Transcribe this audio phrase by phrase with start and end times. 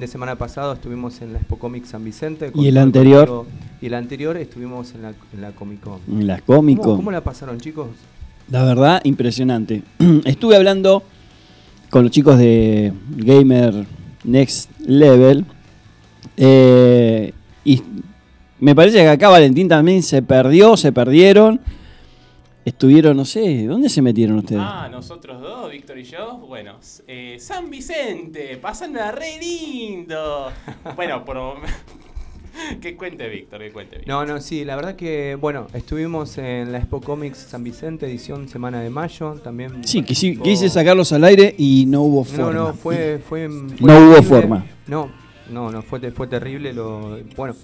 [0.00, 2.50] de semana pasado estuvimos en la Expo Comic San Vicente.
[2.54, 3.46] ¿Y el anterior?
[3.80, 6.00] Y el anterior estuvimos en la, en la Comic Con.
[6.08, 6.96] En la Comic Con.
[6.96, 7.88] ¿Cómo, la pasaron, chicos?
[8.50, 9.82] La verdad, impresionante.
[10.24, 11.02] Estuve hablando
[11.90, 13.86] con los chicos de Gamer
[14.24, 15.44] Next Level.
[16.36, 17.32] Eh,
[17.64, 17.82] y
[18.60, 21.60] me parece que acá Valentín también se perdió, se perdieron.
[22.68, 24.60] Estuvieron, no sé, ¿dónde se metieron ustedes?
[24.62, 26.36] Ah, nosotros dos, Víctor y yo.
[26.36, 26.76] Bueno,
[27.06, 30.52] eh, San Vicente, pasando re lindo.
[30.96, 31.38] bueno, por
[32.82, 34.14] que cuente Víctor, que cuente Víctor.
[34.14, 38.50] No, no, sí, la verdad que, bueno, estuvimos en la Expo Comics San Vicente, edición
[38.50, 39.82] semana de mayo, también.
[39.86, 42.52] Sí, quise sacarlos al aire y no hubo forma.
[42.52, 43.18] No, no, fue...
[43.26, 44.66] fue, no hubo forma.
[44.86, 45.10] No,
[45.50, 46.74] no, no, fue, fue terrible.
[46.74, 47.54] Lo, bueno,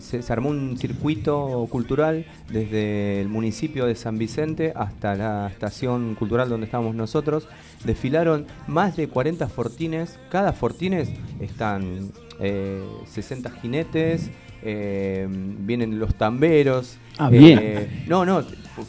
[0.00, 6.48] se, armó un circuito cultural desde el municipio de San Vicente hasta la estación cultural
[6.48, 7.48] donde estábamos nosotros.
[7.84, 10.18] Desfilaron más de 40 fortines.
[10.30, 14.30] Cada fortines están 60 eh, jinetes,
[14.62, 16.98] eh, vienen los tamberos.
[17.18, 17.58] Ah, bien.
[17.62, 18.42] Eh, no, no,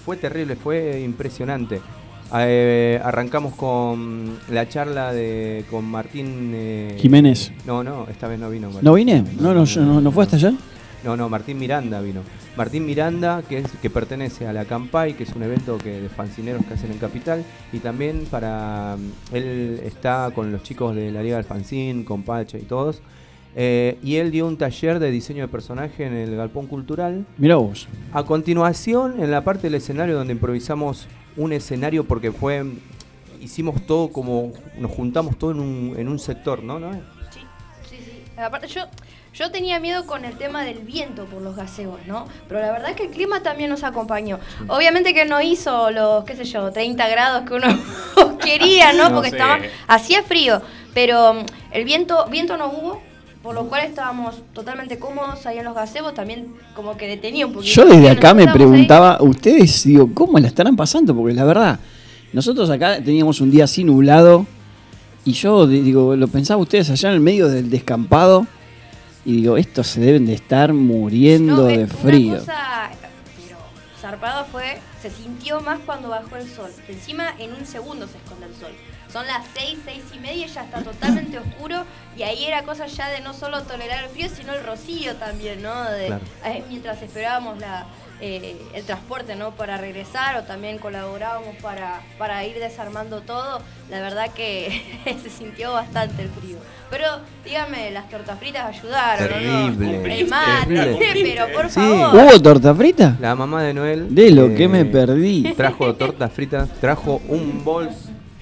[0.05, 1.81] fue terrible, fue impresionante.
[2.31, 7.51] arrancamos con la charla de con Martín Jiménez.
[7.65, 8.69] No, no, esta vez no vino.
[8.81, 9.23] ¿No vine?
[9.39, 10.53] ¿No, no, no, no fue hasta allá?
[11.05, 12.21] No, no, Martín Miranda vino.
[12.57, 16.09] Martín Miranda, que, es, que pertenece a la Campai, que es un evento que, de
[16.09, 18.97] fancineros que hacen en Capital, y también para.
[19.31, 23.03] Él está con los chicos de la Liga del Fancín, con Pacha y todos.
[23.55, 27.23] Eh, y él dio un taller de diseño de personaje en el Galpón Cultural.
[27.37, 27.87] Mira vos.
[28.11, 32.65] A continuación, en la parte del escenario donde improvisamos un escenario porque fue.
[33.41, 34.53] Hicimos todo como.
[34.79, 36.79] Nos juntamos todo en un, en un sector, ¿no?
[36.79, 36.93] ¿No?
[37.29, 37.41] Sí,
[37.91, 38.23] sí, sí.
[38.41, 38.81] Aparte, yo
[39.37, 42.25] yo tenía miedo con el tema del viento por los gazebos, ¿no?
[42.47, 44.39] Pero la verdad es que el clima también nos acompañó.
[44.67, 47.67] Obviamente que no hizo los, qué sé yo, 30 grados que uno
[48.43, 49.13] quería, ¿no?
[49.13, 50.61] Porque estaba hacía frío,
[50.93, 53.01] pero mm, el viento viento no hubo,
[53.43, 57.51] por lo cual estábamos totalmente cómodos ahí en los gazebos, también como que detenía un
[57.51, 57.73] poquito.
[57.73, 61.13] Yo desde acá me preguntaba, ustedes, digo, ¿cómo la estarán pasando?
[61.13, 61.79] Porque la verdad,
[62.31, 64.45] nosotros acá teníamos un día así nublado
[65.25, 68.47] y yo digo, lo pensaba ustedes allá en el medio del descampado
[69.25, 72.33] y digo, estos se deben de estar muriendo de frío.
[72.33, 72.91] Una cosa,
[73.41, 73.57] pero
[73.99, 76.71] zarpado fue, se sintió más cuando bajó el sol.
[76.87, 78.71] Encima en un segundo se esconde el sol.
[79.11, 81.83] Son las seis, seis y media ya está totalmente oscuro
[82.17, 85.61] y ahí era cosa ya de no solo tolerar el frío, sino el rocío también,
[85.61, 85.83] ¿no?
[85.85, 86.07] De,
[86.45, 87.87] eh, mientras esperábamos la,
[88.27, 89.51] eh, el transporte ¿no?
[89.51, 94.81] para regresar o también colaborábamos para, para ir desarmando todo, la verdad que
[95.23, 96.57] se sintió bastante el frío.
[96.89, 97.05] Pero
[97.43, 100.19] dígame, las tortas fritas ayudaron, Terrible.
[100.19, 102.15] El mate, pero por favor.
[102.15, 103.15] ¿Hubo torta frita?
[103.19, 104.15] La mamá de Noel.
[104.15, 105.53] De lo que me eh, perdí.
[105.55, 107.89] Trajo tortas fritas, trajo un bol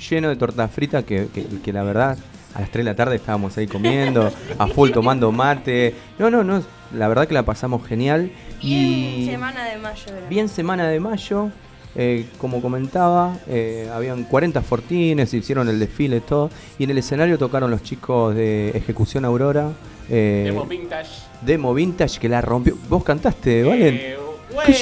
[0.09, 1.27] lleno de tortas fritas que,
[1.61, 2.17] que, la verdad
[2.53, 5.93] a las 3 de la tarde estábamos ahí comiendo, a full tomando mate.
[6.19, 6.63] No, no, no,
[6.93, 8.31] la verdad que la pasamos genial.
[8.63, 10.05] Bien semana de mayo.
[10.29, 11.49] Bien semana de mayo.
[11.95, 16.49] Eh, como comentaba, eh, habían 40 fortines, hicieron el desfile, todo.
[16.79, 19.71] Y en el escenario tocaron los chicos de Ejecución Aurora.
[20.09, 21.11] Eh, Demo Vintage.
[21.41, 22.75] Demo Vintage que la rompió.
[22.89, 24.17] Vos cantaste, ¿vale?
[24.53, 24.73] Bueno,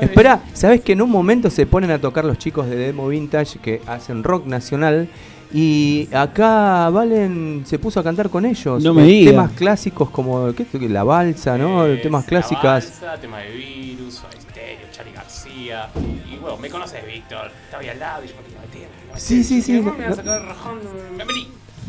[0.00, 3.58] Espera, ¿sabes que en un momento se ponen a tocar los chicos de Demo Vintage
[3.58, 5.08] que hacen rock nacional?
[5.52, 8.82] Y acá Valen se puso a cantar con ellos.
[8.82, 11.86] No me eh, Temas clásicos como ¿qué, la balsa, ¿no?
[12.02, 12.62] temas clásicas.
[12.62, 15.88] La balsa, tema de virus, Estéreo, Charlie García.
[16.30, 17.50] Y bueno, me conoces, Víctor.
[17.64, 18.88] Estaba ahí al lado y yo me metía.
[19.16, 19.80] Sí, sí, sí.
[19.80, 20.42] No, me sacar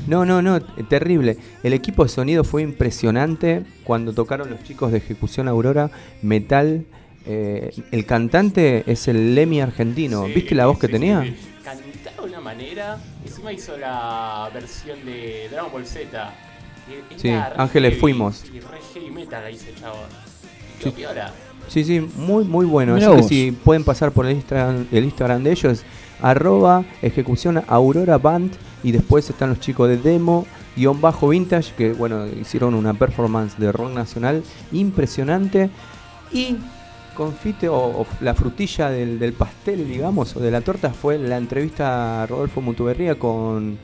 [0.08, 1.38] No, no, no, terrible.
[1.62, 5.92] El equipo de sonido fue impresionante cuando tocaron los chicos de Ejecución Aurora,
[6.22, 6.86] metal.
[7.26, 10.24] Eh, el cantante es el Lemmy argentino.
[10.24, 11.26] ¿Viste la voz que tenía?
[11.76, 16.34] Cantaba de una manera Encima hizo la versión de Dragon Ball Z.
[17.18, 18.46] Sí, Ángeles Fuimos.
[18.52, 20.10] Y re heavy metal ahí ese chabón.
[20.82, 20.94] Sí.
[21.68, 22.96] sí, sí, muy, muy bueno.
[22.96, 25.84] Así que si pueden pasar por el Instagram, el Instagram de ellos,
[26.22, 28.54] arroba ejecución Aurora Band.
[28.82, 33.58] Y después están los chicos de Demo, guion bajo vintage, que bueno, hicieron una performance
[33.58, 34.42] de rock nacional
[34.72, 35.70] impresionante.
[36.32, 36.56] Y
[37.20, 42.28] confite o, la frutilla del, pastel, digamos, o de la torta fue la entrevista a
[42.28, 43.78] Rodolfo Mutuberría con,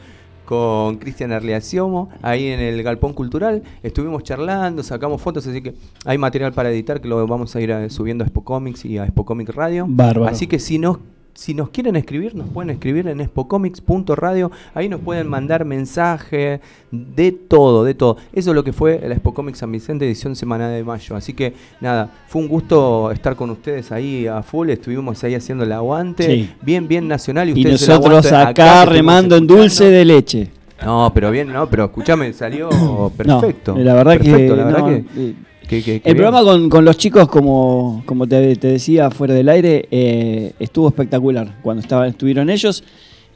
[0.46, 3.62] con Cristian Arleaciono ahí en el Galpón Cultural.
[3.84, 5.74] Estuvimos charlando, sacamos fotos, así que
[6.06, 9.00] hay material para editar que lo vamos a ir eh, subiendo a Expo Comics y
[9.00, 9.86] a Expo Comic Radio.
[10.26, 11.02] Así que si no
[11.36, 14.52] si nos quieren escribir, nos pueden escribir en expocomics.radio.
[14.74, 16.62] Ahí nos pueden mandar mensaje
[16.92, 18.16] de todo, de todo.
[18.32, 21.16] Eso es lo que fue la Expo Comics San Vicente, edición semana de mayo.
[21.16, 24.70] Así que nada, fue un gusto estar con ustedes ahí a full.
[24.70, 26.50] Estuvimos ahí haciendo el aguante.
[26.62, 27.50] Bien, bien nacional.
[27.50, 30.52] Y, ustedes nosotros acá, remando en dulce de leche.
[30.84, 32.70] No, pero bien, no, pero escúchame, salió
[33.18, 33.76] perfecto.
[33.76, 35.36] No, la verdad que.
[35.70, 40.88] El programa con, con, los chicos, como, como te, decía fuera del aire, eh, estuvo
[40.88, 42.84] espectacular cuando estaban, estuvieron ellos.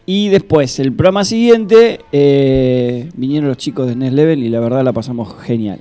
[0.06, 4.84] Y después, el programa siguiente, eh, vinieron los chicos de Next Level y la verdad
[4.84, 5.80] la pasamos genial.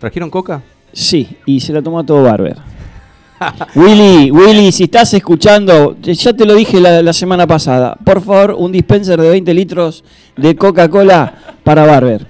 [0.00, 0.62] ¿Trajeron coca?
[0.92, 2.56] Sí, y se la tomó todo Barber.
[3.74, 8.72] Willy, Willy, si estás escuchando, ya te lo dije la, semana pasada, por favor, un
[8.72, 10.04] dispenser de 20 litros
[10.36, 12.26] de Coca-Cola para Barber.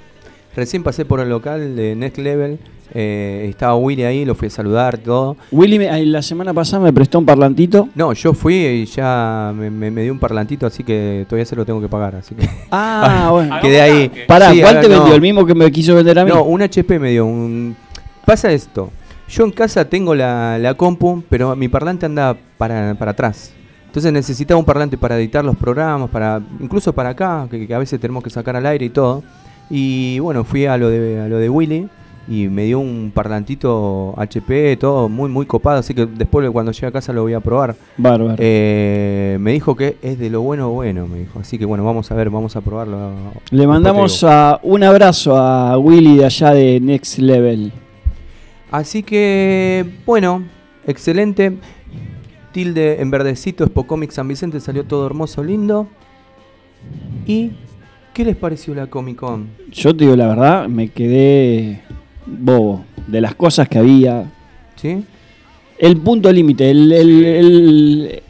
[0.56, 2.58] Recién pasé por el local de Next Level,
[2.96, 5.36] eh, estaba Willy ahí, lo fui a saludar, todo.
[5.50, 7.88] Willy la semana pasada me prestó un parlantito.
[7.96, 11.80] No, yo fui y ya me, dio un parlantito, así que todavía se lo tengo
[11.80, 12.48] que pagar, así que...
[12.70, 13.56] Ah, bueno.
[13.60, 14.12] Quedé ahí.
[14.28, 15.12] Pará, ¿cuál te vendió?
[15.12, 16.30] ¿El mismo que me quiso vender a mí?
[16.30, 17.76] No, un HP me dio, un...
[18.24, 18.90] Pasa esto,
[19.28, 23.52] yo en casa tengo la, la compu, pero mi parlante anda para, atrás.
[23.86, 28.00] Entonces necesitaba un parlante para editar los programas, para incluso para acá, que, a veces
[28.00, 29.24] tenemos que sacar al aire y todo.
[29.68, 31.88] Y bueno, fui a lo de, a lo de Willy
[32.26, 36.86] y me dio un parlantito HP, todo muy muy copado, así que después cuando llegue
[36.86, 37.76] a casa lo voy a probar.
[37.96, 38.36] Bárbaro.
[38.38, 41.38] Eh, me dijo que es de lo bueno bueno, me dijo.
[41.38, 43.10] Así que bueno, vamos a ver, vamos a probarlo.
[43.50, 47.72] Le mandamos a, un abrazo a Willy de allá de Next Level.
[48.70, 50.44] Así que, bueno,
[50.86, 51.56] excelente.
[52.52, 55.88] Tilde en verdecito, Comic San Vicente, salió todo hermoso, lindo.
[57.26, 57.52] ¿Y
[58.12, 59.48] qué les pareció la Comic Con?
[59.70, 61.82] Yo te digo la verdad, me quedé
[62.26, 64.30] bobo de las cosas que había.
[64.76, 65.04] ¿Sí?
[65.78, 68.22] El punto límite, el, el,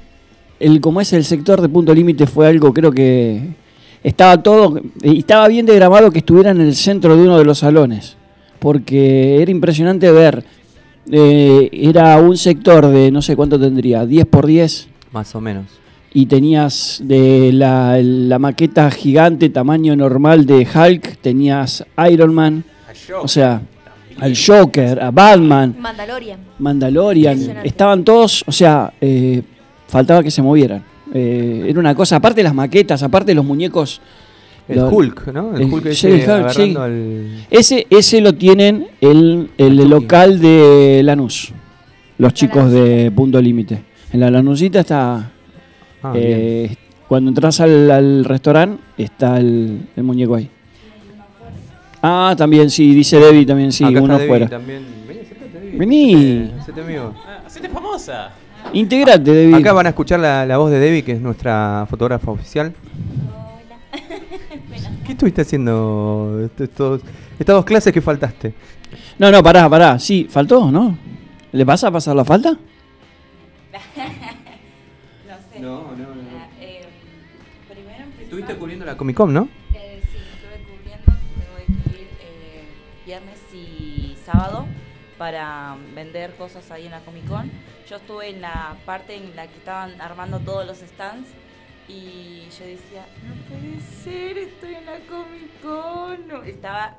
[0.59, 3.51] el, como es el sector de punto límite fue algo, creo que
[4.03, 8.17] estaba todo, estaba bien diagramado que estuviera en el centro de uno de los salones
[8.65, 10.43] porque era impresionante ver.
[11.13, 14.89] Eh, era un sector de no sé cuánto tendría, 10 por 10.
[15.13, 15.67] Más o menos.
[16.15, 22.65] Y tenías de la, maqueta gigante, tamaño normal de Hulk, tenías Iron Man,
[23.21, 23.61] o sea,
[24.21, 26.41] al Joker, a Batman, Mandalorian.
[26.59, 27.59] Mandalorian.
[27.65, 29.43] Estaban todos, o sea, eh,
[29.89, 30.83] faltaba que se movieran.
[31.13, 34.01] Eh, era una cosa, aparte de las maquetas, aparte de los muñecos
[34.67, 35.55] el Hulk, ¿no?
[35.57, 35.87] El, Hulk
[37.51, 41.53] ese, ese, lo tienen el, el local de Lanús,
[42.17, 43.83] los chicos de Punto Límite.
[44.13, 45.33] En la Lanusita está...
[46.03, 46.77] Ah, eh,
[47.09, 50.49] cuando entras al, restaurante está el, muñeco ahí.
[52.07, 54.47] Ah, también sí, dice Debbie también sí, uno afuera.
[54.59, 54.85] Vení,
[55.79, 56.53] Vení.
[57.27, 58.31] Ah, hacete famosa.
[58.75, 59.57] Integrate, Debbie.
[59.57, 62.75] Acá van a escuchar la, la voz de Debbie, que es nuestra fotógrafa oficial.
[65.07, 67.01] ¿Qué estuviste haciendo estos,
[67.39, 68.53] estas dos clases que faltaste?
[69.19, 69.99] No, no, pará, pará.
[69.99, 70.99] Sí, faltó, ¿no?
[71.53, 72.51] ¿Le vas a pasar la falta?
[72.53, 72.59] no
[75.51, 75.59] sé.
[75.59, 76.21] No, no, no.
[76.39, 76.83] Ah, eh,
[77.67, 79.49] primero Estuviste cubriendo la Comic Con, ¿no?
[84.25, 84.67] Sábado
[85.19, 87.51] para vender cosas ahí en la Comic Con.
[87.89, 91.29] Yo estuve en la parte en la que estaban armando todos los stands
[91.87, 96.47] y yo decía, no puede ser, estoy en la Comic Con.
[96.47, 96.97] Estaba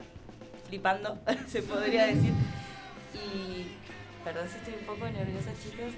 [0.68, 1.18] flipando,
[1.48, 2.33] se podría decir.
[3.13, 3.68] Y
[4.24, 5.94] perdón si estoy un poco nerviosa, chicos.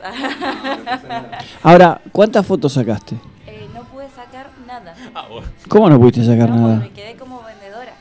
[1.63, 3.15] Ahora, ¿cuántas fotos sacaste?
[3.45, 4.94] Eh, no pude sacar nada.
[5.13, 5.27] Ah,
[5.68, 6.75] ¿Cómo no pudiste sacar nada?
[6.77, 7.94] Me quedé como vendedora.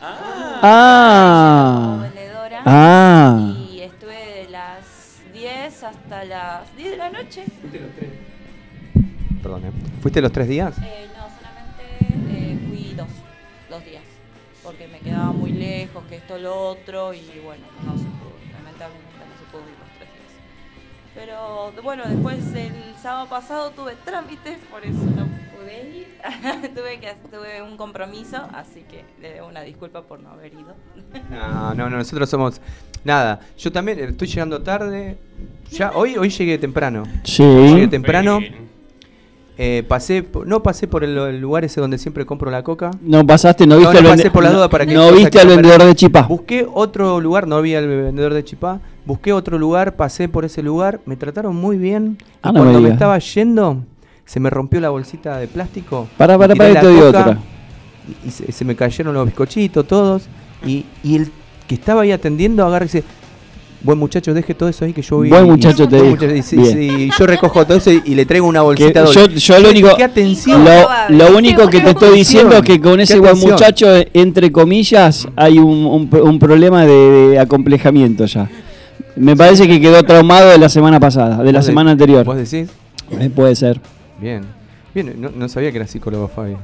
[0.00, 0.60] Ah.
[0.62, 2.06] ah.
[2.64, 3.54] Ah.
[3.70, 7.44] Y estuve de las 10 hasta las 10 de la noche.
[9.42, 9.72] Perdón, ¿eh?
[10.00, 10.78] ¿Fuiste los tres días?
[10.78, 11.84] Eh, no, solamente
[12.30, 13.08] eh, fui dos,
[13.68, 14.02] dos días,
[14.62, 18.06] porque me quedaba muy lejos, que esto, lo otro, y bueno, no se
[21.14, 26.08] Pero bueno, después el sábado pasado tuve trámites, por eso no pude ir.
[26.74, 30.74] tuve, que, tuve un compromiso, así que le debo una disculpa por no haber ido.
[31.30, 32.60] no, no, no, nosotros somos...
[33.04, 35.18] Nada, yo también estoy llegando tarde.
[35.70, 37.04] Ya, hoy, hoy llegué temprano.
[37.22, 37.42] Sí.
[37.42, 38.40] Llegué temprano.
[39.56, 42.90] Eh, pasé, no pasé por el, lugar ese donde siempre compro la coca.
[43.00, 46.22] No pasaste, no viste, no, por la duda para no viste al vendedor de chipá.
[46.22, 48.80] Busqué otro lugar, no vi al vendedor de chipá.
[49.06, 52.18] Busqué otro lugar, pasé por ese lugar, me trataron muy bien.
[52.20, 53.84] y ah, cuando me, estaba yendo,
[54.24, 56.08] se me rompió la bolsita de plástico.
[56.16, 57.38] Para, para, para, esto de otra.
[58.26, 60.24] Y se, me cayeron los bizcochitos, todos.
[60.66, 61.30] Y, y el
[61.68, 63.04] que estaba ahí atendiendo agarra y dice,
[63.84, 65.28] Buen muchacho, deje todo eso ahí que yo voy.
[65.28, 66.16] Buen muchacho te digo.
[66.42, 69.90] Sí, yo recojo todo eso y, le traigo una bolsita Yo, yo lo único,
[71.10, 75.58] Lo, único que te estoy diciendo es que con ese buen muchacho, entre comillas, hay
[75.58, 78.48] un, un, problema de, acomplejamiento ya.
[79.16, 82.24] Me parece que quedó traumado de la semana pasada, de la semana anterior.
[82.24, 82.70] ¿Vos decís?
[83.10, 83.80] Eh, puede ser.
[84.18, 84.42] Bien.
[84.94, 86.56] Bien, no, no sabía que era psicólogo, Fabi.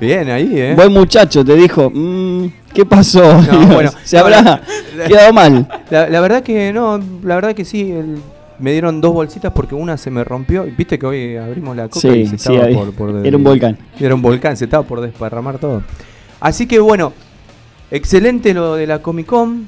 [0.00, 0.74] Bien ahí, ¿eh?
[0.74, 1.90] Buen muchacho, te dijo.
[1.92, 3.22] "Mm, ¿Qué pasó?
[3.42, 4.60] No, bueno, Se habrá la-
[5.08, 5.68] quedado mal.
[5.90, 7.90] La, la verdad que no, la verdad que sí.
[7.92, 8.18] el-
[8.58, 10.64] me dieron dos bolsitas porque una se me rompió.
[10.76, 12.74] Viste que hoy abrimos la coca Sí, y se sí, estaba ahí.
[12.74, 13.76] por, por- Era un volcán.
[13.98, 15.82] Era un volcán, se estaba por desparramar todo.
[16.40, 17.12] Así que bueno,
[17.90, 19.66] excelente lo de la Comic Con.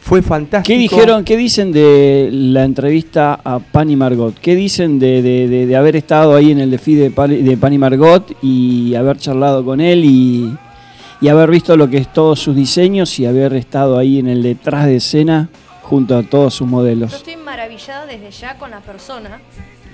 [0.00, 0.74] Fue fantástico.
[0.74, 4.34] ¿Qué dijeron, qué dicen de la entrevista a Pani Margot?
[4.40, 7.56] ¿Qué dicen de, de- de- de haber estado ahí en el desfile de, Pani- de
[7.56, 10.52] Pani Margot y haber charlado con él y,
[11.20, 14.42] y haber visto lo que es todos sus diseños y haber estado ahí en el
[14.42, 15.48] detrás de escena
[15.82, 17.12] junto a todos sus Yo modelos?
[17.12, 19.40] estoy maravillada desde ya con la persona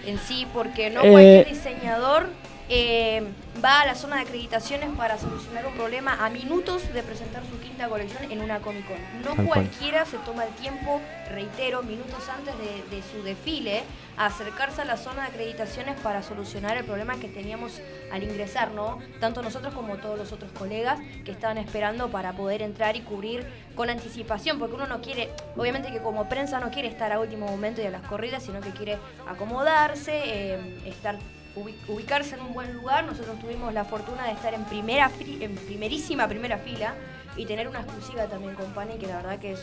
[0.06, 2.28] en sí, porque no Eh, cualquier diseñador
[2.68, 3.22] eh,
[3.64, 7.58] va a la zona de acreditaciones para solucionar un problema a minutos de presentar su
[7.60, 8.96] quinta colección en una Comic Con.
[9.22, 9.46] No Tal cual.
[9.46, 13.82] cualquiera se toma el tiempo, reitero, minutos antes de, de su desfile,
[14.16, 17.80] a acercarse a la zona de acreditaciones para solucionar el problema que teníamos
[18.10, 18.98] al ingresar, ¿no?
[19.20, 23.46] Tanto nosotros como todos los otros colegas que estaban esperando para poder entrar y cubrir
[23.74, 27.46] con anticipación, porque uno no quiere, obviamente que como prensa no quiere estar a último
[27.46, 31.18] momento y a las corridas, sino que quiere acomodarse, eh, estar
[31.88, 33.04] ubicarse en un buen lugar.
[33.04, 35.10] Nosotros tuvimos la fortuna de estar en primera
[35.40, 36.94] en primerísima primera fila
[37.36, 39.60] y tener una exclusiva también con Pani, que la verdad que es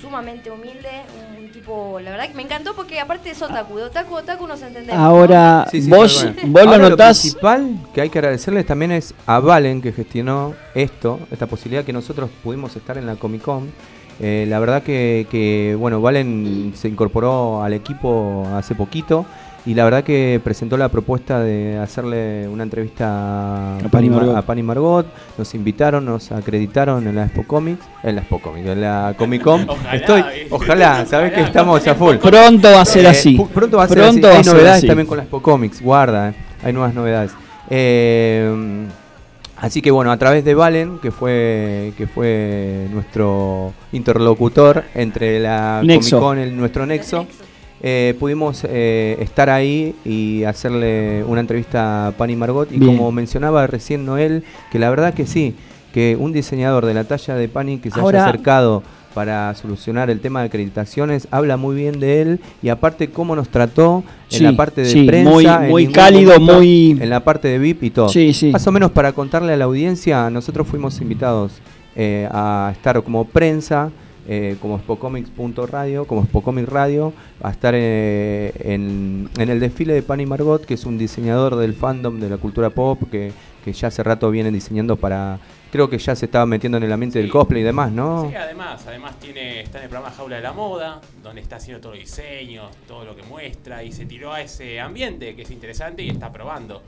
[0.00, 0.88] sumamente humilde,
[1.36, 4.46] un, un tipo, la verdad que me encantó porque aparte es otaku, de otaku otaku
[4.46, 4.98] nos entendemos.
[4.98, 5.06] ¿no?
[5.06, 6.36] Ahora, Sí, sí, vos, cual.
[6.46, 7.20] vos lo Ahora, notás.
[7.20, 11.92] principal que hay que agradecerles también es a Valen que gestionó esto, esta posibilidad que
[11.92, 13.70] nosotros pudimos estar en la Comic Con.
[14.22, 19.26] Eh, la verdad que, que, bueno, Valen se incorporó al equipo hace poquito
[19.66, 24.36] y la verdad que presentó la propuesta de hacerle una entrevista a Pani Ma- Margot.
[24.36, 25.06] a Pani Margot.
[25.36, 29.42] Nos invitaron, nos acreditaron en la Expo Comics, en la Expo Comics, en la Comic
[29.42, 29.68] Con.
[29.68, 30.46] Ojalá, Estoy, ¿viste?
[30.50, 32.16] ojalá, sabes que estamos a full.
[32.16, 33.38] Pronto va a ser Eh, así.
[33.52, 34.36] Pronto va a ser Pronto así.
[34.38, 34.86] Hay novedades así.
[34.86, 37.32] también con las Comics, guarda, eh, hay nuevas novedades.
[37.68, 38.86] Eh,
[39.58, 45.82] así que bueno, a través de Valen, que fue que fue nuestro interlocutor entre la
[45.84, 46.18] Nexo.
[46.18, 47.26] Comic Con, el, nuestro Nexo,
[47.82, 52.70] eh, pudimos eh, estar ahí y hacerle una entrevista a Pani Margot.
[52.70, 52.96] Y Bien.
[52.96, 55.54] como mencionaba recién Noel, que la verdad que sí,
[55.92, 58.82] que un diseñador de la talla de Pani que se Ahora- haya acercado
[59.14, 63.48] para solucionar el tema de acreditaciones, habla muy bien de él y aparte cómo nos
[63.48, 67.10] trató en Sí, la parte de sí, prensa, muy- en muy cálido, momento, muy- en
[67.10, 68.08] la parte de VIP y todo.
[68.08, 68.52] Sí, sí.
[68.52, 71.52] Más o menos para contarle a la audiencia, nosotros fuimos invitados
[71.96, 73.90] eh, a estar como prensa,
[74.28, 77.12] eh, como spocomics.radio, como Spocomic Radio,
[77.42, 81.74] a estar eh, en, en el desfile de Pani Margot, que es un diseñador del
[81.74, 83.32] fandom de la cultura pop, que,
[83.64, 85.38] que ya hace rato viene diseñando para...
[85.72, 88.28] Creo que ya se estaba metiendo en el ambiente del cosplay y demás, ¿no?
[88.28, 91.80] Sí, además, además tiene, está en el programa Jaula de la Moda, donde está haciendo
[91.80, 95.50] todos los diseños, todo lo que muestra, y se tiró a ese ambiente que es
[95.50, 96.82] interesante y está probando.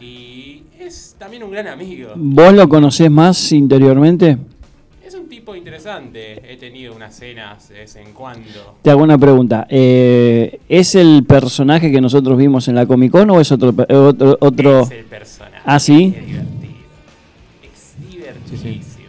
[0.00, 2.12] Y es también un gran amigo.
[2.16, 4.36] ¿Vos lo conocés más interiormente?
[5.28, 6.40] Es un tipo interesante.
[6.52, 8.76] He tenido unas cenas de vez en cuando.
[8.80, 9.66] Te hago una pregunta.
[9.68, 13.74] Eh, ¿Es el personaje que nosotros vimos en la Comic Con o es otro?
[13.74, 14.80] pe- otro, otro...
[14.84, 15.56] Es el personaje.
[15.66, 16.14] ¿Ah, sí?
[16.16, 16.72] Es divertido.
[17.62, 19.08] Es divertidísimo.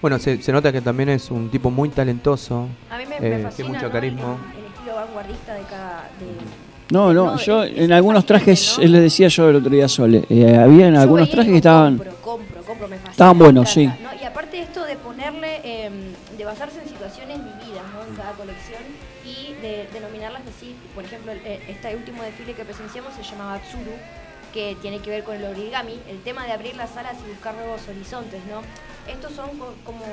[0.00, 2.68] Bueno, se, se nota que también es un tipo muy talentoso.
[2.88, 3.90] A mí me, Eh, me tiene fascina mucho ¿no?
[3.92, 4.20] carisma.
[4.54, 6.10] El, el estilo vanguardista de cada...
[6.20, 8.84] de- No, no, No, yo es- es en algunos trajes, ¿no?
[8.84, 11.96] eh, les decía yo el otro día Sole, eh, había en algunos trajes que estaban...
[11.98, 13.10] Compro, compro, compro, me fascina.
[13.10, 13.90] Estaban buenos, sí.
[21.30, 23.92] El- este último desfile que presenciamos se llamaba Tsuru,
[24.52, 27.54] que tiene que ver con el origami, el tema de abrir las alas y buscar
[27.54, 28.62] nuevos horizontes, ¿no?
[29.10, 30.04] Estos son co- como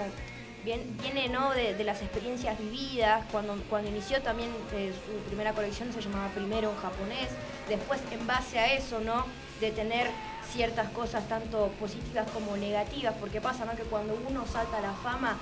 [0.64, 1.52] viene ¿no?
[1.52, 6.28] de, de las experiencias vividas, cuando, cuando inició también eh, su primera colección se llamaba
[6.30, 7.30] primero en japonés,
[7.70, 9.26] después en base a eso, ¿no?
[9.62, 10.08] De tener
[10.52, 13.76] ciertas cosas tanto positivas como negativas, porque pasa ¿no?
[13.76, 15.38] que cuando uno salta a la fama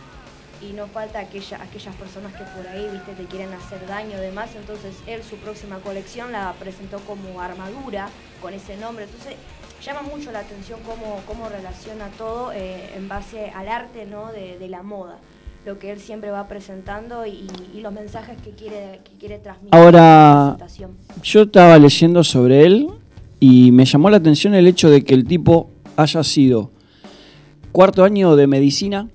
[0.62, 4.50] y no falta aquella, aquellas personas que por ahí viste te quieren hacer daño demás,
[4.56, 8.10] entonces él su próxima colección la presentó como armadura
[8.42, 9.36] con ese nombre, entonces
[9.84, 14.32] llama mucho la atención cómo, cómo relaciona todo eh, en base al arte ¿no?
[14.32, 15.20] de, de la moda,
[15.66, 19.76] lo que él siempre va presentando y, y los mensajes que quiere, que quiere transmitir.
[19.76, 20.58] Ahora-.
[21.24, 22.88] Yo estaba leyendo sobre él
[23.40, 26.72] y me llamó la atención el hecho de que el tipo haya sido
[27.72, 29.10] cuarto año de medicina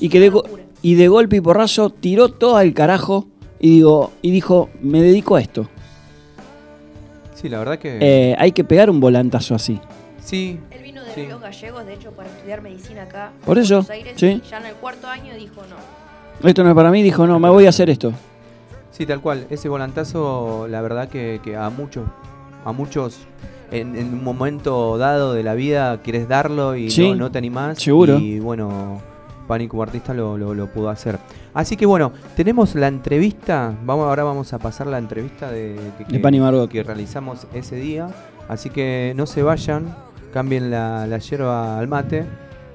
[0.00, 0.42] y que de,
[0.82, 3.26] y golpe y porrazo tiró todo al carajo
[3.60, 5.68] y digo y dijo me dedico a esto.
[7.34, 7.98] Sí, la verdad que...
[8.00, 9.80] Eh, hay que pegar un volantazo así.
[10.22, 11.22] sí, Él vino de Sí.
[11.22, 13.32] Ríos Gallegos, de hecho, para estudiar medicina acá.
[13.46, 14.42] Por en eso, Buenos Aires, sí.
[14.44, 16.48] y ya en el cuarto año dijo no.
[16.48, 18.12] Esto no es para mí, dijo no, me voy a hacer esto.
[18.90, 19.46] Sí, tal cual.
[19.48, 22.04] Ese volantazo, la verdad que, que a muchos,
[22.64, 23.20] a muchos
[23.70, 27.78] en, un momento dado de la vida quieres darlo y no, te animás.
[27.78, 28.18] Seguro.
[28.18, 29.00] Y bueno,
[29.50, 31.18] Pánico Artista lo, lo, pudo hacer.
[31.54, 33.74] Así que bueno, tenemos la entrevista.
[33.84, 38.06] Vamos Ahora vamos a pasar la entrevista de, de que realizamos ese día.
[38.48, 39.92] Así que no se vayan,
[40.32, 42.26] cambien la, la hierba al mate.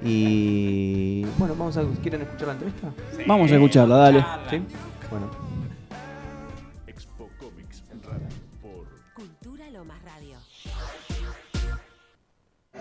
[0.03, 2.89] Y bueno, vamos a, ¿quieren escuchar la entrevista?
[3.25, 4.25] Vamos a escucharla, dale.
[4.49, 4.61] ¿Sí?
[5.09, 5.44] Bueno.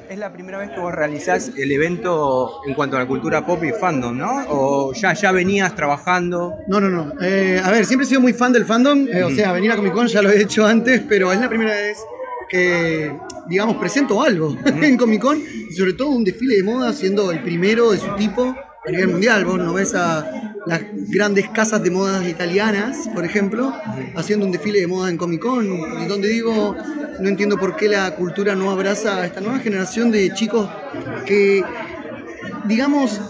[0.08, 3.62] Es la primera vez que vos realizás el evento en cuanto a la cultura pop
[3.64, 4.44] y fandom, ¿no?
[4.48, 6.54] ¿O ya, ya venías trabajando?
[6.68, 7.12] No, no, no.
[7.20, 9.06] Eh, a ver, siempre he sido muy fan del fandom.
[9.08, 11.48] Eh, o sea, venir a Comic Con ya lo he hecho antes, pero es la
[11.48, 11.98] primera vez
[12.48, 13.16] que,
[13.48, 15.38] digamos, presento algo en Comic Con.
[15.38, 18.54] Y sobre todo un desfile de moda, siendo el primero de su tipo
[18.86, 19.44] a nivel mundial.
[19.44, 23.72] Vos no ves a las grandes casas de modas italianas, por ejemplo,
[24.16, 26.76] haciendo un desfile de moda en Comic Con, donde digo,
[27.20, 30.68] no entiendo por qué la cultura no abraza a esta nueva generación de chicos
[31.26, 31.62] que,
[32.64, 33.20] digamos,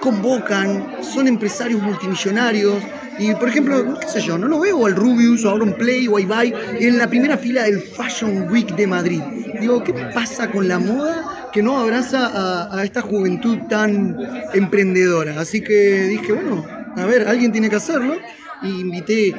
[0.00, 2.82] convocan, son empresarios multimillonarios.
[3.18, 6.08] Y por ejemplo, qué sé yo, no lo veo al Rubius o a Auron Play
[6.08, 9.20] o a Ibai en la primera fila del Fashion Week de Madrid.
[9.60, 14.16] Digo, ¿qué pasa con la moda que no abraza a, esta juventud tan
[14.54, 15.38] emprendedora?
[15.40, 16.64] Así que dije, bueno,
[16.96, 18.16] a ver, alguien tiene que hacerlo.
[18.62, 19.34] Y invité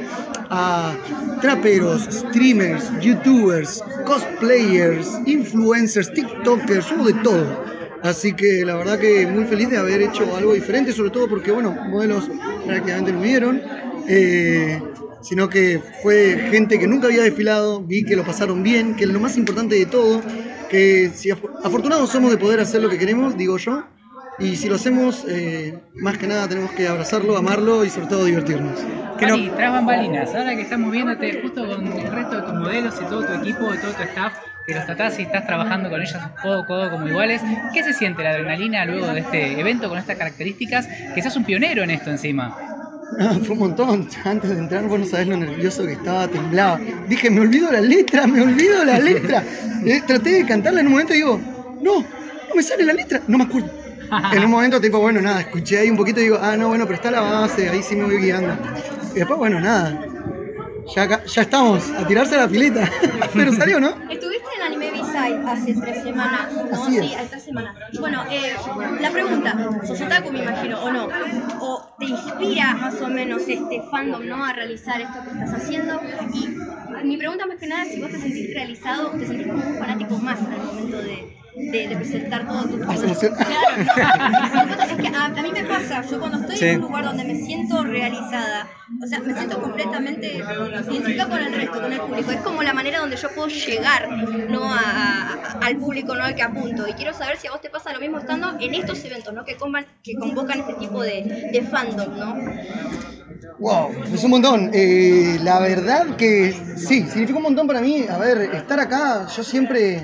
[0.50, 0.94] a
[1.42, 7.73] traperos, streamers, youtubers, cosplayers, influencers, tiktokers, hubo de todo
[8.04, 11.52] Así que la verdad que muy feliz de haber hecho algo diferente, sobre todo porque,
[11.52, 12.30] bueno, modelos
[12.66, 13.62] prácticamente no vieron,
[14.10, 14.82] eh,
[15.22, 19.10] sino que fue gente que nunca había desfilado, vi que lo pasaron bien, que es
[19.10, 20.22] lo más importante de todo,
[20.70, 23.86] que si afortunados somos de poder hacer lo que queremos, digo yo,
[24.38, 28.26] y si lo hacemos, eh, más que nada tenemos que abrazarlo, amarlo y sobre todo
[28.26, 28.80] divertirnos.
[29.22, 33.06] Mari, tras bambalinas, ahora que estamos viéndote justo con el resto de tus modelos y
[33.06, 34.34] todo tu equipo, y todo tu staff,
[34.66, 37.42] que los tratás y estás trabajando con ellos codo a codo como iguales.
[37.74, 40.88] ¿Qué se siente la adrenalina luego de este evento con estas características?
[41.14, 42.58] Que seas un pionero en esto encima.
[43.44, 44.08] fue un montón.
[44.24, 46.80] Antes de entrar, vos no sabés lo nervioso que estaba, temblaba.
[47.08, 49.44] Dije, me olvido la letra, me olvido la letra.
[49.86, 51.38] Eh, traté de cantarla en un momento y digo,
[51.82, 53.70] no, no me sale la letra, no me acuerdo.
[54.32, 56.86] En un momento, tipo, bueno, nada, escuché ahí un poquito y digo, ah, no, bueno,
[56.86, 58.58] pero está la base, ahí sí me voy guiando.
[59.14, 60.00] Y después, bueno, nada,
[60.96, 62.90] ya, ya estamos, a tirarse a la pileta.
[63.34, 63.90] Pero salió, ¿no?
[64.10, 66.54] Estuviste en Anime B-Side hace tres semanas.
[66.54, 66.86] ¿no?
[66.86, 67.76] Sí, hace tres semanas.
[68.00, 68.56] Bueno, eh,
[69.00, 71.10] la pregunta, sos otaku me imagino, o no?
[71.60, 74.44] ¿O te inspira más o menos este fandom, ¿no?
[74.44, 76.00] A realizar esto que estás haciendo.
[76.34, 79.66] Y mi pregunta más que nada es si vos te sentís realizado, te sentís como
[79.66, 82.98] un fanático más al momento de de, presentar todo tu Claro.
[84.90, 87.84] es que a, mí me pasa, yo cuando estoy en un lugar donde me siento
[87.84, 88.68] realizada,
[89.02, 92.32] o sea, me siento completamente identificada con el resto, con el público.
[92.32, 94.10] Es como la manera donde yo puedo llegar
[94.50, 94.64] ¿no?
[94.64, 96.24] A, al público ¿no?
[96.24, 96.88] al que apunto.
[96.88, 99.46] Y quiero saber si a vos te pasa lo mismo estando en estos eventos, ¿no?
[99.46, 99.56] Que,
[100.04, 102.36] que convocan este tipo de, de fandom, ¿no?
[103.60, 104.72] Wow, es un montón.
[104.74, 108.06] Eh, la verdad que sí, significa un montón para mí.
[108.10, 110.04] A ver, estar acá, yo siempre,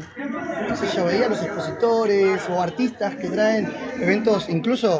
[0.68, 5.00] no sé, yo veía a expositores o artistas que traen eventos incluso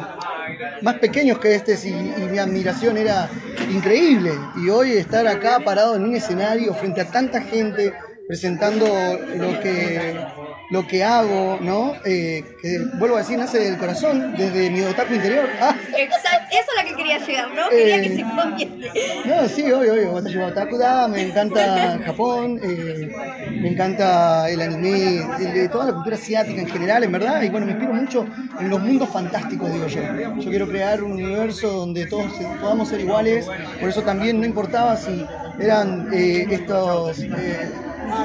[0.82, 3.28] más pequeños que este y, mi admiración era
[3.70, 4.32] increíble.
[4.56, 7.92] Y hoy estar acá parado en un escenario frente a tanta gente
[8.26, 10.24] presentando lo que
[10.70, 11.94] lo que hago, ¿no?
[12.04, 15.48] Eh, que vuelvo a decir, nace del corazón, desde mi otaku interior.
[15.60, 15.74] Ah.
[15.96, 17.68] Exacto, eso es lo que quería llegar, ¿no?
[17.68, 18.90] Quería que se convierte.
[19.24, 20.46] No, sí, obvio, obvio.
[20.46, 23.12] Otaku da, me encanta Japón, eh,
[23.60, 27.42] me encanta el anime, de, toda la cultura asiática en general, en verdad.
[27.42, 28.26] Y bueno, me inspiro mucho
[28.60, 30.02] en los mundos fantásticos, digo yo.
[30.38, 33.46] Yo quiero crear un universo donde todos podamos ser iguales,
[33.80, 35.26] por eso también no importaba si
[35.58, 37.18] eran eh, estos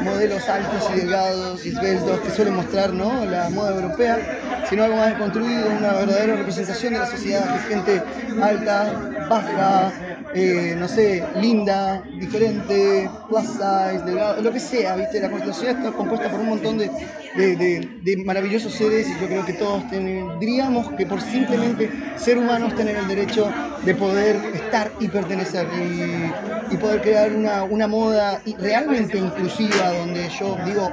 [0.04, 3.26] modelos altos y delgados y esbeltos que suelen mostrar ¿no?
[3.26, 8.04] la moda europea, sino algo más construido, una verdadera representación de la sociedad, que gente
[8.42, 8.94] alta,
[9.30, 9.92] baja,
[10.36, 15.22] eh, no sé, linda, diferente, plus size, delgado, lo que sea, ¿viste?
[15.22, 16.90] La sociedad está compuesta por un montón de,
[17.36, 22.98] de, maravillosos seres y yo creo que todos tendríamos que por simplemente ser humanos tener
[22.98, 23.50] el derecho
[23.86, 30.28] de poder estar y pertenecer y, y poder crear una, una moda realmente inclusiva donde
[30.38, 30.92] yo digo,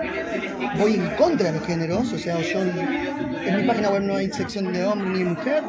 [0.78, 4.30] voy en contra de los géneros, o sea, yo en mi página web no hay
[4.30, 5.62] sección de hombre ni mujer,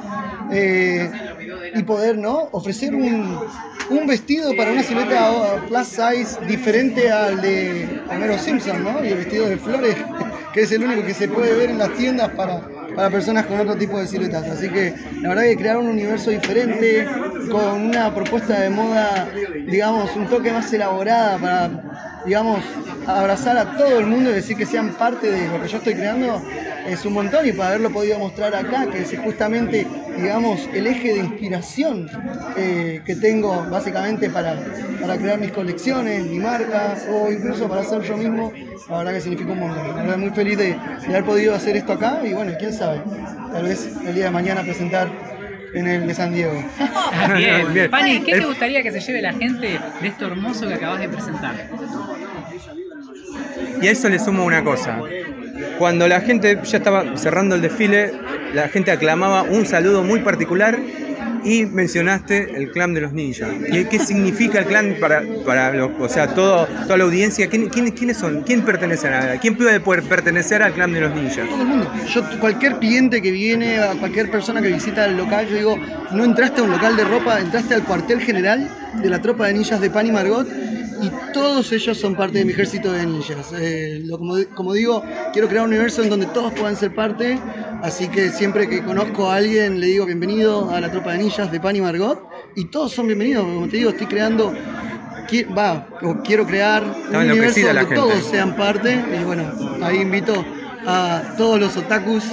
[0.51, 1.11] eh,
[1.73, 2.49] y poder ¿no?
[2.51, 3.39] ofrecer un,
[3.89, 9.03] un, vestido para una silueta plus size diferente al de Homero Simpson, ¿no?
[9.03, 9.95] y el vestido de flores,
[10.53, 13.59] que es el único que se puede ver en las tiendas para, para personas con
[13.59, 14.47] otro tipo de siluetas.
[14.47, 17.07] Así que la verdad que crear un universo diferente,
[17.51, 19.29] con una propuesta de moda,
[19.67, 22.63] digamos, un toque más elaborada para digamos,
[23.07, 25.95] abrazar a todo el mundo y decir que sean parte de lo que yo estoy
[25.95, 26.41] creando
[26.87, 31.13] es un montón y para haberlo podido mostrar acá, que es justamente, digamos, el eje
[31.13, 32.09] de inspiración
[32.57, 34.57] eh, que tengo básicamente para,
[34.99, 38.51] para crear mis colecciones, mi marca o incluso para hacer yo mismo,
[38.89, 39.87] la verdad que significa un montón.
[39.87, 40.73] La verdad muy feliz de,
[41.07, 43.01] haber podido hacer esto acá y bueno, quién sabe,
[43.51, 45.32] tal vez el día de mañana presentar
[45.73, 46.53] en el de San Diego.
[47.73, 50.99] bien, Pani, ¿qué te gustaría que se lleve la gente de esto hermoso que acabas
[50.99, 51.55] de presentar?
[53.81, 55.01] Y a eso le sumo una cosa.
[55.77, 58.13] Cuando la gente ya estaba cerrando el desfile,
[58.53, 60.79] la gente aclamaba un saludo muy particular
[61.43, 63.49] y mencionaste el clan de los ninjas.
[63.89, 67.47] ¿Qué, significa el clan para, para o sea, todo, toda la audiencia?
[67.47, 68.43] ¿Quién, quiénes son?
[68.43, 71.47] ¿Quién pertenece a ¿Quién puede pertenecer al clan de los ninjas?
[71.49, 71.91] Todo el mundo.
[72.07, 75.79] Yo, cualquier cliente que viene, cualquier persona que visita el local, yo digo,
[76.11, 78.69] no entraste a un local de ropa, entraste al cuartel general
[79.01, 80.47] de la tropa de ninjas de Pan y Margot
[81.03, 83.53] y todos ellos son parte de mi ejército de ninjas.
[83.57, 84.03] Eh,
[84.55, 87.37] como, digo, quiero crear un universo en donde todos puedan ser parte,
[87.81, 91.51] así que siempre que conozco a alguien le digo bienvenido a la tropa de ninjas
[91.51, 92.23] de Pan y Margot,
[92.55, 94.53] y todos son bienvenidos, como te digo, estoy creando,
[95.57, 100.45] va, o quiero crear un universo donde todos sean parte, y bueno, ahí invito
[100.85, 102.23] a todos los otakus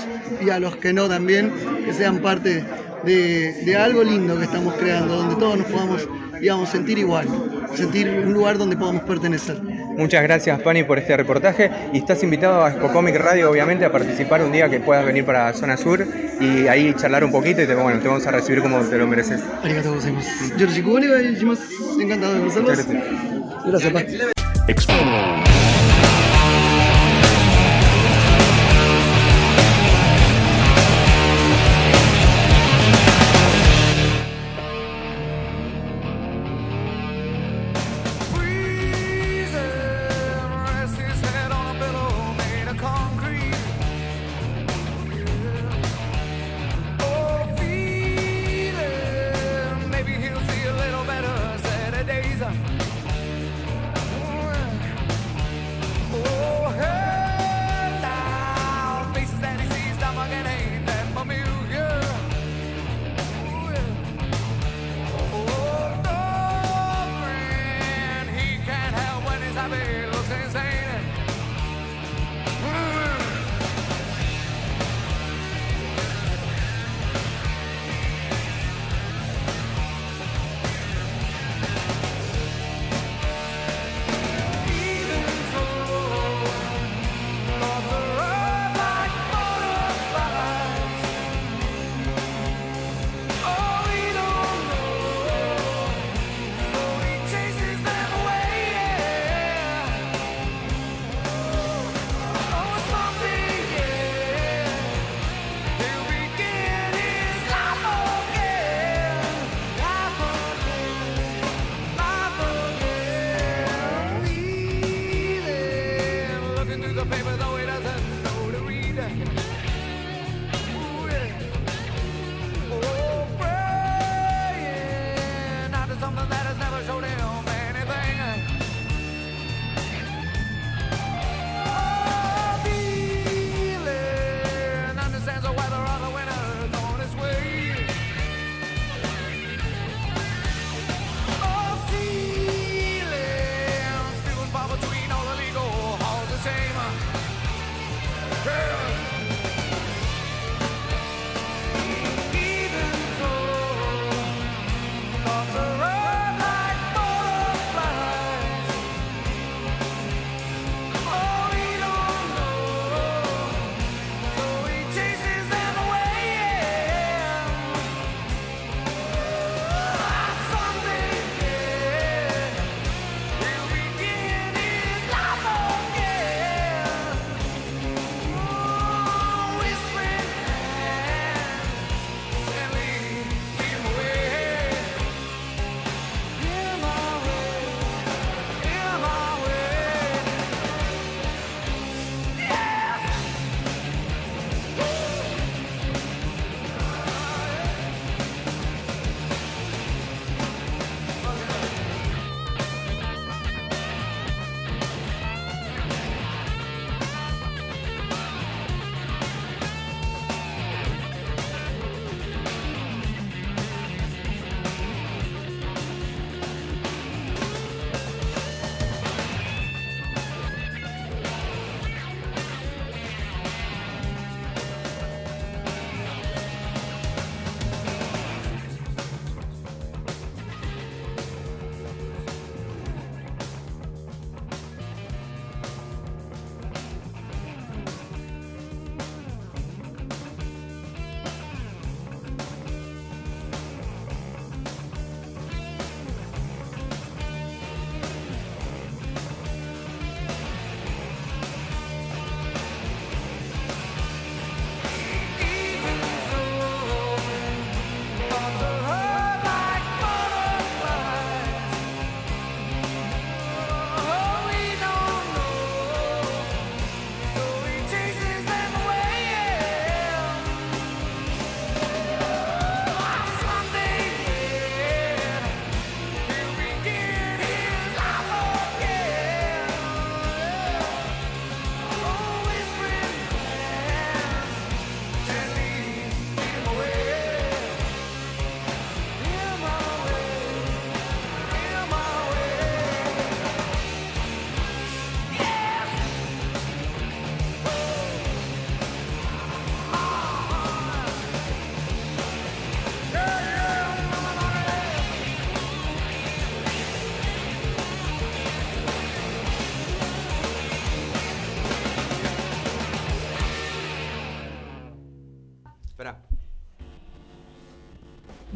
[0.44, 1.52] y a los que no también,
[1.84, 2.64] que sean parte
[3.04, 6.08] de, de algo lindo que estamos creando, donde todos nos podamos
[6.40, 7.26] digamos, sentir igual,
[7.74, 9.60] sentir un lugar donde podamos pertenecer.
[9.96, 11.70] Muchas gracias, Pani, por este reportaje.
[11.92, 15.24] Y estás invitado a Expo Comic Radio, obviamente, a participar un día que puedas venir
[15.24, 16.06] para Zona Sur
[16.40, 19.06] y ahí charlar un poquito y te, bueno, te vamos a recibir como te lo
[19.06, 19.42] mereces.
[19.62, 20.56] Arigato gozaimasu.
[22.00, 22.86] encantado de conocerlos.
[23.66, 25.49] Gracias, Pani.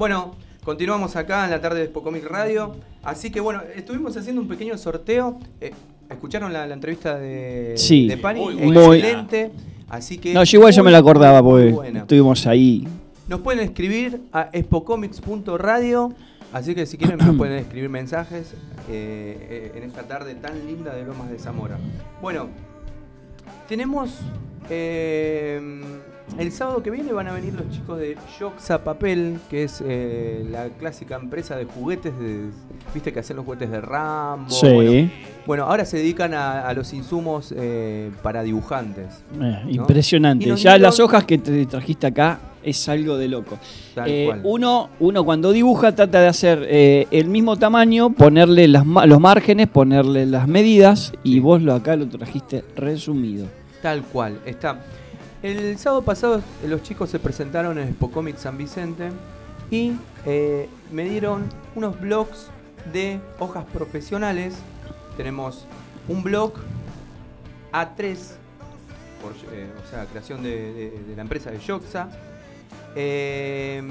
[0.05, 2.77] Bueno, continuamos acá en la tarde de Spocomic Radio.
[3.03, 5.39] Así que bueno, estuvimos haciendo un pequeño sorteo.
[5.63, 5.73] Eh,
[6.11, 8.07] ¿Escucharon la, la entrevista de, Sí.
[8.07, 8.39] de Pani?
[8.39, 8.97] Muy buena.
[8.97, 9.51] Excelente.
[9.89, 10.35] Así que.
[10.35, 12.87] No, yo igual ya me la acordaba porque estuvimos ahí.
[13.29, 16.13] Nos pueden escribir a espocomics.radio.
[16.53, 18.53] Así que si quieren nos pueden escribir mensajes
[18.91, 21.79] eh, eh, en esta tarde tan linda de Lomas de Zamora.
[22.21, 22.49] Bueno,
[23.67, 24.11] tenemos
[24.69, 25.63] eh,
[26.39, 30.45] el sábado que viene van a venir los chicos de Yoxa Papel, que es eh,
[30.51, 32.47] la clásica empresa de juguetes, de,
[32.93, 34.51] viste que hacen los juguetes de Rambo.
[34.51, 34.67] Sí.
[34.69, 35.11] Bueno,
[35.47, 39.23] bueno, ahora se dedican a, a los insumos eh, para dibujantes.
[39.41, 40.45] Eh, impresionante.
[40.45, 43.59] Y nos Ya dieron- las hojas que te trajiste acá es algo de loco.
[44.07, 49.69] Eh, uno, uno cuando dibuja trata de hacer el mismo tamaño, ponerle las, los márgenes,
[49.69, 53.47] ponerle las medidas y vos lo acá lo trajiste resumido.
[53.83, 54.81] Tal cual, está.
[55.45, 59.11] El sábado pasado eh, los chicos se presentaron en Spocomic San Vicente
[59.71, 59.93] y
[60.25, 62.49] eh, me dieron unos blogs
[62.95, 64.55] de hojas profesionales.
[65.19, 65.67] Tenemos
[66.09, 66.55] un blog
[67.73, 68.17] A3,
[69.21, 72.09] por, eh, o sea, creación de, de- de la empresa de Yoxa,
[72.97, 73.83] eh,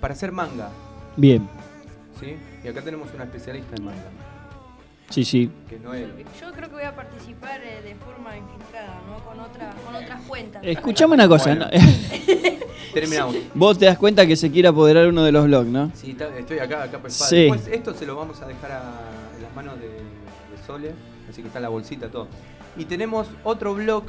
[0.00, 0.70] para hacer manga.
[1.14, 1.46] Bien,
[2.20, 2.36] ¿sí?
[2.64, 3.98] Y acá tenemos una especialista en manga,
[5.10, 5.50] sí, sí.
[5.68, 6.40] que es.
[6.40, 9.22] Yo creo que voy a participar eh, de forma infiltrada, ¿no?
[9.24, 10.62] Con, otra, con otras cuentas.
[10.64, 11.66] Escuchame una cosa, Bueno.
[11.72, 12.60] ¿no?
[12.94, 13.36] Terminamos.
[13.54, 15.90] vos te das cuenta que se quiere apoderar uno de los blogs, ¿no?
[15.94, 17.36] Sí, estoy acá, acá por el Sí.
[17.42, 19.00] Después esto se lo vamos a dejar a-
[19.36, 20.92] en las manos de, de Sole,
[21.28, 22.26] así que está la bolsita, todo.
[22.76, 24.04] Y tenemos otro blog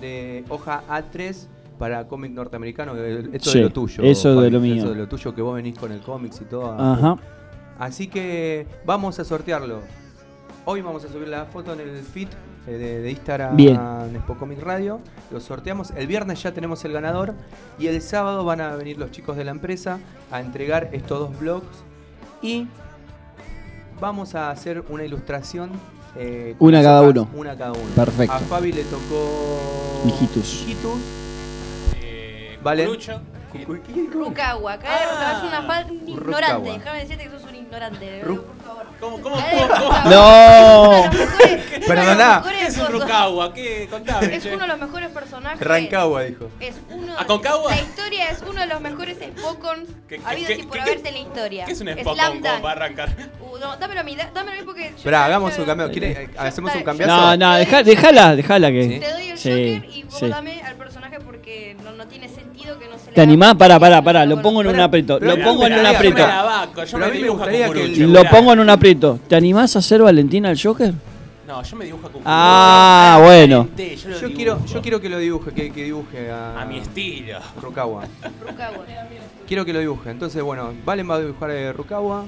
[0.00, 1.46] de hoja A3
[1.78, 4.02] para cómic norteamericano, esto Sí, de lo tuyo.
[4.02, 4.76] eso de Juan, lo mío.
[4.76, 6.72] Eso de lo tuyo que vos venís con el cómics y todo.
[6.72, 7.16] Ajá.
[7.78, 9.80] Así que vamos a sortearlo.
[10.64, 12.28] Hoy vamos a subir la foto en el feed
[12.66, 13.76] eh, de, de Instagram Bien.
[13.76, 15.00] en Spocomic Radio.
[15.30, 15.90] Lo sorteamos.
[15.92, 17.34] El viernes ya tenemos el ganador.
[17.78, 19.98] Y el sábado van a venir los chicos de la empresa
[20.30, 21.66] a entregar estos dos blogs.
[22.42, 22.66] Y
[24.00, 25.70] vamos a hacer una ilustración.
[26.18, 27.28] eh, con Una cada uno.
[27.34, 27.90] Una cada uno.
[27.94, 28.32] Perfecto.
[28.34, 30.02] A Fabi le tocó.
[30.06, 30.62] Hijitus.
[30.62, 31.00] Hijitus.
[32.00, 32.84] Eh, Vale.
[32.86, 33.20] Cucurucho.
[34.12, 35.42] Rukawa, acá Ah.
[35.46, 36.70] una ignorante.
[36.70, 38.65] Déjame decirte que sos un
[39.00, 40.10] ¿Cómo, cómo, cómo, es cómo-.
[40.10, 41.10] No.
[41.86, 42.86] ¿Qué es un.
[42.92, 43.52] Rukawa?
[43.54, 43.88] ¿Qué?
[43.90, 44.54] Contame, Es che.
[44.54, 45.60] uno de los mejores personajes.
[45.60, 46.50] Rancagua, dijo.
[46.60, 47.70] Es uno ¿Aconcagua?
[47.74, 51.14] La historia es uno de los mejores Spokons ¿Qué- qué- habidos y por haberse en
[51.14, 51.64] la historia.
[51.66, 52.60] ¿Qué es un Spokon Dunk.
[52.62, 53.10] para arrancar?
[53.40, 54.92] Uh, no, dámelo a mí, dámelo a mí porque.
[55.04, 55.90] ya- hagamos un cambio.
[55.90, 57.14] ¿Quiere- eh, ¿Hacemos un cambiazo?
[57.14, 58.98] No, no, deja- déjala, déjala que.
[59.00, 62.98] Te doy el Joker y vos dame al personaje porque no, tiene sentido que no
[62.98, 63.54] se le ¿Te animás?
[63.54, 65.18] Pará, pará, no pará, lo pongo en un aprieto.
[65.18, 66.16] pero Lo pongo en un aprieto.
[66.16, 66.66] Pero a.
[67.98, 68.85] Lo pongo en un aprieto.
[68.94, 70.94] ¿Te animás a hacer Valentina al Joker?
[71.46, 72.22] No, yo me dibujo con.
[72.24, 73.68] Ah, bueno.
[73.76, 74.74] Yo, lo Yo quiero, dibujo.
[74.74, 77.38] yo quiero que lo dibuje, que, que dibuje a, A mi estilo.
[77.60, 78.04] Rukawa.
[78.48, 78.84] Rukawa.
[79.46, 80.10] Quiero que lo dibuje.
[80.10, 82.24] Entonces, bueno, Valen va a dibujar a Rukawa.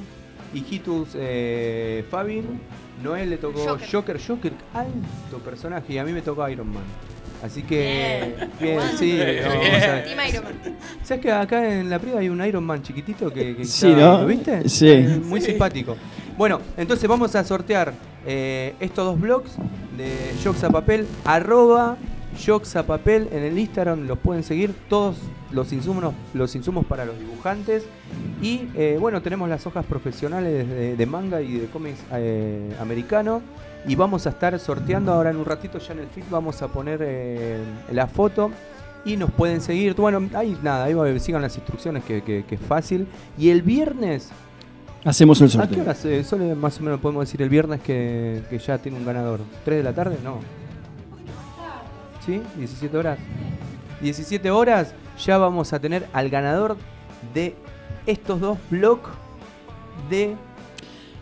[0.54, 2.42] Hijitus, eh, Fabi.
[3.04, 3.88] Noel le tocó Joker.
[3.92, 4.20] Joker.
[4.26, 5.92] Joker, alto personaje.
[5.92, 6.82] Y a mí me tocó Iron Man.
[7.40, 8.80] Así que, Bien.
[8.98, 9.12] sí.
[9.12, 9.42] Bien.
[9.44, 10.04] no, vamos a ver.
[10.04, 10.52] Team Iron Man.
[11.04, 14.00] ¿Sabes que acá en la privada hay un Iron Man chiquitito que, que Sí, está-
[14.00, 14.20] ¿no?
[14.22, 14.68] ¿Lo viste?
[14.68, 14.88] Sí.
[14.88, 15.96] Eh, Muy simpático.
[16.38, 17.92] Bueno, entonces vamos a sortear
[18.24, 19.56] eh, estos dos blogs
[19.96, 21.96] de Joxa Papel, arroba
[22.46, 25.16] Joxa Papel en el Instagram, los pueden seguir, todos
[25.50, 27.82] los insumos, los insumos para los dibujantes.
[28.40, 33.42] Y eh, bueno, tenemos las hojas profesionales de, manga y de cómics eh, americano.
[33.88, 36.68] Y vamos a estar sorteando ahora en un ratito, ya en el feed vamos a
[36.68, 37.58] poner eh,
[37.90, 38.52] la foto.
[39.04, 39.94] Y nos pueden seguir.
[39.94, 43.08] Bueno, ahí nada, ahí sigan las instrucciones que es fácil.
[43.36, 44.30] Y el viernes,
[45.04, 45.82] Hacemos el ¿a qué sorteo.
[45.82, 49.04] hora se- solo más o menos podemos decir el viernes que, que ya tiene un
[49.06, 49.40] ganador?
[49.64, 50.16] ¿3 de la tarde?
[50.24, 50.38] No.
[52.26, 52.40] ¿Sí?
[52.58, 53.18] ¿17 horas?
[54.02, 56.76] 17 horas ya vamos a tener al ganador
[57.34, 57.54] de
[58.06, 59.08] estos dos blogs
[60.10, 60.34] de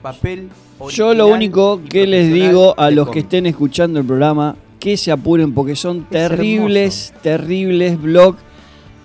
[0.02, 0.48] papel
[0.90, 5.10] Yo lo único que les digo a los que estén escuchando el programa, que se
[5.12, 8.38] apuren porque son Es terribles, terribles blogs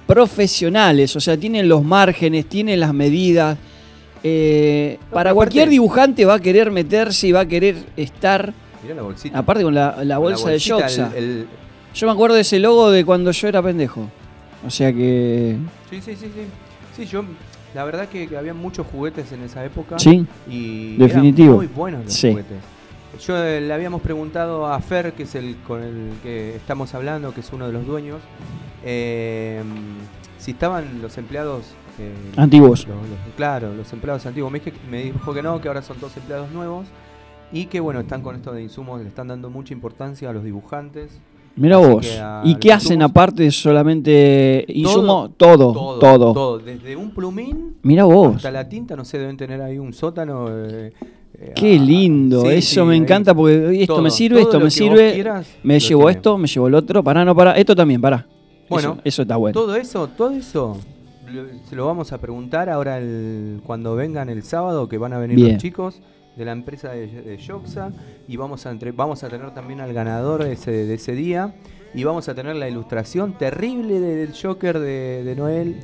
[0.08, 1.16] profesionales.
[1.16, 3.58] O sea, tienen los márgenes, tienen las medidas.
[4.24, 8.54] Eh, para cualquier dibujante va a querer meterse y va a querer estar,
[8.84, 9.38] Mirá la bolsita.
[9.40, 11.12] aparte con la, la bolsa de bolsita, Yoxa.
[11.16, 11.48] el- el-
[11.94, 14.08] Yo me acuerdo de ese logo de cuando yo era pendejo.
[14.66, 15.58] O sea que...
[15.90, 16.42] Sí, sí, sí, sí.
[16.96, 17.24] Sí, yo,
[17.74, 19.98] la verdad que, que había muchos juguetes en esa época.
[20.00, 21.48] Sí, Y Definitivo.
[21.48, 22.30] eran muy buenos los Sí.
[22.30, 22.58] juguetes.
[23.26, 27.34] Yo eh, le habíamos preguntado a Fer, que es el con el que estamos hablando,
[27.34, 28.22] que es uno de los dueños,
[28.86, 29.62] eh,
[30.38, 31.66] si estaban los empleados
[32.02, 32.88] eh, Antiguos.
[32.88, 34.52] los- los- claro, los empleados antiguos.
[34.52, 36.88] Me, dije- me dijo que no, que ahora son todos empleados nuevos
[37.52, 40.44] y que bueno, están con esto de insumos, le están dando mucha importancia a los
[40.44, 41.20] dibujantes
[41.54, 42.08] Mira vos.
[42.46, 45.32] ¿Y qué hacen insumos- aparte de solamente insumo?
[45.36, 46.60] Todo, Todo, todo.
[46.60, 48.38] Desde un plumín Mira vos.
[48.38, 50.48] hasta la tinta, no sé, deben tener ahí un sótano.
[50.50, 50.94] eh,
[51.34, 54.72] eh, Qué lindo, sí, eso sí, me encanta porque esto Todo, me sirve, esto me
[54.72, 56.12] sirve, quieras, me llevo tiene.
[56.18, 58.26] esto, me llevo el otro, pará, no, pará, esto también, pará.
[58.70, 59.54] Bueno, eso, eso está bueno.
[59.60, 60.78] Todo eso, todo eso
[61.70, 65.36] se lo vamos a preguntar ahora el- cuando vengan el sábado, que van a venir
[65.38, 65.54] Bien.
[65.54, 66.02] los chicos
[66.36, 67.92] de la empresa de, de Yoxa
[68.28, 71.54] y vamos a, entre- vamos a tener también al ganador de ese, de ese día
[71.94, 75.76] y vamos a tener la ilustración terrible del Joker de, de Noel.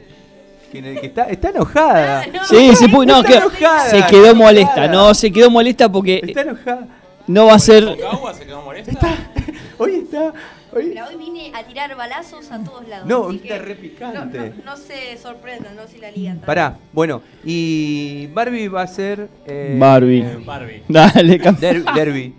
[0.71, 2.23] Que, que está, está enojada.
[2.47, 5.07] Sí, se pu- no, Está que- enojada, se quedó molesta, enojada.
[5.07, 6.87] no, se quedó molesta porque Está enojada.
[7.27, 7.83] no va a ser...
[8.09, 8.99] ¿Agua se quedó molesta?
[9.77, 10.33] Hoy está.
[10.73, 13.07] Hoy, Pero hoy vine a tirar balazos a todos lados.
[13.07, 16.39] No, así está que re no, no, no se sorprendan, no si la ligan.
[16.39, 19.29] Pará, bueno, y Barbie va a ser.
[19.45, 20.21] eh, Barbie.
[20.21, 20.83] eh, Barbie.
[20.89, 22.35] Dale, Der- Derby.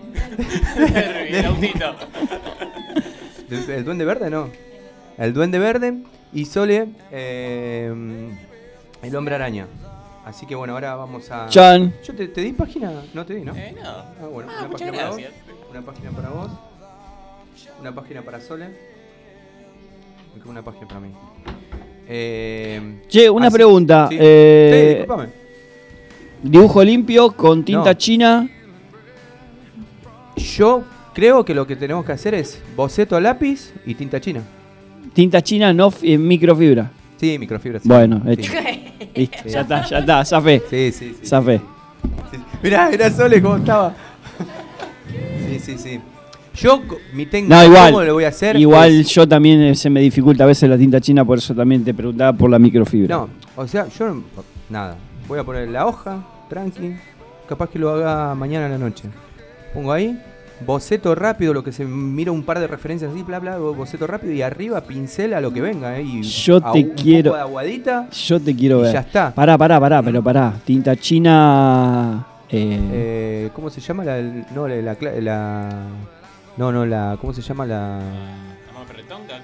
[1.31, 1.95] el autito.
[3.51, 4.51] ¿El, el Duende Verde no?
[5.17, 5.95] El Duende Verde
[6.33, 7.93] y Sole, eh,
[9.03, 9.67] el Hombre Araña.
[10.27, 11.47] Así que bueno, ahora vamos a.
[11.49, 11.95] Chan.
[12.05, 13.57] Yo te, te di página, no te di, ¿no?
[13.57, 13.89] Eh, no.
[13.89, 15.21] Ah, bueno, Ah, una página para vos.
[15.71, 16.51] Una página para vos.
[17.81, 18.67] Una página para Sole.
[20.37, 21.11] y Una página para mí.
[22.09, 24.09] Eh, Che, una así- pregunta.
[24.11, 24.17] sí.
[24.19, 25.15] eh, Sí,
[26.43, 27.95] dibujo limpio con tinta No.
[27.95, 28.49] china.
[30.37, 34.43] Yo creo que lo que tenemos que hacer es boceto a lápiz y tinta china.
[35.13, 36.91] Tinta china, no en microfibra.
[37.19, 37.81] Sí, microfibra.
[37.81, 37.89] sí.
[37.89, 38.31] Bueno, Sí.
[38.33, 38.53] hecho.
[39.15, 40.63] Listo, ya está, ya está, zafé.
[40.71, 41.27] Sí, sí, sí.
[41.27, 41.61] Zafé.
[42.31, 42.39] sí.
[42.63, 43.95] Mirá, mirá Sole cómo estaba.
[45.49, 46.01] Sí, sí, sí.
[46.61, 47.93] Yo, mi técnica, No, igual.
[47.93, 48.57] ¿cómo lo voy a hacer?
[48.57, 51.55] Igual Es- yo también eh, se me dificulta a veces la tinta china, por eso
[51.55, 53.17] también te preguntaba por la microfibra.
[53.17, 54.23] No, o sea, yo no-
[54.69, 54.97] nada.
[55.29, 56.95] Voy a poner la hoja, tranqui.
[57.49, 59.09] Capaz que lo haga mañana a la noche.
[59.73, 60.19] Pongo ahí,
[60.67, 64.33] boceto rápido, lo que se mira un par de referencias así, bla, bla, boceto rápido
[64.33, 66.03] y arriba pincel a lo que venga, ¿eh?
[66.03, 68.09] Y Yo te un quiero- poco de aguadita.
[68.11, 68.93] Yo te quiero Y ver.
[68.95, 69.35] ya está.
[69.35, 70.55] Pará, pará, pará, pero pará.
[70.65, 72.27] Tinta china.
[72.51, 74.21] eh, Eh, ¿Cómo se llama la,
[74.55, 75.87] no, la, la, la-
[76.59, 78.01] no, no, la, ¿cómo se llama la?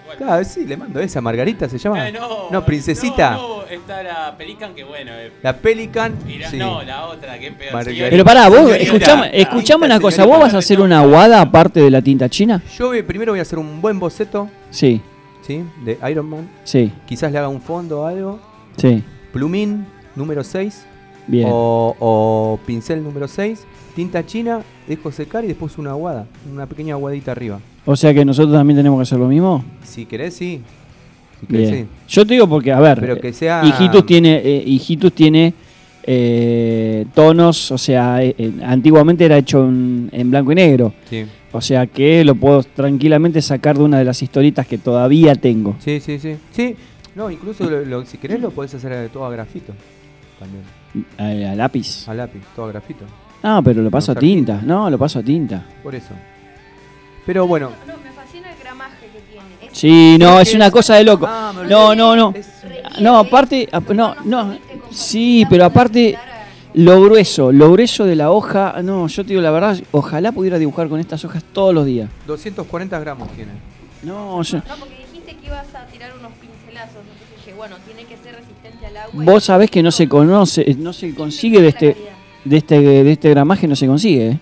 [0.04, 0.16] ¿Cuál?
[0.18, 2.08] Claro, sí, le mando esa, Margarita se llama.
[2.08, 3.32] Eh, no, no, princesita.
[3.32, 5.10] No, no, está la Pelican que bueno.
[5.14, 6.14] eh, La Pelican.
[6.28, 6.58] y la- sí.
[6.58, 7.72] No, la otra, qué pedo.
[7.72, 8.06] Margarita.
[8.10, 10.24] Pero pará, vos escuchame, escuchame una cosa.
[10.24, 12.62] ¿Vos vas a hacer una aguada aparte de la tinta china?
[12.78, 15.00] Yo primero voy a hacer un buen boceto, Sí,
[15.42, 15.64] ¿sí?
[15.84, 16.48] De Iron Man.
[16.64, 18.40] sí, Quizás le haga un fondo o algo.
[18.76, 19.02] sí.
[19.32, 20.86] Plumín número 6.
[21.26, 21.48] Bien.
[21.50, 23.66] O, o pincel número 6.
[23.94, 26.26] Tinta china, dejo secar y después una aguada.
[26.52, 27.60] Una pequeña aguadita arriba.
[27.86, 29.64] O sea que nosotros también tenemos que hacer lo mismo.
[29.84, 30.60] Si querés, sí.
[31.40, 31.84] Si querés, Bien.
[32.08, 32.12] sí.
[32.14, 35.54] Yo te digo porque, a ver, Pero que sea- Hijitus tiene, eh, Hijitus tiene
[36.06, 40.92] eh, tonos, o sea, eh, eh, antiguamente era hecho en, en blanco y negro.
[41.08, 41.24] Sí.
[41.52, 45.76] O sea que lo puedo tranquilamente sacar de una de las historitas que todavía tengo.
[45.78, 46.36] Sí, sí, sí.
[46.50, 46.74] Sí,
[47.14, 49.72] no, incluso lo- lo- si querés lo podés hacer todo a grafito.
[50.38, 50.64] También.
[51.48, 52.08] A, a lápiz.
[52.08, 53.04] A lápiz, todo a grafito.
[53.44, 54.60] No, pero lo paso a tinta.
[54.62, 55.62] No, lo paso a tinta.
[55.82, 56.10] Por eso.
[57.26, 57.70] Pero bueno.
[57.86, 59.70] No, me fascina el gramaje que tiene.
[59.72, 61.26] Sí, no, es una cosa de loco.
[61.28, 61.52] Ah.
[61.68, 62.34] No, no, no.
[63.00, 64.56] No, aparte, ap- no, no.
[64.90, 66.16] Sí, pero aparte,
[66.74, 68.76] lo grueso, lo grueso de la hoja.
[68.82, 72.08] No, yo te digo la verdad, ojalá pudiera dibujar con estas hojas todos los días.
[72.26, 73.52] 240 gramos tiene.
[74.02, 76.96] No, yo- No, porque dijiste que ibas a tirar unos pincelazos.
[77.02, 79.24] Entonces dije, bueno, tiene que ser resistente al agua.
[79.24, 81.96] vos sabés que no se conoce, no se consigue de este,
[82.44, 84.30] de este, de este gramaje, no se consigue.
[84.30, 84.38] ¿eh?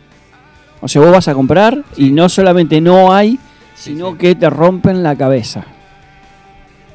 [0.80, 3.38] O sea, vos vas a comprar y no solamente no hay,
[3.74, 4.18] Sí, sino sí.
[4.18, 5.64] que te rompen la cabeza.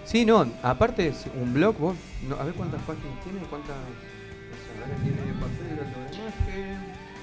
[0.05, 1.95] Sí, no, aparte es un blog, vos,
[2.30, 3.76] no, a ver cuántas páginas tiene, cuántas...
[5.03, 6.78] tiene papel,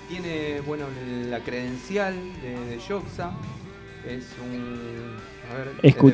[0.08, 0.84] tiene, bueno,
[1.30, 3.30] la credencial de, de Yoxa,
[4.08, 5.16] es un...
[5.50, 6.12] A ver, es de 21%.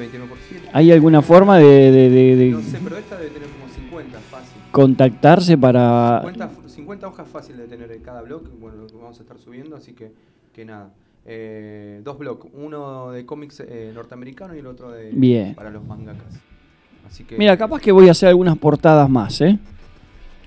[0.73, 4.19] ¿Hay alguna forma de, de- de- de No sé, pero esta debe tener como 50
[4.31, 4.63] fácil.
[4.71, 6.21] contactarse para...
[6.23, 6.51] 50,
[6.91, 9.77] 50 hojas fácil de tener en cada blog, bueno, lo que vamos a estar subiendo,
[9.77, 10.11] así que,
[10.53, 10.91] que nada.
[11.25, 15.55] Eh, dos blogs, uno de cómics eh, norteamericano y el otro de Bien.
[15.55, 16.41] para los mangakas.
[17.07, 19.57] Así que Mira, capaz que voy a hacer algunas portadas más, ¿eh?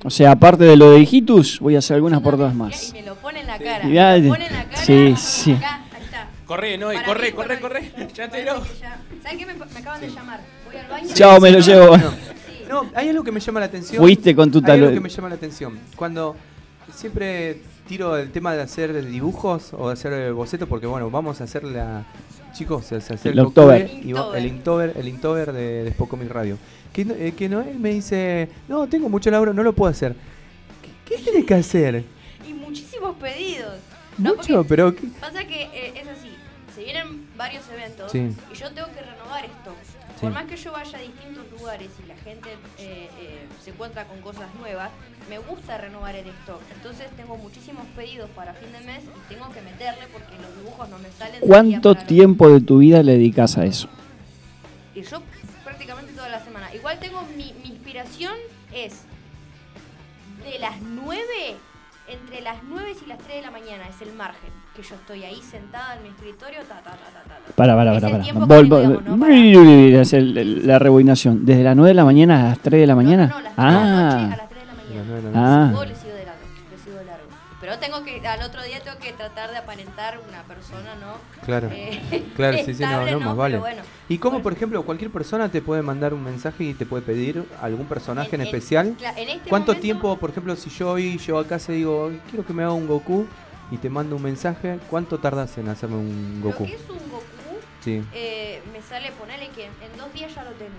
[0.04, 2.90] O sea, aparte de lo de Hijitus, voy a hacer algunas portadas más.
[2.90, 3.86] Y me lo pone en la cara.
[3.86, 4.78] Mirá, me lo pone en la cara.
[4.78, 5.54] sí, sí.
[5.54, 6.28] Acá, ahí está.
[6.46, 7.92] Corre, no, corre, mí, corre, corre.
[8.14, 8.62] Ya te lo.
[8.66, 9.46] ¿Saben qué?
[9.46, 10.42] Me, me acaban de llamar.
[10.66, 11.08] Voy al baño.
[11.14, 11.98] Chao, me lo llevo.
[11.98, 12.04] Sí.
[12.74, 14.02] No, hay algo que me llama la atención.
[14.02, 15.78] Fuiste con tu Hay algo que me llama la atención.
[15.96, 16.36] Cuando
[16.94, 21.40] siempre tiro el tema de hacer dibujos o de hacer eh, bocetos, porque bueno, vamos
[21.42, 22.06] a hacer la.
[22.54, 23.82] Chicos, acerca El October.
[23.84, 26.58] octubre y va- el Inktober, el Inktober de, de Spocomic Radio.
[26.94, 30.16] Que, no- eh, que Noel me dice, no, tengo mucho laburo, no lo puedo hacer.
[31.08, 32.04] ¿Qué, qué tienes que hacer?
[32.48, 33.74] Y muchísimos pedidos.
[34.20, 34.96] No, Mucho, porque pero...
[34.96, 35.08] ¿qué?
[35.20, 36.30] Pasa que eh, es así.
[36.76, 38.20] se vienen varios eventos Sí.
[38.20, 39.02] y yo tengo que.
[40.24, 44.06] Por más que yo vaya a distintos lugares y la gente eh, eh, se encuentra
[44.08, 44.90] con cosas nuevas,
[45.30, 46.62] me gusta renovar el stock.
[46.74, 50.88] Entonces tengo muchísimos pedidos para fin de mes y tengo que meterle porque los dibujos
[50.88, 51.42] no me salen.
[51.42, 53.90] ¿Cuánto tiempo de tu vida le dedicas a eso?
[54.96, 55.22] Y yo
[55.66, 56.74] prácticamente toda la semana.
[56.74, 58.36] Igual tengo mi, mi inspiración
[58.74, 59.02] es
[60.46, 61.22] de las 9,
[62.08, 64.63] entre las 9 y las 3 de la mañana es el margen.
[64.76, 67.54] Que yo estoy ahí sentada en mi escritorio, ta, ta, ta, ta, ta.
[67.56, 68.24] Para, para, para, el para.
[68.24, 69.20] tiempo que Vol- tengo, vol- digamos, ¿no?
[69.20, 71.46] Para- Es el- el- la reboinación.
[71.46, 73.28] ¿Desde las 9 de la mañana a las 3 de la mañana?
[73.28, 75.04] No, no, no, las 9 de la noche a ah, las 3 de la mañana.
[75.08, 75.86] nueve de la Ah.
[75.86, 77.24] Le sigo de largo, le sigo de largo.
[77.62, 81.46] Pero tengo que, al otro día tengo que tratar de aparentar una persona, ¿no?
[81.46, 81.70] Claro.
[81.72, 83.60] Eh, Claro, sí, sí, no, no, más vale.
[83.60, 83.84] Bueno.
[84.10, 84.44] ¿Y cómo, Bueno.
[84.44, 88.30] por ejemplo, cualquier persona te puede mandar un mensaje y te puede pedir algún personaje
[88.36, 88.88] en, En- en- especial?
[88.88, 92.12] En este ¿Cuánto momento- tiempo, por ejemplo, si yo hoy llego a casa y digo,
[92.32, 93.28] quiero que me haga un Goku
[93.74, 96.64] y te mando un mensaje, ¿cuánto tardas en hacerme un Goku?
[96.64, 97.24] Lo que es un Goku,
[97.84, 100.72] Sí, eh, me sale ponerle que en dos días ya lo tengo.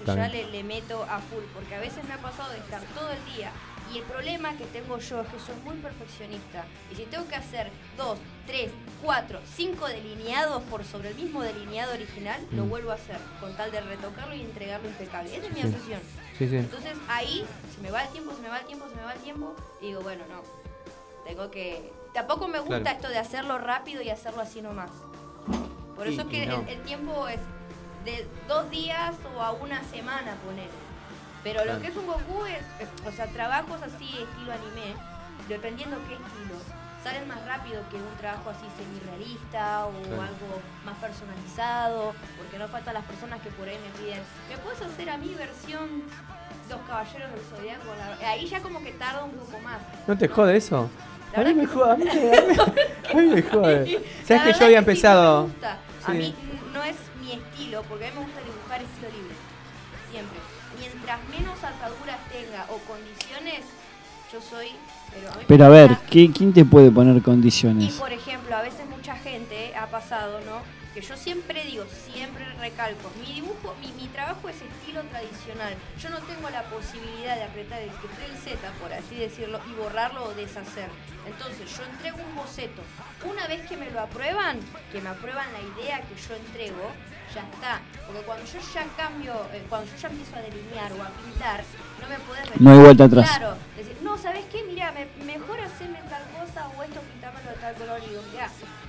[0.00, 2.82] Está ya le, le meto a full, porque a veces me ha pasado de estar
[2.94, 3.52] todo el día.
[3.94, 6.64] Y el problema que tengo yo es que soy muy perfeccionista.
[6.90, 8.70] Y si tengo que hacer dos, tres,
[9.02, 12.68] cuatro, cinco delineados por sobre el mismo delineado original, lo Mm.
[12.70, 15.34] vuelvo a hacer, con tal de retocarlo y entregarlo impecable.
[15.36, 15.66] Esa es mi Sí.
[15.68, 16.00] obsesión.
[16.38, 16.56] sí, sí.
[16.56, 19.12] Entonces ahí se me va el tiempo, se me va el tiempo, se me va
[19.12, 20.42] el tiempo y digo, bueno, no.
[21.24, 21.92] Tengo que...
[22.12, 22.96] Tampoco me gusta Claro.
[22.96, 24.90] esto de hacerlo rápido y hacerlo así nomás.
[25.96, 26.60] Por eso es que no.
[26.60, 27.40] el, el tiempo es
[28.04, 30.68] de dos días o a una semana, poner.
[31.42, 31.74] Pero Claro.
[31.78, 34.94] lo que es un Goku es, eh, o sea, trabajos así estilo anime,
[35.48, 36.60] dependiendo qué estilo,
[37.02, 40.22] salen más rápido que un trabajo así semi-realista o Claro.
[40.22, 44.82] algo más personalizado, porque no faltan las personas que por ahí me piden, ¿me puedes
[44.82, 46.02] hacer a mi versión
[46.68, 47.90] Los Caballeros del Zodiaco?
[48.24, 49.80] Ahí ya como que tarda un poco más.
[50.06, 50.88] ¿No te jode eso?
[51.34, 52.56] La A mí me jode, a mí, me- a mí-
[53.10, 54.04] a mí me jode.
[54.24, 55.32] ¿Sabes que yo había sí, empezado?
[55.42, 55.78] no me gusta.
[56.04, 56.18] A Sí.
[56.18, 56.34] mí
[56.74, 59.34] no es mi estilo, porque a mí me gusta dibujar estilo libre.
[60.10, 60.38] Siempre.
[60.78, 63.64] Mientras menos ataduras tenga o condiciones,
[64.32, 64.68] yo soy.
[65.14, 67.94] Pero a, mí me pero a ver, ¿qué- ¿quién te puede poner Y condiciones?
[67.94, 70.60] por ejemplo, a veces mucha gente ha pasado, ¿no?
[70.94, 73.61] Que yo siempre digo, siempre recalco, mi dibujo,
[74.32, 75.74] trabajo es estilo tradicional.
[76.00, 80.24] Yo no tengo la posibilidad de apretar el control Z, por así decirlo, y borrarlo
[80.24, 80.88] o deshacer.
[81.26, 82.82] Entonces, yo entrego un boceto.
[83.24, 84.58] Una vez que me lo aprueban,
[84.90, 86.90] que me aprueban la idea que yo entrego,
[87.34, 87.80] ya está.
[88.06, 91.64] Porque cuando yo ya cambio, eh, cuando yo ya empiezo a delinear o a pintar,
[92.02, 92.60] no me podés venir.
[92.60, 93.28] No hay vuelta atrás.
[93.28, 94.64] Claro, decir, no, ¿sabes qué?
[94.64, 98.00] Mira, me, mejor hacerme tal cosa o esto pintármelo de tal color.
[98.04, 98.48] Y digo, mira,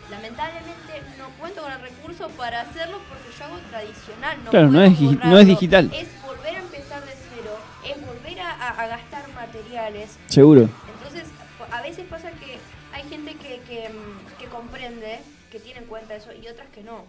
[0.10, 4.38] lamentablemente no cuento con el recurso para hacerlo porque yo hago tradicional.
[4.44, 5.92] No Claro, no es no es digital.
[5.94, 10.18] Es volver a empezar de cero, es volver a, gastar materiales.
[10.28, 10.70] Seguro.
[10.98, 11.30] Entonces,
[11.72, 12.60] a veces pasa que
[12.94, 13.90] hay gente que, que,
[14.40, 15.20] que comprende,
[15.52, 17.06] que tiene en cuenta eso y otras que no.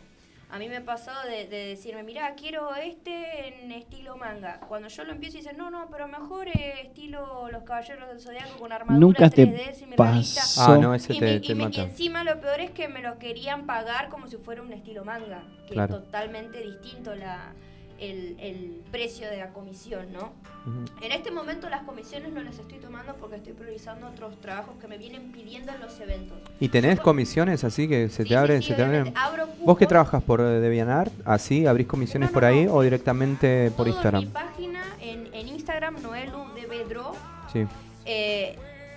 [0.55, 4.61] A mí me ha pasado de, de decirme, mira, quiero este en estilo manga.
[4.69, 8.21] Cuando yo lo empiezo y dicen, no, no, pero mejor eh, estilo Los Caballeros del
[8.21, 10.41] Zodiaco con armadura Nunca te 3D, semi-realista".
[10.43, 10.63] pasó.
[10.75, 12.87] Ah, no, ese Y, te, me- te y me- y encima lo peor es que
[12.87, 15.97] me lo querían pagar como si fuera un estilo manga, que Claro.
[15.97, 17.53] es totalmente distinto la,
[18.01, 20.33] el, el precio de la comisión, ¿no?
[20.67, 20.85] Ujú.
[21.05, 24.89] En este momento las comisiones no las estoy tomando porque estoy priorizando otros trabajos que
[24.89, 26.39] me vienen pidiendo en los eventos.
[26.61, 28.63] ¿Y tenés comisiones así que se Sí, te abren?
[28.63, 29.13] sí, sí, se te abren?
[29.17, 31.13] Abro ¿Vos que trabajas por eh, DeviantArt?
[31.25, 31.67] ¿Así?
[31.67, 32.75] ¿Abrís comisiones No, no, por ahí no.
[32.75, 34.21] o directamente por Todo en Instagram?
[34.25, 37.13] mi página, en, en Instagram, Noelu de Bedro.
[37.53, 37.67] Sí.
[38.07, 38.57] Eh,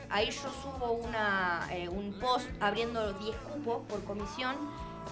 [0.10, 4.56] ahí yo subo una, eh, un post abriendo 10 cupos por comisión.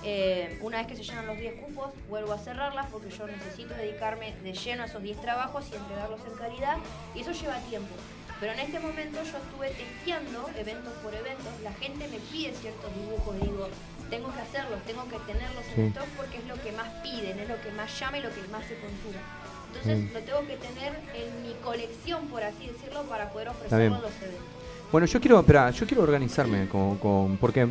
[0.04, 3.74] Eh, una vez que se llenan los 10 cupos, vuelvo a cerrarlas porque yo necesito
[3.74, 6.78] dedicarme de lleno a esos 10 trabajos y entregarlos en calidad.
[7.16, 7.94] Y eso lleva tiempo.
[8.40, 11.48] Pero en este momento yo estuve testeando eventos por eventos.
[11.64, 13.40] La gente me pide ciertos dibujos.
[13.42, 13.68] Digo,
[14.10, 15.82] tengo que hacerlos, tengo que tenerlos Sí.
[15.82, 18.30] en stock porque es lo que más piden, es lo que más llama y lo
[18.30, 19.22] que más se consuma.
[19.68, 20.14] Entonces Mm.
[20.14, 24.16] lo tengo que tener en mi colección, por así decirlo, para poder ofrecerlo en los
[24.22, 24.46] eventos.
[24.92, 27.68] Bueno, yo quiero, espera, yo quiero organizarme con, con- porque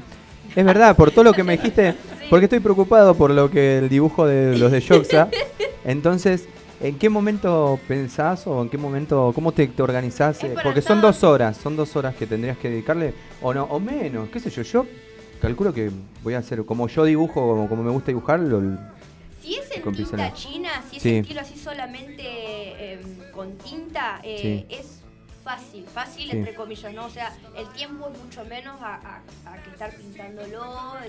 [0.55, 1.95] es verdad, por todo lo que me dijiste,
[2.30, 5.28] porque estoy preocupado por lo que el dibujo de los de Yoxa.
[5.84, 6.49] Entonces,
[6.80, 10.42] ¿en qué momento pensás o en qué momento, cómo te, te organizás?
[10.42, 11.12] Es Eh, Porque son todo.
[11.12, 14.51] dos horas, son dos horas que tendrías que dedicarle, o no, o menos, qué sé
[14.51, 14.86] yo, yo
[15.40, 15.90] calculo que
[16.22, 18.62] voy a hacer, como yo dibujo, como, como me gusta dibujar, lo-
[19.42, 21.16] Si es en Con tinta china, si es Sí.
[21.18, 22.22] estilo así solamente
[22.95, 25.01] em, con tinta, eh, es
[25.45, 26.36] fácil, fácil Sí.
[26.38, 27.05] entre comillas, ¿no?
[27.05, 30.62] O sea, el tiempo es mucho menos a, a- a que estar pintándolo,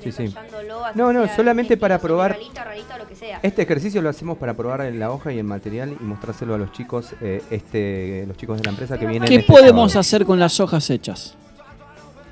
[0.04, 3.40] Sí, detallándolo, No, no, solamente para probar- semi-realista, realista, lo que sea.
[3.42, 6.58] Este ejercicio lo hacemos para probar en la hoja y el material y mostrárselo a
[6.58, 9.28] los chicos, eh, este, los chicos de la empresa que vienen.
[9.30, 10.02] ¿Qué este podemos sábado.
[10.02, 11.36] hacer con las hojas hechas?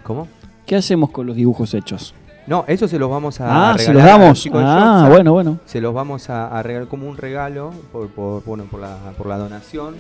[0.04, 0.28] ¿Cómo?
[0.66, 2.14] ¿Qué hacemos con los dibujos hechos?
[2.45, 3.80] No, eso se los vamos a Ah, regalar.
[3.80, 4.47] se los damos.
[4.54, 5.60] Ah, bueno, bueno.
[5.66, 9.28] Se los vamos a, a regalar como un regalo por, por, bueno, por, la, por
[9.28, 9.95] la donación.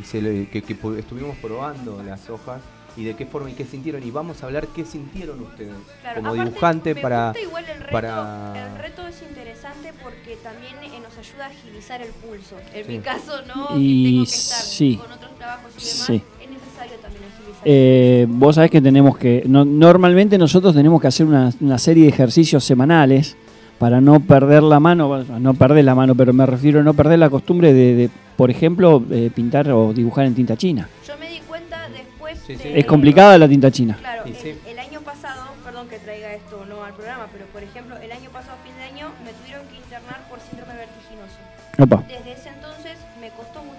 [0.00, 2.60] Y se le- que, estuvimos probando las hojas
[2.96, 4.02] y de qué forma y qué sintieron.
[4.02, 5.72] Y vamos a hablar qué sintieron ustedes
[6.02, 7.26] Claro, como aparte, dibujante me para.
[7.28, 11.48] gusta igual el reto, para- el reto es interesante porque también eh, nos ayuda a
[11.48, 12.56] agilizar el pulso.
[12.72, 12.92] En Sí.
[12.92, 14.96] mi caso, no, Y que tengo que estar sí.
[15.00, 16.22] con otros trabajos y demás, Sí.
[16.42, 17.62] es necesario también agilizar.
[17.64, 19.44] Eh, vos sabés que tenemos que.
[19.46, 23.36] no- normalmente nosotros tenemos que hacer una, una serie de ejercicios semanales
[23.78, 25.22] para no perder la mano.
[25.24, 28.50] No perder la mano, pero me refiero a no perder la costumbre de, de, por
[28.50, 30.88] ejemplo, eh, pintar o dibujar en tinta china.
[31.06, 32.68] Yo me di cuenta después Sí, sí.
[32.68, 33.96] de- Es complicada la tinta china.
[33.98, 34.54] Claro, Y el, sí.
[34.66, 38.30] el año pasado, perdón que traiga esto no al programa, pero por ejemplo, el año
[38.30, 41.38] pasado, fin de año, me tuvieron que internar por síndrome vertiginoso.
[41.78, 42.04] Opa.
[42.08, 42.23] Desde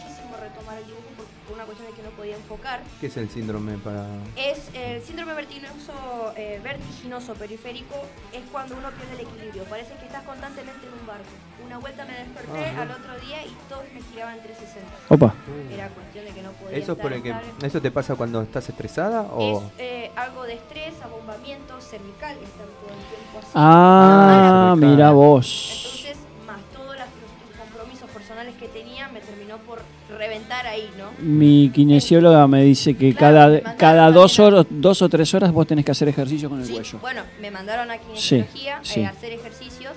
[0.05, 2.81] muchísimo retomar el dibujo por, por una cuestión de que no podía enfocar.
[3.01, 4.05] ¿Qué es el síndrome para.?
[4.35, 5.93] Es el síndrome vertiginoso,
[6.35, 7.95] eh, vertiginoso periférico,
[8.33, 9.63] es cuando uno pierde el equilibrio.
[9.65, 11.29] Parece que estás constantemente en un barco.
[11.65, 12.81] Una vuelta me desperté Ajá.
[12.83, 14.91] al otro día y todos me giraban 360.
[15.09, 15.33] Opa.
[15.71, 17.67] Era cuestión de que no podía ¿Eso, es estar porque, estable.
[17.67, 19.21] ¿Eso te pasa cuando estás estresada?
[19.23, 19.63] O...
[19.63, 23.49] Es eh, algo de estrés, abombamiento cervical, estar todo el tiempo así.
[23.55, 25.81] Ah, Ah, mira vos.
[25.85, 29.79] Entonces, más todos los compromisos personales que tenía, me terminó por
[30.09, 31.11] reventar ahí, ¿no?
[31.19, 35.65] Mi kinesióloga me dice que Claro, cada, cada dos, horas, dos o tres horas vos
[35.67, 36.99] tenés que hacer ejercicio con el Sí, cuello.
[36.99, 38.99] bueno, me mandaron a Sí, kinesiología sí.
[39.01, 39.93] eh, a hacer ejercicios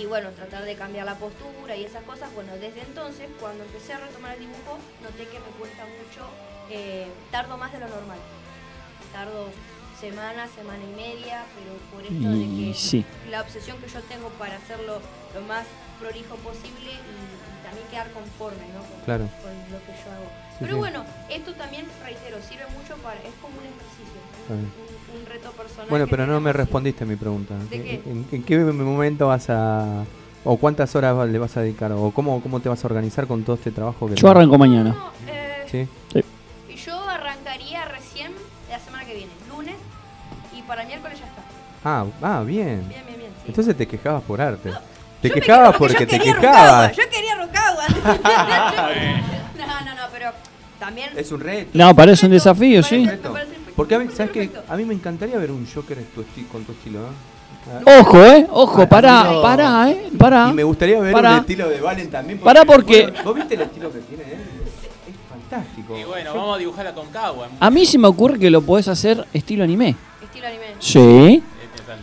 [0.00, 2.28] y bueno, tratar de cambiar la postura y esas cosas.
[2.34, 6.26] Bueno, desde entonces, cuando empecé a retomar el dibujo, noté que me cuesta mucho,
[6.70, 8.18] eh, tardo más de lo normal.
[9.12, 9.48] Tardo
[9.98, 13.04] semana, semana y media, pero por esto de que sí.
[13.30, 15.00] la obsesión que yo tengo para hacerlo
[15.34, 15.64] lo más
[15.98, 18.80] prolijo posible y también quedar conforme, ¿no?
[18.86, 19.24] Con, Claro.
[19.42, 20.28] con lo que yo hago.
[20.56, 20.78] Sí, Pero sí.
[20.78, 25.86] bueno, esto también, reitero, sirve mucho para, es como un ejercicio, un, un reto personal.
[25.90, 27.54] Bueno, pero no me respondiste a mi pregunta.
[27.70, 27.94] ¿De qué?
[28.06, 30.04] ¿En, en qué momento vas a...
[30.44, 31.92] o cuántas horas le vas a dedicar?
[31.92, 34.30] ¿O cómo, cómo te vas a organizar con todo este trabajo que Yo tenés?
[34.36, 34.90] arranco mañana.
[34.90, 35.88] No, eh, ¿Sí?
[36.72, 38.32] y yo arrancaría recién
[38.70, 39.76] la semana que viene, lunes,
[40.56, 41.42] y para miércoles ya está.
[41.84, 42.88] Ah, ah, bien.
[42.88, 43.30] Bien, bien, bien.
[43.42, 43.44] sí.
[43.48, 44.72] Entonces te quejabas por arte.
[45.20, 46.96] te Yo me quejabas porque yo te quejabas.
[46.96, 47.25] Yo quería.
[49.58, 50.30] no, no, no, pero
[50.78, 51.10] también.
[51.16, 51.70] Es un reto.
[51.74, 53.06] No, parece un desafío, sí.
[53.06, 53.34] Reto.
[53.74, 54.50] Porque a mí, Me ¿sabes qué?
[54.68, 57.82] A mí me encantaría ver un Joker tu esti- con tu estilo, ¿eh?
[57.84, 58.46] Ah, Ojo, eh.
[58.50, 59.42] Ojo, Ah, pará, no.
[59.42, 60.08] pará, eh.
[60.16, 60.48] Pará.
[60.50, 61.32] Y me gustaría ver Pará.
[61.32, 62.38] un estilo de Valen también.
[62.38, 64.38] Pará, porque- Bueno, ¿Vos viste el estilo que tiene él?
[65.08, 65.98] Es fantástico.
[65.98, 67.48] Y bueno, Yo- vamos a dibujar a Concagua.
[67.58, 69.96] A mí se me ocurre que lo podés hacer estilo anime.
[70.22, 70.64] Estilo anime.
[70.78, 71.42] Sí.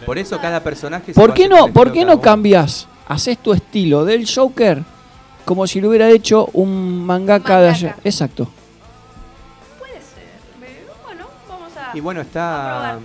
[0.06, 2.88] Por eso cada personaje se ¿Por va qué no, el por qué no cambias?
[3.08, 4.84] Haces tu estilo del Joker
[5.46, 7.76] como si lo hubiera hecho un mangaka, de Mangaka.
[7.88, 7.96] ayer.
[8.04, 8.48] Exacto.
[9.80, 10.24] Puede ser.
[10.60, 10.68] Me-
[11.06, 11.98] Bueno, vamos a.
[11.98, 13.00] Y bueno, está.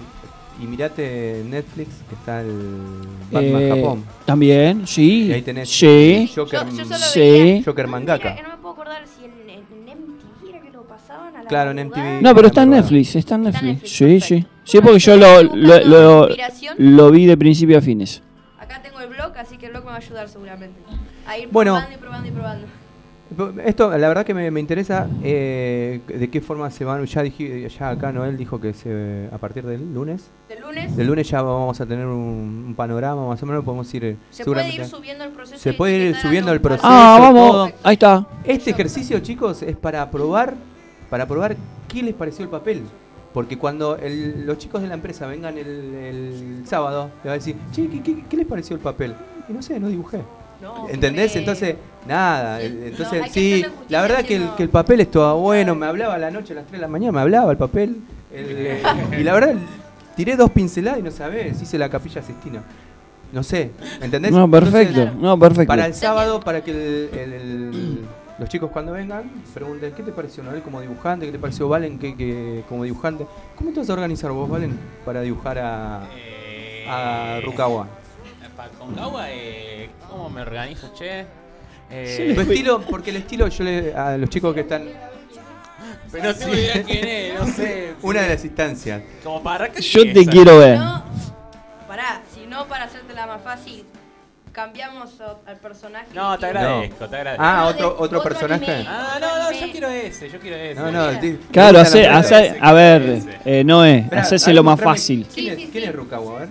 [0.61, 4.05] Y mirate Netflix, que está el Batman Eh, Japón.
[4.27, 5.27] También, sí.
[5.27, 6.29] Y ahí tenés Sí.
[6.35, 7.21] Joker, Yo- yo solo Sí.
[7.21, 8.31] veía- Joker no, mangaka.
[8.31, 11.49] mira, no me puedo acordar si en, en, MTV era que lo pasaban a la
[11.49, 11.79] Claro, en.
[11.79, 12.23] MTV.
[12.23, 13.83] No, pero está en Netflix, está en Netflix.
[13.83, 14.35] Netflix, Sí, sí.
[14.41, 14.59] perfecto.
[14.65, 16.29] Sí, porque yo lo, lo, lo,
[16.77, 18.21] lo vi de principio a fines.
[18.59, 20.81] Acá tengo el blog, así que el blog me va a ayudar seguramente.
[21.29, 21.75] A ir Bueno.
[21.75, 22.67] probando y probando y probando.
[23.63, 27.05] Esto, la verdad que me, me interesa eh, de qué forma se van.
[27.05, 30.31] Ya, dije, ya acá Noel dijo que se, a partir del lunes.
[30.49, 33.93] Del lunes Del lunes ya vamos a tener un, un panorama, más o menos podemos
[33.93, 34.05] ir.
[34.07, 35.59] eh, se puede ir subiendo el proceso.
[35.61, 36.87] Se puede ir subiendo el proceso.
[36.91, 37.51] Ah, vamos.
[37.51, 37.71] todo.
[37.85, 38.27] Ahí está.
[38.45, 40.55] Este ejercicio, chicos, es para probar,
[41.11, 41.55] para probar
[41.87, 42.83] qué les pareció el papel.
[43.35, 47.39] Porque cuando el- los chicos de la empresa vengan el, el sábado, le va a
[47.39, 49.15] decir, che, ¿qué, qué, qué les pareció el papel?
[49.51, 50.23] Y no sé, no dibujé.
[50.61, 51.37] No, ¿Entendés?
[51.37, 52.59] Entonces, nada.
[52.59, 56.19] No, Entonces, sí, la verdad que el, que el papel estaba bueno, me hablaba a
[56.19, 57.97] la noche a las 3 de la mañana, me hablaba el papel.
[58.35, 58.83] el, eh,
[59.19, 59.55] y la verdad,
[60.17, 62.61] tiré dos pinceladas y no sabés, hice la capilla Sistina.
[63.33, 64.33] No sé, ¿entendés?
[64.33, 65.01] No, perfecto.
[65.01, 65.69] Entonces, No, perfecto.
[65.69, 67.99] para el sábado, para que el- el- el-
[68.39, 71.99] los chicos cuando vengan pregunten qué te pareció Noel como dibujante, qué te pareció Valen
[71.99, 73.27] que, que- como dibujante.
[73.57, 77.87] ¿Cómo te vas a organizar vos, Valen, para dibujar a, Eh, a Rukawa?
[78.59, 81.25] Para Concagua, eh, ¿cómo me organizo, che?
[81.91, 84.83] Eh, Sí, Tu estilo, porque el estilo yo le, a los chicos que están
[86.11, 87.95] pero no tengo idea quién es, no sé.
[88.03, 89.01] una de las instancias.
[89.23, 90.77] Como para que Yo te quiero ver.
[90.77, 91.05] No,
[91.87, 93.85] pará, si no, para hacértela más fácil,
[94.51, 95.13] cambiamos
[95.47, 96.07] al personaje.
[96.13, 97.45] No, te y- agradezco, te agradezco.
[97.47, 98.73] Ah, otro otro otro personaje.
[98.75, 98.89] anime.
[98.91, 100.75] Ah, no, no, yo quiero ese, yo quiero ese.
[100.81, 101.21] No, no, Mira.
[101.21, 102.09] di- Claro, hace,
[102.61, 105.27] a ver, eh, Noé, Esperá, hacéselo más mostrame fácil.
[105.33, 105.91] ¿Quién es, Sí, sí, quién sí.
[105.91, 106.37] es Rukawa?
[106.37, 106.49] A ver.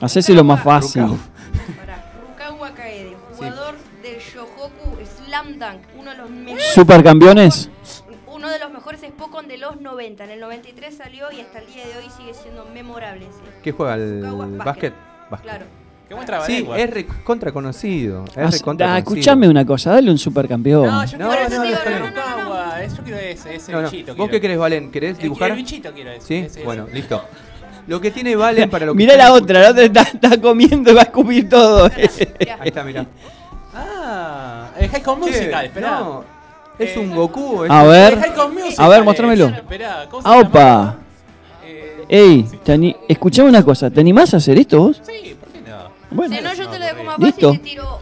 [0.00, 1.02] Hacéselo más fácil.
[1.02, 1.18] Rukawa.
[1.78, 4.96] Pará, Rukawa Kaede, jugador del Shohoku
[5.26, 6.72] Slam Dunk, uno de los mejores.
[6.74, 7.70] Supercampeones.
[8.32, 10.24] Uno de los mejores Spokon de los 90.
[10.24, 13.40] En el 93 salió y hasta el día de hoy sigue siendo memorable ese.
[13.62, 13.94] ¿Qué juega?
[13.96, 14.22] ¿El
[14.56, 14.94] básquet?
[15.30, 15.42] Vázquez.
[15.50, 15.66] Claro.
[16.08, 16.78] Que muestra Sí, lengua.
[16.78, 18.24] es re- contra conocido.
[18.24, 19.20] Es Ah, re contra ah, conocido.
[19.20, 20.86] escuchame una cosa, dale un supercampeón.
[20.86, 22.14] No, yo No, quiero no, ese no, digo, está no, bien.
[22.14, 24.06] no, no, es- yo quiero ese, ese No, bichito.
[24.06, 24.30] ¿Vos quiero.
[24.32, 24.90] qué querés, Valen?
[24.90, 25.50] ¿Querés dibujar?
[25.50, 26.26] El bichito quiero ese.
[26.26, 26.94] Sí, ese, bueno, ese.
[26.94, 27.24] listo.
[27.90, 30.92] Lo que tiene Valen para lo que Mirá la otra, la otra está, está comiendo
[30.92, 31.86] y va a escupir todo.
[32.60, 33.04] Ahí está, mirá.
[33.74, 35.90] Ah, el High School Musical, esperá.
[35.98, 36.24] No,
[36.78, 37.64] es Eh, un Goku.
[37.64, 38.12] es A un- ver.
[38.12, 39.46] El High School Musical A ver, mostrámelo.
[39.48, 40.96] Esperá, ¿cómo se Ah, opa.
[41.64, 42.46] Eh, Ey,
[43.08, 45.02] escuchame una cosa, ¿te animás a hacer esto vos?
[45.04, 45.90] Sí, ¿por qué no?
[46.12, 47.48] Bueno, Si no, yo te lo dejo más Listo.
[47.48, 47.99] fácil y te tiro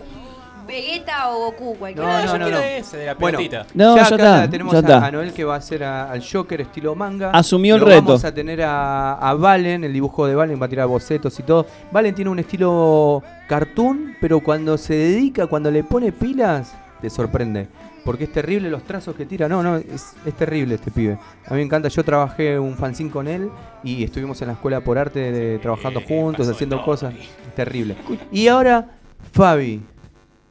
[0.69, 2.07] Vegeta o Goku, cualquiera.
[2.07, 2.64] No, No, no, yo no, quiero no.
[2.66, 3.66] ese de la Bueno, pelotita.
[3.75, 5.07] No, ya acá está, tenemos ya a, está.
[5.07, 7.31] a Noel que va a hacer a- al Joker estilo manga.
[7.31, 8.03] Asumió el Lo reto.
[8.03, 11.43] Vamos a tener a, a Valen, el dibujo de Valen, va a tirar bocetos y
[11.43, 11.66] todo.
[11.91, 17.66] Valen tiene un estilo cartoon, pero cuando se dedica, cuando le pone pilas, te sorprende.
[18.05, 19.49] Porque es terrible los trazos que tira.
[19.49, 21.19] No, no, es, es terrible este pibe.
[21.47, 21.89] A mí me encanta.
[21.89, 23.51] Yo trabajé un fanzine con él
[23.85, 27.12] y estuvimos en la escuela por arte de- trabajando juntos, pasó de haciendo cosas.
[27.55, 27.97] terrible.
[28.33, 28.87] Y ahora,
[29.33, 29.83] Fabi,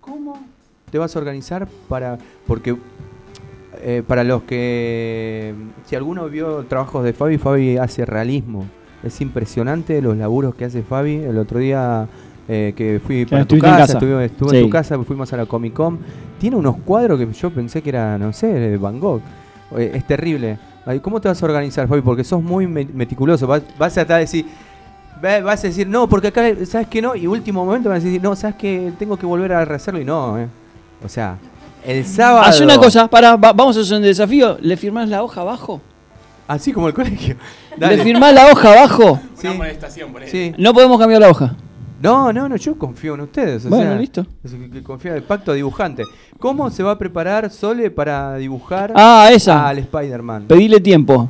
[0.08, 0.39] ¿cómo
[0.91, 2.18] te vas a organizar para.?
[2.47, 2.76] Porque
[3.82, 5.53] eh, para los que.
[5.86, 8.66] Si alguno vio trabajos de Fabi, Fabi hace realismo.
[9.03, 11.16] Es impresionante los laburos que hace Fabi.
[11.18, 12.08] El otro día
[12.47, 13.93] eh, que fui para tu en casa, casa.
[13.93, 14.58] estuve, estuve Sí.
[14.58, 15.99] en tu casa, fuimos a la Comic Con.
[16.39, 19.22] Tiene unos cuadros que yo pensé que era, no sé, de Van Gogh.
[19.78, 20.58] Eh, Es terrible.
[21.01, 22.01] ¿Cómo te vas a organizar, Fabi?
[22.01, 23.45] Porque sos muy me- meticuloso.
[23.45, 24.45] Vas, vas a de decir.
[25.24, 27.15] Va- Vas a decir, no, porque acá, ¿sabes que no?
[27.15, 30.05] Y último momento vas a decir, no, ¿sabes que Tengo que volver a rehacerlo y
[30.05, 30.47] no, ¿eh?
[31.03, 31.38] O sea,
[31.86, 32.43] el sábado.
[32.45, 34.57] Haz una cosa, para, vamos a hacer un desafío.
[34.61, 35.82] ¿Le firmás la hoja abajo?
[36.47, 37.36] Así como el colegio.
[37.78, 39.20] ¿Le firmás la hoja abajo?
[39.36, 39.47] Sí.
[39.47, 40.26] Una amonestación por.
[40.28, 40.53] Sí.
[40.57, 41.55] No podemos cambiar la hoja.
[42.01, 43.65] No, no, no, yo confío en ustedes.
[43.65, 44.26] o Bueno, sea, listo.
[44.43, 46.03] es que- que confía en el pacto dibujante.
[46.39, 49.68] ¿Cómo se va a preparar Sole para dibujar Ah, esa.
[49.68, 50.45] al Spider-Man?
[50.47, 51.28] Pedile tiempo.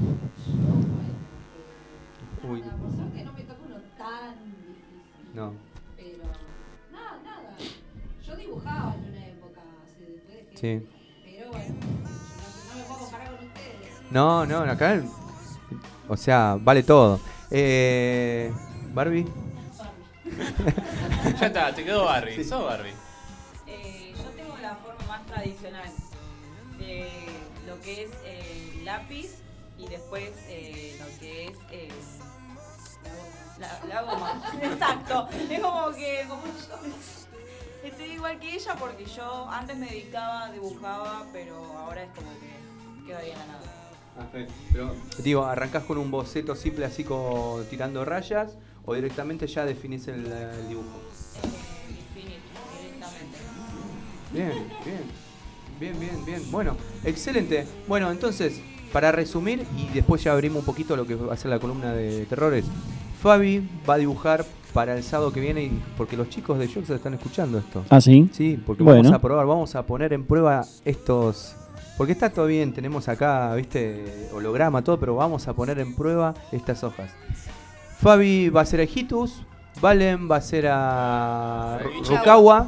[10.59, 10.81] Sí.
[11.23, 14.11] Pero bueno, yo no, no me puedo comparar con ustedes.
[14.11, 15.01] No, no, acá.
[16.07, 17.19] O sea, vale todo.
[17.51, 18.51] Eh,
[18.93, 19.25] Barbie.
[21.39, 22.43] Ya está, te quedó Barbie.
[22.43, 22.93] Sos Barbie.
[23.67, 25.89] Eh, yo tengo la forma más tradicional
[26.79, 27.07] de
[27.67, 29.35] lo que es eh, lápiz
[29.77, 31.89] y después eh, lo que es eh,
[33.59, 34.41] la, la goma.
[34.61, 35.27] Exacto.
[35.49, 36.77] Es como que como yo
[37.84, 43.05] estoy igual que ella porque yo antes me dedicaba, dibujaba, pero ahora es como que
[43.05, 43.73] quedo ahí en la nada.
[44.71, 50.07] Pero, digo, ¿arrancás con un boceto simple así como tirando rayas o directamente ya definís
[50.07, 51.01] el, el dibujo?
[51.88, 53.38] Infinito, directamente.
[54.34, 54.51] Bien,
[54.84, 55.28] bien.
[55.80, 56.51] Bien, bien, bien.
[56.51, 57.67] Bueno, excelente.
[57.88, 58.59] Bueno, entonces,
[58.91, 61.93] para resumir y después ya abrimos un poquito lo que va a ser la columna
[61.93, 62.65] de terrores.
[63.21, 66.89] Fabi va a dibujar para el sábado que viene y porque los chicos de Jox
[66.89, 67.84] están escuchando esto.
[67.89, 68.30] Ah, sí.
[68.32, 69.01] Sí, porque Bueno.
[69.03, 71.55] vamos a probar, vamos a poner en prueba estos.
[71.97, 76.34] Porque está todo bien, tenemos acá, viste, holograma, todo, pero vamos a poner en prueba
[76.51, 77.11] estas hojas.
[77.99, 79.43] Fabi va a ser a Hitus,
[79.82, 81.80] Valen va a ser a.
[82.07, 82.68] Rukawa,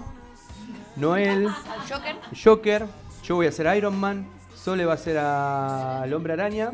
[0.96, 1.48] Noel,
[1.90, 2.16] Joker.
[2.44, 2.86] Joker,
[3.24, 6.72] yo voy a ser Iron Man, Sole va a ser a- al Hombre Araña.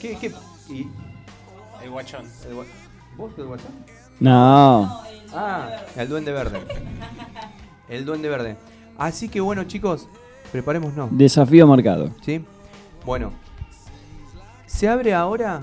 [0.00, 0.16] ¿Qué?
[0.20, 0.32] qué?
[0.68, 0.86] Y,
[1.82, 2.24] El guachón.
[2.48, 2.64] el gua-
[3.16, 3.70] ¿Vos del WhatsApp?
[4.20, 5.02] No.
[5.32, 6.60] Ah, el Duende Verde.
[7.88, 8.56] El Duende Verde.
[8.96, 10.08] Así que bueno, chicos,
[10.52, 11.10] preparémonos.
[11.12, 12.10] Desafío marcado.
[12.24, 12.44] ¿Sí?
[13.04, 13.32] Bueno,
[14.66, 15.62] se abre ahora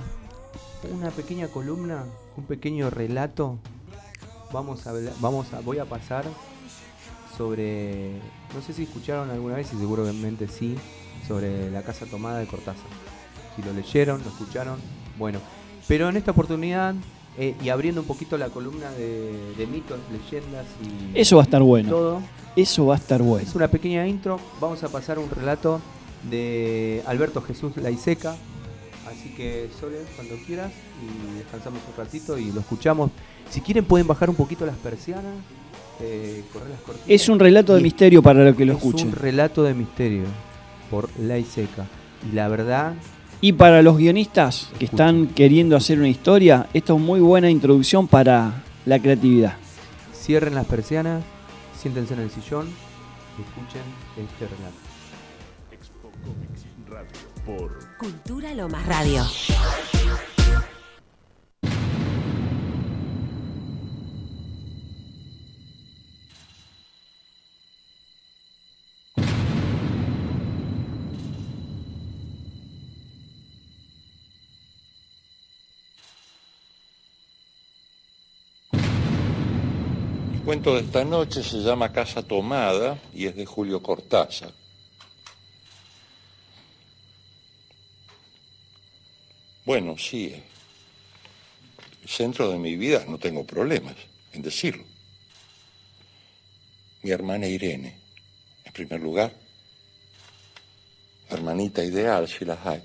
[0.91, 2.03] una pequeña columna,
[2.37, 3.57] un pequeño relato.
[4.51, 6.25] Vamos a, vamos a, voy a pasar
[7.37, 8.19] sobre,
[8.53, 10.75] no sé si escucharon alguna vez y seguramente sí,
[11.27, 12.85] sobre la casa tomada de Cortázar.
[13.55, 14.79] Si lo leyeron, lo escucharon,
[15.17, 15.39] bueno.
[15.87, 16.95] Pero en esta oportunidad
[17.37, 20.65] eh, y abriendo un poquito la columna de, de mitos, leyendas
[21.13, 21.89] y Eso va a estar bueno.
[21.89, 22.21] todo.
[22.55, 23.47] Eso va a estar bueno.
[23.47, 24.39] Es una pequeña intro.
[24.59, 25.79] Vamos a pasar un relato
[26.29, 28.35] de Alberto Jesús Laiseca.
[29.07, 30.71] Así que, Sole, cuando quieras,
[31.01, 33.11] y descansamos un ratito y lo escuchamos.
[33.49, 35.33] Si quieren, pueden bajar un poquito las persianas,
[35.99, 37.09] eh, correr las cortinas.
[37.09, 39.07] Es un relato de Y misterio para los que lo es escuchen.
[39.07, 40.23] un relato de misterio
[40.89, 41.87] por Laiseca.
[42.29, 42.93] Y la verdad,
[43.43, 48.07] Y para los guionistas que están queriendo hacer una historia, esto es muy buena introducción
[48.07, 49.57] para la creatividad.
[50.13, 51.23] cierren las persianas,
[51.75, 53.81] siéntense en el sillón y escuchen
[54.15, 54.77] este relato.
[55.71, 57.09] Expo Comics Radio
[57.43, 59.23] por Cultura Lomas Radio.
[80.51, 84.51] Cuento de esta noche se llama Casa Tomada y es de Julio Cortázar.
[89.63, 90.35] Bueno, sí,
[92.03, 93.95] el centro de mi vida no tengo problemas
[94.33, 94.83] en decirlo.
[97.03, 97.97] Mi hermana Irene,
[98.65, 99.33] en primer lugar,
[101.29, 102.83] hermanita ideal si las hay,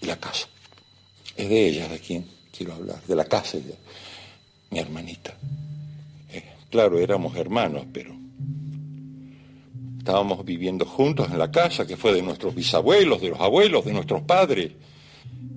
[0.00, 0.48] y la casa.
[1.36, 3.76] Es de ella de quien quiero hablar, de la casa de
[4.70, 5.34] mi hermanita.
[6.32, 8.14] Eh, claro, éramos hermanos, pero
[10.04, 13.92] estábamos viviendo juntos en la casa que fue de nuestros bisabuelos, de los abuelos, de
[13.94, 14.72] nuestros padres.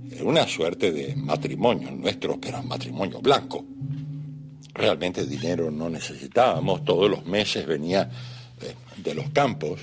[0.09, 3.65] Era una suerte de matrimonio nuestro, pero matrimonio blanco.
[4.73, 8.09] Realmente dinero no necesitábamos, todos los meses venía
[8.61, 9.81] eh, de los campos,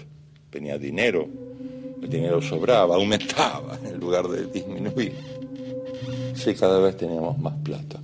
[0.51, 1.29] venía dinero,
[2.01, 5.13] el dinero sobraba, aumentaba en lugar de disminuir.
[6.35, 8.01] Sí, cada vez teníamos más plata.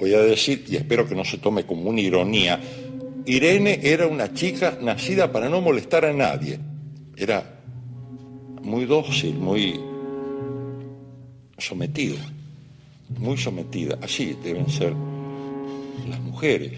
[0.00, 2.58] Voy a decir, y espero que no se tome como una ironía,
[3.26, 6.58] Irene era una chica nacida para no molestar a nadie.
[7.16, 7.60] Era
[8.62, 9.78] muy dócil, muy
[11.58, 12.20] sometida,
[13.18, 13.98] muy sometida.
[14.00, 14.94] Así deben ser
[16.08, 16.72] las mujeres.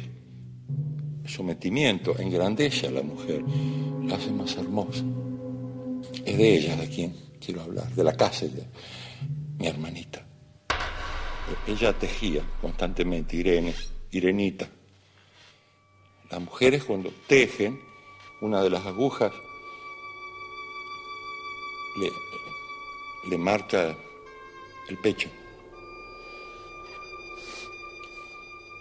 [1.22, 3.40] El sometimiento engrandece a la mujer,
[4.04, 5.04] la hace más hermosa.
[6.24, 7.14] Es de ella de quien
[7.44, 8.64] quiero hablar, de la casa de
[9.58, 10.32] mi hermanita.
[11.66, 13.74] Ella tejía constantemente, Irene,
[14.11, 14.68] Irenita.
[16.30, 17.80] Las mujeres cuando tejen,
[18.40, 19.32] una de las agujas
[21.99, 22.11] le,
[23.28, 23.97] le marca
[24.88, 25.28] el pecho.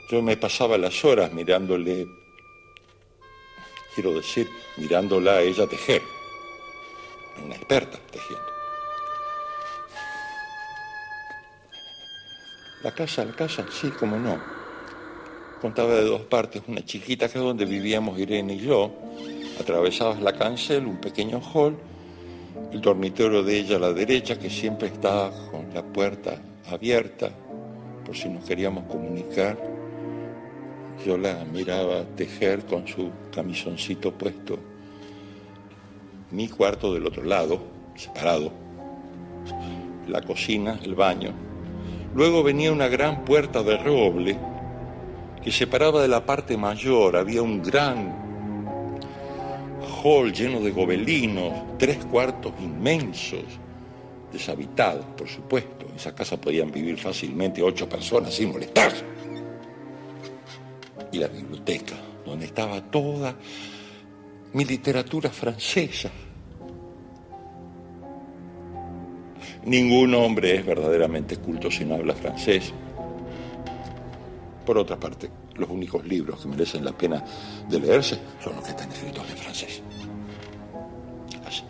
[0.09, 2.07] Yo me pasaba las horas mirándole,
[3.95, 6.01] quiero decir, mirándola a ella tejer,
[7.43, 8.50] una experta tejiendo.
[12.83, 14.39] La casa, la casa, sí, como no.
[15.61, 18.91] Contaba de dos partes, una chiquita que es donde vivíamos Irene y yo.
[19.59, 21.77] Atravesabas la cancel, un pequeño hall,
[22.71, 27.29] el dormitorio de ella a la derecha, que siempre estaba con la puerta abierta,
[28.03, 29.59] por si nos queríamos comunicar.
[31.05, 34.57] Yo la miraba tejer con su camisoncito puesto.
[36.31, 37.61] Mi cuarto del otro lado,
[37.95, 38.51] separado.
[40.07, 41.50] La cocina, el baño,
[42.13, 44.37] Luego venía una gran puerta de roble
[45.41, 47.15] que separaba de la parte mayor.
[47.15, 48.13] Había un gran
[50.03, 53.45] hall lleno de gobelinos, tres cuartos inmensos,
[54.31, 55.87] deshabitados, por supuesto.
[55.89, 58.91] En esa casa podían vivir fácilmente ocho personas sin molestar.
[61.11, 61.95] Y la biblioteca,
[62.25, 63.35] donde estaba toda
[64.53, 66.11] mi literatura francesa
[69.65, 72.73] Ningún hombre es verdaderamente culto si no habla francés.
[74.65, 77.23] Por otra parte, los únicos libros que merecen la pena
[77.69, 79.81] de leerse son los que están escritos en francés.
[81.45, 81.63] Así.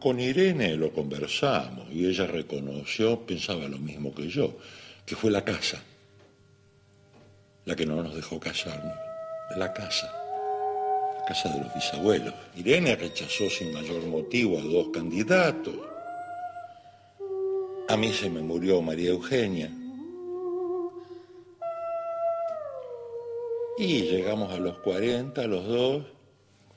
[0.00, 4.56] Con Irene lo conversamos y ella reconoció, pensaba lo mismo que yo,
[5.04, 5.82] que fue la casa
[7.68, 8.96] la que no nos dejó casarnos.
[9.56, 10.17] La casa
[11.28, 12.32] casa de los bisabuelos.
[12.56, 15.74] Irene rechazó sin mayor motivo a dos candidatos.
[17.86, 19.70] A mí se me murió María Eugenia.
[23.76, 26.06] Y llegamos a los 40, los dos.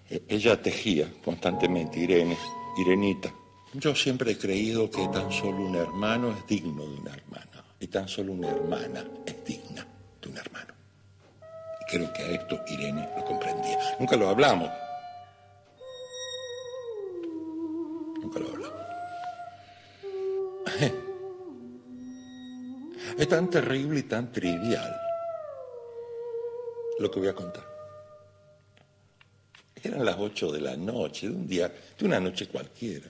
[0.09, 2.37] E, ella tejía constantemente, Irene,
[2.77, 3.33] Irenita.
[3.73, 7.63] Yo siempre he creído que tan solo un hermano es digno de una hermana.
[7.79, 9.87] Y tan solo una hermana es digna
[10.21, 10.70] de un hermano.
[11.91, 13.77] Creo que a esto Irene lo comprendía.
[13.99, 14.69] Nunca lo hablamos.
[18.21, 18.81] Nunca lo hablamos.
[23.17, 24.95] Es tan terrible y tan trivial
[26.97, 27.65] lo que voy a contar.
[29.83, 31.67] Eran las ocho de la noche, de un día,
[31.97, 33.07] de una noche cualquiera.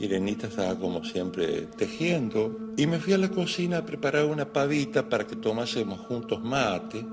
[0.00, 5.08] Irenita estaba como siempre tejiendo y me fui a la cocina a preparar una pavita
[5.08, 7.06] para que tomásemos juntos mate.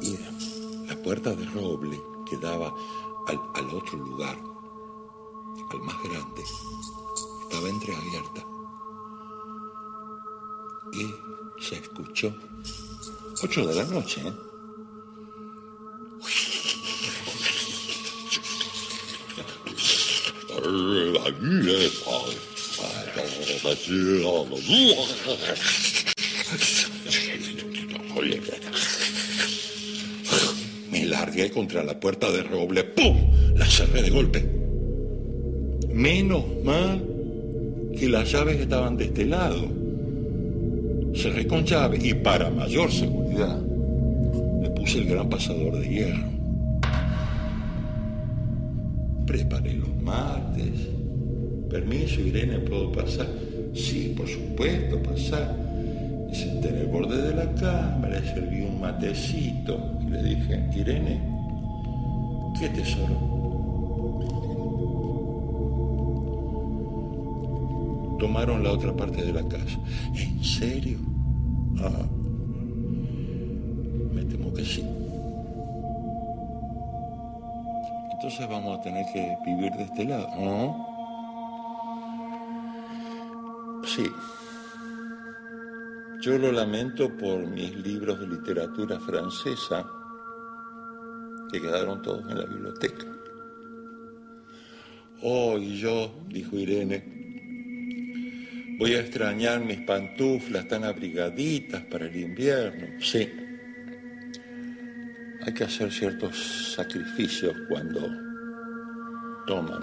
[0.00, 0.16] Y
[0.86, 2.00] la puerta de roble
[2.30, 2.72] que daba
[3.26, 4.36] al, al otro lugar,
[5.72, 6.42] al más grande,
[7.42, 8.46] estaba entreabierta.
[10.92, 12.32] Y se escuchó,
[13.42, 14.32] ocho de la noche, ¿eh?
[30.90, 32.84] Me largué contra la puerta de roble.
[32.84, 33.16] ¡Pum!
[33.54, 34.48] La cerré de golpe.
[35.92, 37.04] Menos mal
[37.98, 39.68] que las llaves estaban de este lado.
[41.14, 43.60] Cerré con llave y para mayor seguridad
[44.62, 46.35] le puse el gran pasador de hierro.
[49.26, 50.88] Preparé los mates.
[51.68, 53.26] Permiso, Irene, ¿puedo pasar?
[53.74, 55.54] Sí, por supuesto, pasar.
[56.28, 60.70] Me senté en el borde de la cama, le serví un matecito y le dije,
[60.74, 61.20] Irene,
[62.58, 63.36] ¿qué tesoro?
[68.18, 69.78] Tomaron la otra parte de la casa.
[70.14, 70.98] ¿En serio?
[71.80, 72.06] Ah,
[74.14, 74.82] me temo que sí.
[78.26, 80.84] Entonces vamos a tener que vivir de este lado, ¿no?
[83.86, 84.04] Sí.
[86.22, 89.86] Yo lo lamento por mis libros de literatura francesa
[91.52, 93.06] que quedaron todos en la biblioteca.
[95.22, 97.04] Oh, y yo, dijo Irene,
[98.76, 103.00] voy a extrañar mis pantuflas tan abrigaditas para el invierno.
[103.00, 103.30] Sí,
[105.46, 108.00] hay que hacer ciertos sacrificios cuando
[109.46, 109.80] toman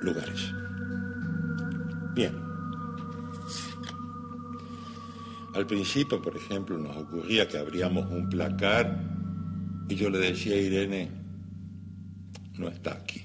[0.00, 0.52] lugares.
[2.14, 2.34] Bien.
[5.54, 8.98] Al principio, por ejemplo, nos ocurría que abríamos un placar
[9.88, 11.08] y yo le decía a Irene,
[12.58, 13.22] no está aquí,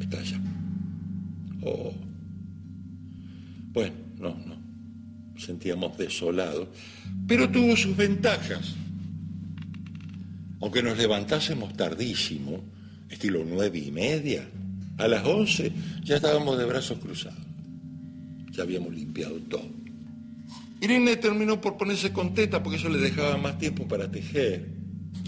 [0.00, 0.38] está allá.
[1.62, 1.94] O,
[3.72, 4.53] bueno, no, no,
[5.36, 6.68] sentíamos desolados,
[7.26, 8.74] pero tuvo sus ventajas.
[10.60, 12.62] Aunque nos levantásemos tardísimo,
[13.10, 14.48] estilo nueve y media,
[14.98, 15.72] a las once
[16.02, 17.38] ya estábamos de brazos cruzados.
[18.50, 19.68] Ya habíamos limpiado todo.
[20.80, 24.68] Irene terminó por ponerse contenta porque eso le dejaba más tiempo para tejer.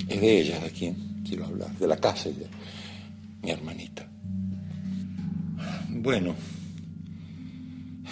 [0.09, 2.47] Es de ella de quien quiero hablar, de la casa de
[3.43, 4.07] mi hermanita.
[5.89, 6.35] Bueno,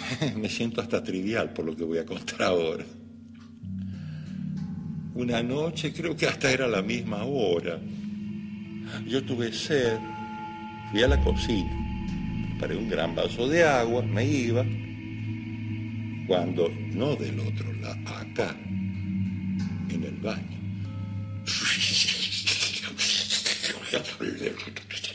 [0.35, 2.85] me siento hasta trivial por lo que voy a contar ahora.
[5.13, 7.79] Una noche, creo que hasta era la misma hora,
[9.07, 9.97] yo tuve sed,
[10.91, 11.71] fui a la cocina,
[12.59, 14.65] paré un gran vaso de agua, me iba,
[16.27, 18.55] cuando no del otro lado, acá,
[19.89, 20.55] en el baño.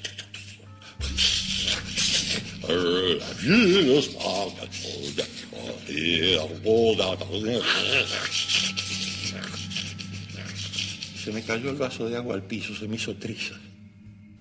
[11.22, 13.58] Se me cayó el vaso de agua al piso, se me hizo trizas.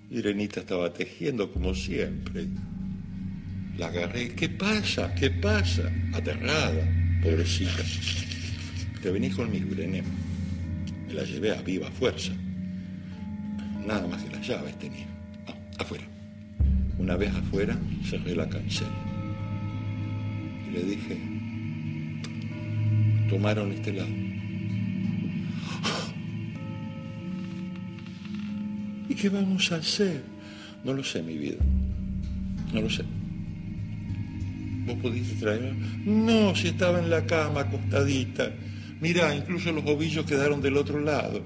[0.10, 2.48] Irenita estaba tejiendo como siempre.
[3.78, 4.34] La agarré.
[4.36, 5.14] ¿Qué pasa?
[5.16, 5.92] ¿Qué pasa?
[6.14, 7.84] Aterrada, pobrecita.
[9.02, 10.04] Te venís conmigo, Irene.
[11.08, 12.32] Me la llevé a viva fuerza.
[13.86, 15.08] Nada más que las llaves tenía.
[15.48, 16.06] Ah, afuera.
[17.00, 18.92] Una vez afuera, cerré la cancela.
[20.68, 21.18] Y le dije,
[23.30, 24.10] tomaron este lado.
[29.10, 30.22] ¿Y qué vamos a hacer?
[30.84, 31.58] No lo sé, mi vida.
[32.74, 33.04] No lo sé.
[34.86, 35.74] ¿Vos pudiste traer?
[36.06, 38.52] No, si estaba en la cama acostadita.
[39.02, 41.42] Mirá, incluso los ovillos quedaron del otro lado.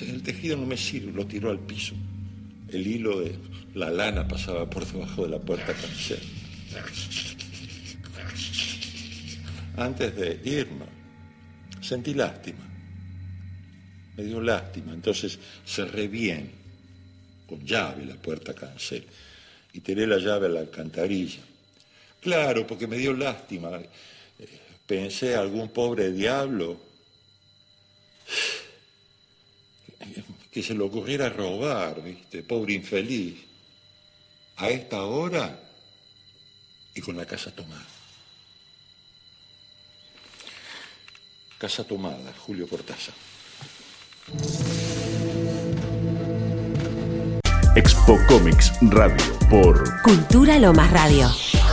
[0.00, 1.94] El tejido no me sirve, lo tiró al piso.
[2.76, 3.34] El hilo de
[3.72, 6.20] la lana pasaba por debajo de la puerta cancel.
[9.78, 10.84] Antes de irme,
[11.80, 12.68] sentí lástima.
[14.14, 14.92] Me dio lástima.
[14.92, 16.52] Entonces cerré bien,
[17.48, 19.06] con llave, la puerta cancel.
[19.72, 21.40] Y tiré la llave a la alcantarilla.
[22.20, 23.70] Claro, porque me dio lástima.
[24.86, 26.78] Pensé algún pobre diablo
[30.56, 32.42] que se le ocurriera robar, ¿viste?
[32.42, 33.36] Pobre infeliz.
[34.56, 35.54] A esta hora
[36.94, 37.84] y con la casa tomada.
[41.58, 43.14] Casa tomada, Julio Cortázar.
[47.76, 51.65] Expo Comics Radio por Cultura Lomas Radio.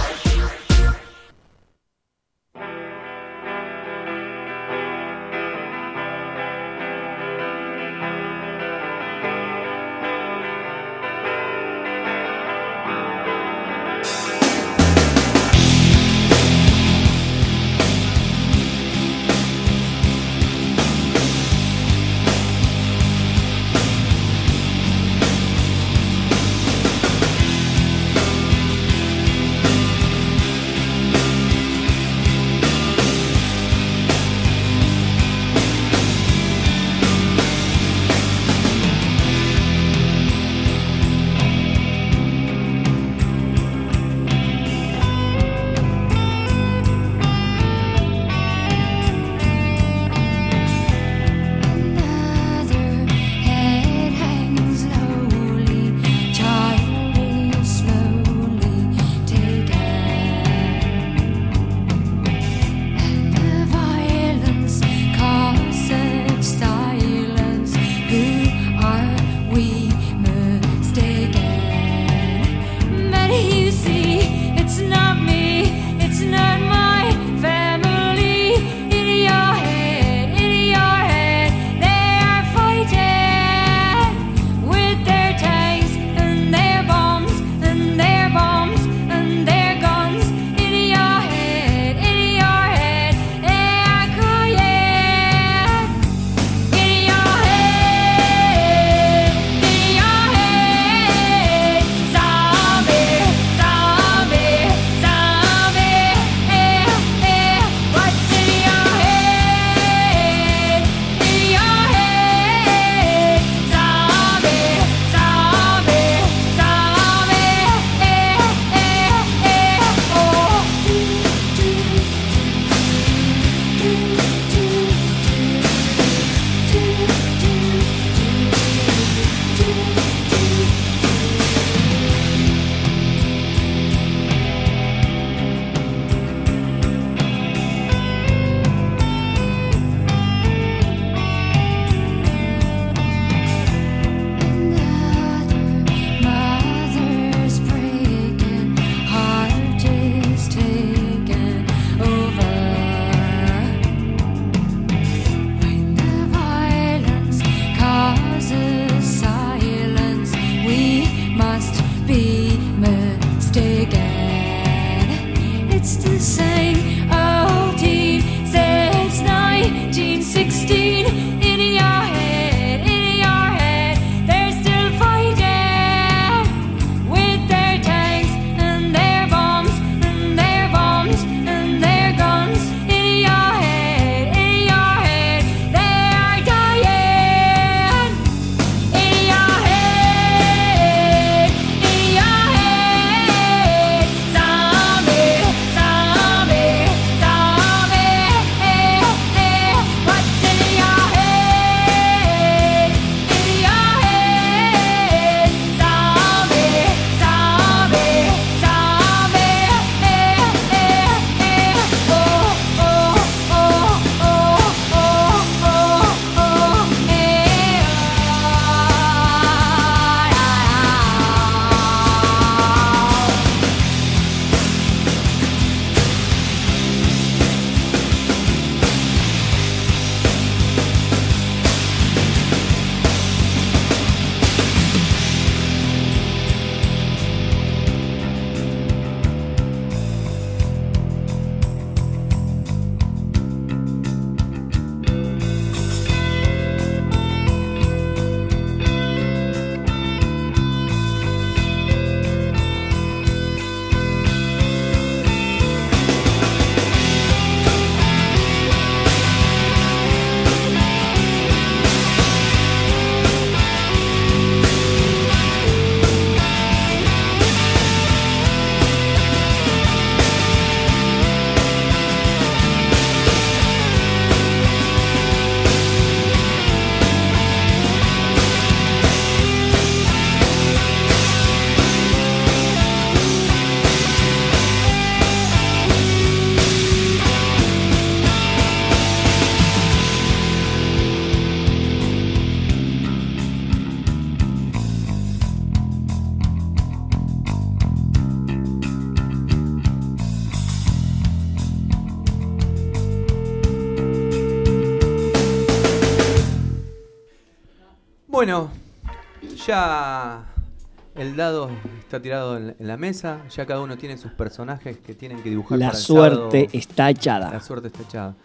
[311.23, 311.69] El dado
[311.99, 315.79] está tirado en la mesa, ya cada uno tiene sus personajes que tienen que dibujar.
[315.79, 317.51] La para el suerte está echada.
[317.51, 318.35] La suerte está echada.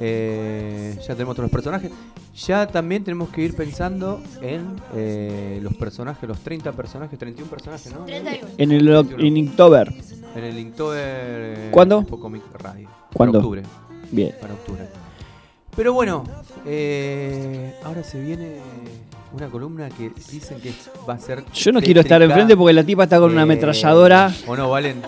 [0.00, 1.90] Eh, ya tenemos otros personajes.
[2.34, 7.92] Ya también tenemos que ir pensando en eh, los personajes, los 30 personajes, 31 personajes,
[7.92, 8.04] ¿no?
[8.06, 8.54] 31.
[8.56, 9.92] En el en Inktober.
[10.34, 10.98] En el Inktober.
[10.98, 12.06] eh, ¿Cuándo?
[12.06, 12.88] Comic Radio.
[13.12, 13.38] ¿Cuándo?
[13.38, 13.62] Para octubre.
[14.10, 14.34] Bien.
[14.40, 14.88] Para octubre.
[15.76, 16.24] Pero bueno,
[16.66, 18.60] eh, ahora se viene
[19.34, 20.72] una columna que dicen que
[21.08, 21.44] va a ser.
[21.54, 24.32] Yo no quiero estar enfrente porque la tipa está con una ametralladora.
[24.46, 25.00] ¿O no, Valen?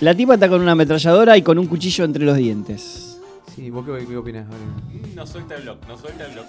[0.00, 3.18] La tipa está con una ametralladora y con un cuchillo entre los dientes.
[3.54, 5.14] Sí, ¿vos qué, qué opinás, Valen?
[5.14, 6.46] No suelta el blog, no suelta el blog.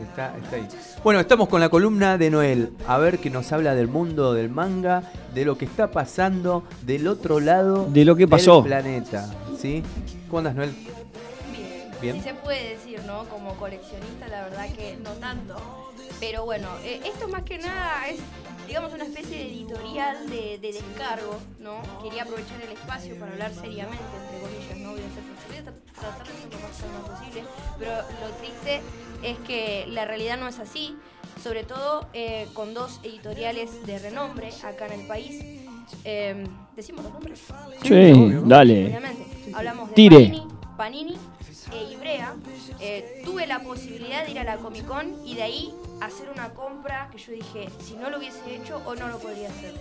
[0.00, 0.66] Está, está ahí.
[1.02, 2.70] Bueno, estamos con la columna de Noel.
[2.86, 5.02] A ver que nos habla del mundo del manga,
[5.34, 8.62] de lo que está pasando del otro lado De lo que pasó.
[8.62, 9.28] del planeta.
[9.60, 9.82] ¿Sí?
[10.28, 10.70] ¿Cómo andas, Noel?
[12.00, 12.16] Bien.
[12.16, 13.24] Si se puede decir, ¿no?
[13.24, 15.56] Como coleccionista, la verdad que no tanto.
[16.20, 18.20] Pero bueno, eh, esto más que nada es,
[18.68, 21.80] digamos, una especie de editorial de, de descargo, ¿no?
[22.02, 24.90] Quería aprovechar el espacio para hablar seriamente, entre comillas, ¿no?
[24.92, 25.64] Voy a, hacer,
[25.98, 27.44] tratar de ser lo más calma posible,
[27.78, 28.80] pero lo triste
[29.22, 30.96] es que la realidad no es así,
[31.42, 35.42] sobre todo eh, con dos editoriales de renombre acá en el país.
[36.04, 36.44] Eh,
[36.76, 37.40] ¿Decimos los nombres?
[37.82, 38.12] Sí,
[38.44, 38.86] dale.
[38.86, 39.52] Obviamente.
[39.54, 40.18] Hablamos de Tire.
[40.76, 41.18] Panini, Panini
[41.72, 42.34] e Ibrea.
[42.80, 46.50] Eh, tuve la posibilidad de ir a la Comic Con y de ahí hacer una
[46.50, 49.74] compra que yo dije, si no lo hubiese hecho o no lo podría hacer.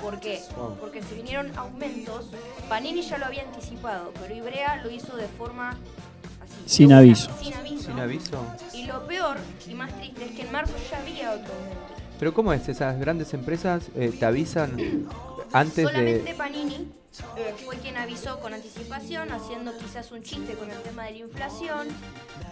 [0.00, 0.40] ¿Por qué?
[0.56, 0.76] Wow.
[0.80, 2.30] Porque se vinieron aumentos.
[2.68, 6.62] Panini ya lo había anticipado, pero Ibrea lo hizo de forma así.
[6.66, 7.30] Sin una, aviso.
[7.40, 7.84] Sin aviso.
[7.84, 8.46] Sin aviso.
[8.72, 9.36] Y lo peor
[9.68, 11.94] y más triste es que en marzo ya había otro aumento.
[12.18, 12.68] Pero ¿cómo es?
[12.68, 15.06] Esas grandes empresas eh, te avisan
[15.52, 16.34] antes Solamente de...
[16.34, 16.88] Panini
[17.36, 21.18] eh, fue quien avisó con anticipación, haciendo quizás un chiste con el tema de la
[21.18, 21.88] inflación.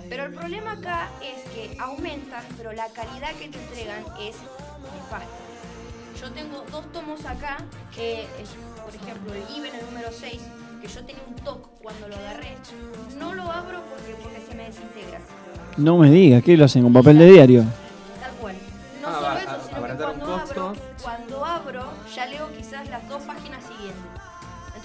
[0.08, 4.36] Pero el problema acá es que aumentan, pero la calidad que te entregan es
[4.94, 5.26] nefasta.
[6.20, 7.56] Yo tengo dos tomos acá,
[7.94, 8.50] que es,
[8.84, 10.40] por ejemplo, el Given, el número 6,
[10.80, 12.56] que yo tenía un toque cuando lo agarré.
[13.18, 15.18] No lo abro porque, porque se me desintegra.
[15.76, 17.64] No me digas, ¿qué lo hacen con papel de diario?
[18.20, 18.54] Tal cual.
[19.00, 21.84] No Ah, solo va- eso, sino que cuando abro, cuando abro,
[22.14, 23.51] ya leo quizás las dos páginas.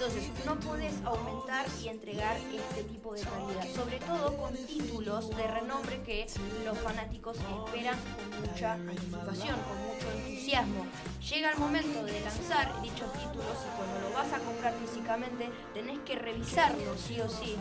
[0.08, 5.46] Entonces, no puedes aumentar y entregar este tipo de calidad, sobre todo con títulos de
[5.46, 6.26] renombre que
[6.64, 10.86] los fanáticos esperan con mucha anticipación, con mucho entusiasmo.
[11.28, 15.98] Llega el momento de lanzar dichos títulos y cuando lo vas a comprar físicamente tenés
[16.06, 17.56] que revisarlo sí o sí,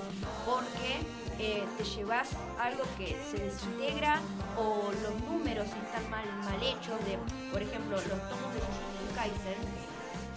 [0.45, 1.02] porque
[1.40, 2.30] eh, te llevas
[2.61, 4.22] algo que se desintegra
[4.57, 6.24] o los números están mal,
[6.64, 6.98] hechos.
[7.03, 7.19] De,
[7.52, 9.86] por ejemplo, los tomos de Jujutsu Kaisen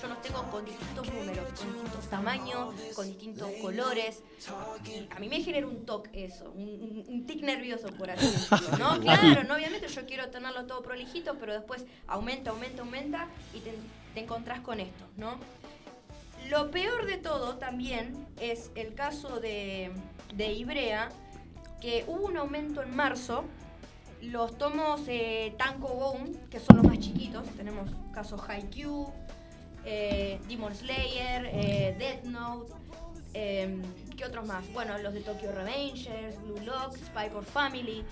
[0.00, 4.22] yo los tengo con distintos números, con distintos tamaños, con distintos colores.
[4.84, 9.00] Y a mí me genera un toque eso, un, tic nervioso, por así decirlo, ¿no?
[9.00, 13.74] Claro, no, obviamente yo quiero tenerlo todo prolijito, pero después aumenta, aumenta, aumenta y te,
[14.14, 15.38] te encontrás con esto, ¿no?
[16.48, 19.92] Lo peor de todo también es el caso de,
[20.34, 21.10] de Ibrea,
[21.80, 23.44] que hubo un aumento en marzo.
[24.20, 29.10] Los tomos eh, Tanko Bone, que son los más chiquitos, tenemos casos Haikyuu,
[29.84, 32.72] eh, Demon Slayer, eh, Death Note,
[33.34, 33.76] eh,
[34.16, 34.64] ¿qué otros más?
[34.72, 38.04] Bueno, los de Tokyo Revengers, Blue Lock, Spy for Family,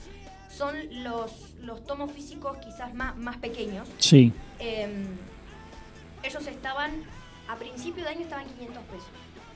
[0.48, 3.88] son los, los tomos físicos quizás más, más pequeños.
[3.98, 4.32] Sí.
[4.58, 4.88] Eh,
[6.22, 6.90] ellos estaban,
[7.48, 9.08] a principio de año estaban 500 pesos.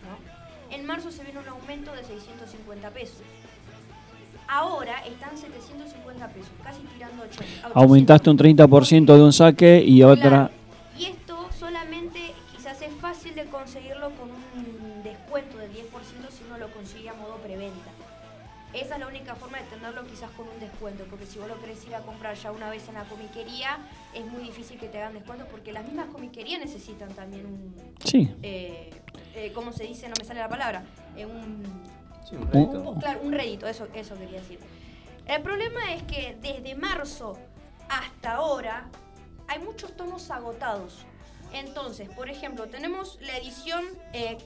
[0.02, 0.74] ¿no?
[0.74, 3.22] En marzo se vino un aumento de 650 pesos.
[4.48, 7.68] Ahora están 750 pesos, casi tirando 80.
[7.74, 10.48] Aumentaste un 30% de un saque y otra...
[10.48, 10.61] Claro.
[13.46, 15.82] Conseguirlo con un descuento del 10%
[16.30, 17.90] si uno lo consigue a modo preventa.
[18.72, 21.60] Esa es la única forma de tenerlo quizás con un descuento, porque si vos lo
[21.60, 23.78] querés ir a comprar ya una vez en la comiquería,
[24.14, 27.94] es muy difícil que te hagan descuentos porque las mismas comiquerías necesitan también un...
[28.02, 28.34] Sí.
[28.42, 28.88] Eh,
[29.34, 30.08] eh, ¿Cómo se dice?
[30.08, 30.84] No me sale la palabra.
[31.16, 31.62] Eh, un,
[32.26, 32.80] Sí, un rédito.
[32.80, 34.58] un- claro, un rédito, eso, eso quería decir.
[35.26, 37.38] El problema es que desde marzo
[37.90, 38.88] hasta ahora
[39.48, 41.04] hay muchos tomos agotados.
[41.52, 44.38] Entonces, por ejemplo, tenemos la edición eh,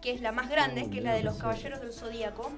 [0.00, 2.50] que es la más grande, que es la de los Caballeros del Zodíaco.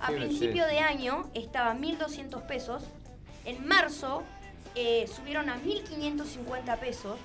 [0.00, 2.84] A principio de año estaba 1.200 pesos.
[3.44, 4.22] En marzo
[4.74, 7.18] eh, subieron a 1.550 pesos.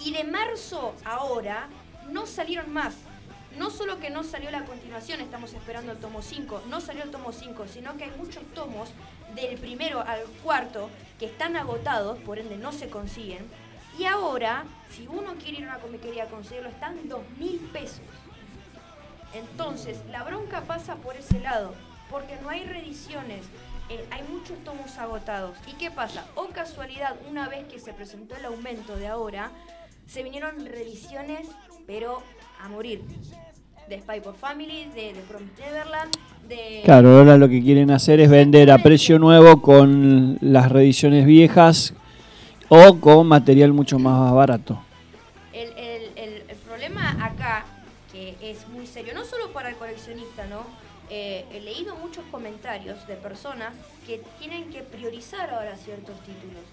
[0.00, 1.68] Y de marzo a ahora
[2.10, 2.94] no salieron más.
[3.58, 7.10] No solo que no salió la continuación, estamos esperando el tomo 5, no salió el
[7.10, 8.90] tomo 5, sino que hay muchos tomos
[9.34, 13.46] del primero al cuarto que están agotados, por ende no se consiguen.
[13.98, 18.00] Y ahora, si uno quiere ir a una comiquería a conseguirlo, están 2.000 pesos.
[19.34, 21.74] Entonces, la bronca pasa por ese lado,
[22.10, 23.44] porque no hay reediciones.
[23.88, 25.56] eh, hay muchos tomos agotados.
[25.68, 26.24] ¿Y qué pasa?
[26.34, 29.50] O casualidad, una vez que se presentó el aumento de ahora,
[30.06, 31.46] se vinieron revisiones,
[31.86, 32.22] pero
[32.60, 33.02] a morir.
[33.88, 36.12] De Spy por Family, de, de Promised Neverland,
[36.48, 36.82] de...
[36.84, 41.94] Claro, ahora lo que quieren hacer es vender a precio nuevo con las reediciones viejas
[42.68, 44.78] o con material mucho más barato.
[45.52, 47.64] El, el- el- problema acá,
[48.12, 50.66] que es muy serio, no solo para el coleccionista, ¿no?
[51.08, 53.72] Eh, he leído muchos comentarios de personas
[54.06, 56.64] que tienen que priorizar ahora ciertos títulos,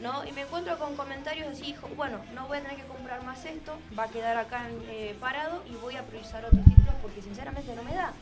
[0.00, 0.24] ¿no?
[0.28, 3.72] Y me encuentro con comentarios así, bueno, no voy a tener que comprar más esto,
[3.98, 7.82] va a quedar acá eh, parado y voy a priorizar otros títulos porque sinceramente no
[7.82, 8.12] me da.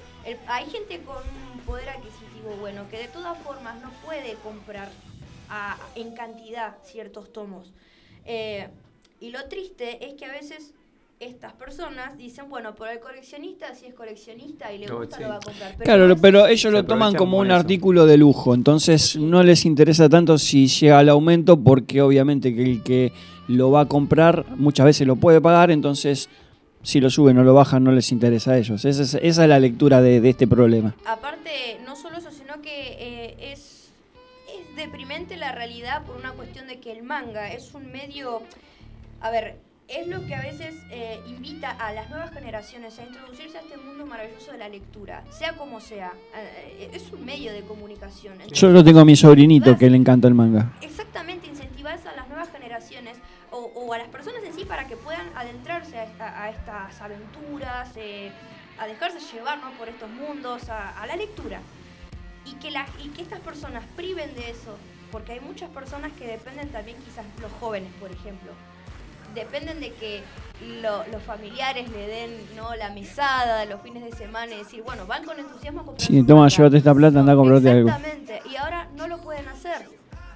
[0.46, 1.18] Hay gente con
[1.52, 4.88] un poder adquisitivo bueno que de todas formas no puede comprar
[5.50, 7.72] a- en cantidad ciertos tomos.
[8.24, 8.68] Eh,
[9.20, 10.72] y lo triste es que a veces
[11.18, 15.22] estas personas dicen, bueno, por el coleccionista, si es coleccionista y le gusta, sí.
[15.22, 15.72] lo va a comprar.
[15.78, 17.56] Pero Claro, no pero ellos lo toman como un eso.
[17.56, 22.62] artículo de lujo, entonces no les interesa tanto si llega al aumento porque obviamente que
[22.62, 23.12] el que
[23.48, 26.28] lo va a comprar muchas veces lo puede pagar, entonces
[26.82, 28.84] si lo suben o lo bajan no les interesa a ellos.
[28.84, 30.94] Esa es, esa es la lectura de, de este problema.
[31.06, 32.68] Aparte, no solo eso, sino que
[32.98, 33.75] eh, es
[34.76, 38.42] deprimente la realidad por una cuestión de que el manga es un medio...
[39.20, 39.56] A ver,
[39.88, 43.76] es lo que a veces eh, invita a las nuevas generaciones a introducirse a este
[43.76, 46.12] mundo maravilloso de la lectura, sea como sea.
[46.36, 48.36] Eh, es un medio de comunicación.
[48.52, 50.72] Yo lo tengo a mi sobrinito que le encanta el manga.
[50.82, 53.16] exactamente incentivar a las nuevas generaciones
[53.52, 57.00] o, o a las personas en sí para que puedan adentrarse a, esta- a estas
[57.00, 58.32] aventuras, eh,
[58.78, 59.70] a dejarse llevar ¿no?
[59.78, 61.60] por estos mundos, a, a la lectura.
[62.46, 64.76] Y que, la, y que estas personas priven de eso,
[65.10, 68.52] porque hay muchas personas que dependen también, quizás los jóvenes, por ejemplo,
[69.34, 70.22] dependen de que
[70.80, 72.74] lo- los familiares le den ¿no?
[72.76, 76.22] la mesada los fines de semana y decir, bueno, van con entusiasmo a comprar Sí,
[76.22, 77.88] toma, llévate esta plata, anda a comprarte algo.
[77.88, 79.88] Exactamente, y ahora no lo pueden hacer.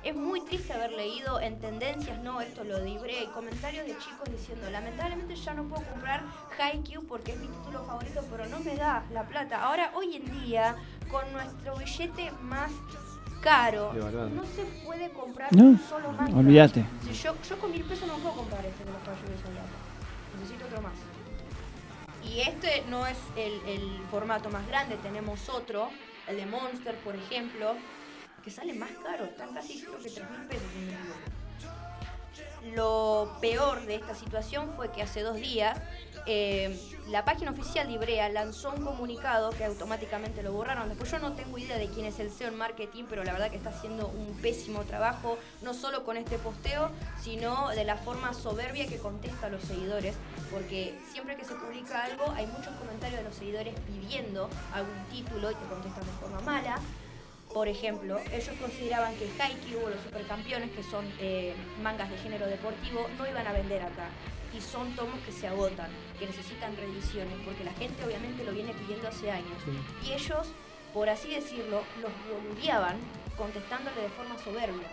[0.03, 4.71] Es muy triste haber leído en tendencias, no, esto lo libré, comentarios de chicos diciendo,
[4.71, 6.23] lamentablemente ya no puedo comprar
[6.59, 9.63] Haikyuu porque es mi título favorito, pero no me da la plata.
[9.63, 10.75] Ahora, hoy en día,
[11.11, 12.71] con nuestro billete más
[13.41, 14.27] caro, De verdad.
[14.29, 16.37] no se puede comprar No, un solo manga.
[16.39, 16.85] olvídate.
[17.05, 19.69] Si yo, yo con mil pesos no puedo comprar este de los caballeros de Zodiaco.
[20.41, 20.93] Necesito otro más.
[22.23, 25.89] Y este no es el, el formato más grande, tenemos otro,
[26.29, 27.75] el de Monster, por ejemplo,
[28.45, 30.63] que sale más caro, están casi creo que 3 mil pesos.
[30.77, 31.19] me equivoco.
[32.75, 35.81] Lo peor de esta situación fue que hace dos días
[36.27, 36.79] eh,
[37.09, 40.89] la página oficial de Ibrea lanzó un comunicado que automáticamente lo borraron.
[40.89, 43.51] Después yo no tengo idea de quién es el CEO en marketing, pero la verdad
[43.51, 46.91] que está haciendo un pésimo trabajo, no solo con este posteo,
[47.21, 50.15] sino de la forma soberbia que contesta a los seguidores,
[50.53, 55.51] porque siempre que se publica algo hay muchos comentarios de los seguidores pidiendo algún título
[55.51, 56.79] y te contestan de forma mala.
[57.53, 61.53] Por ejemplo, ellos consideraban que Haikyuu o los supercampeones, que son eh,
[61.83, 64.09] mangas de género deportivo, no iban a vender acá.
[64.57, 65.91] Y son tomos que se agotan,
[66.21, 69.57] que necesitan reediciones, porque la gente obviamente lo viene pidiendo hace años.
[70.07, 70.53] Y ellos,
[70.95, 72.97] por así decirlo, los boludeaban
[73.37, 74.87] contestándole de forma soberbia.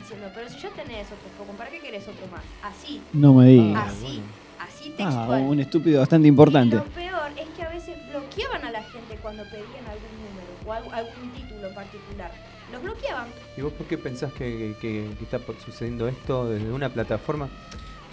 [0.00, 2.40] Diciendo, pero si ya tenés otro Pokémon, ¿para qué querés otro más?
[2.62, 3.02] Así.
[3.12, 3.88] No me digas.
[3.92, 4.22] Así.
[4.58, 5.42] Así Ah, textual.
[5.42, 6.76] un estúpido bastante importante.
[6.76, 10.50] Y lo peor es que a veces bloqueaban a la gente cuando pedían algún número
[10.66, 12.32] o algún título en particular.
[12.72, 13.28] Los bloqueaban.
[13.56, 17.48] ¿Y vos por qué pensás que, que- que está sucediendo esto desde una plataforma?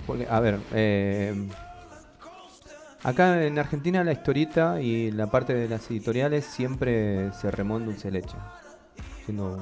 [0.05, 1.35] Porque, a ver, eh,
[3.07, 8.13] acá en Argentina la historieta y la parte de las editoriales siempre se remonta un
[8.13, 8.35] leche.
[9.23, 9.57] Siendo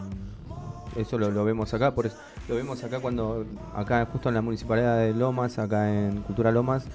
[0.96, 2.18] eso lo, vemos acá, por eso,
[2.50, 3.46] lo vemos acá cuando,
[3.76, 6.86] acá justo en la municipalidad de Lomas, acá en Cultura Lomas,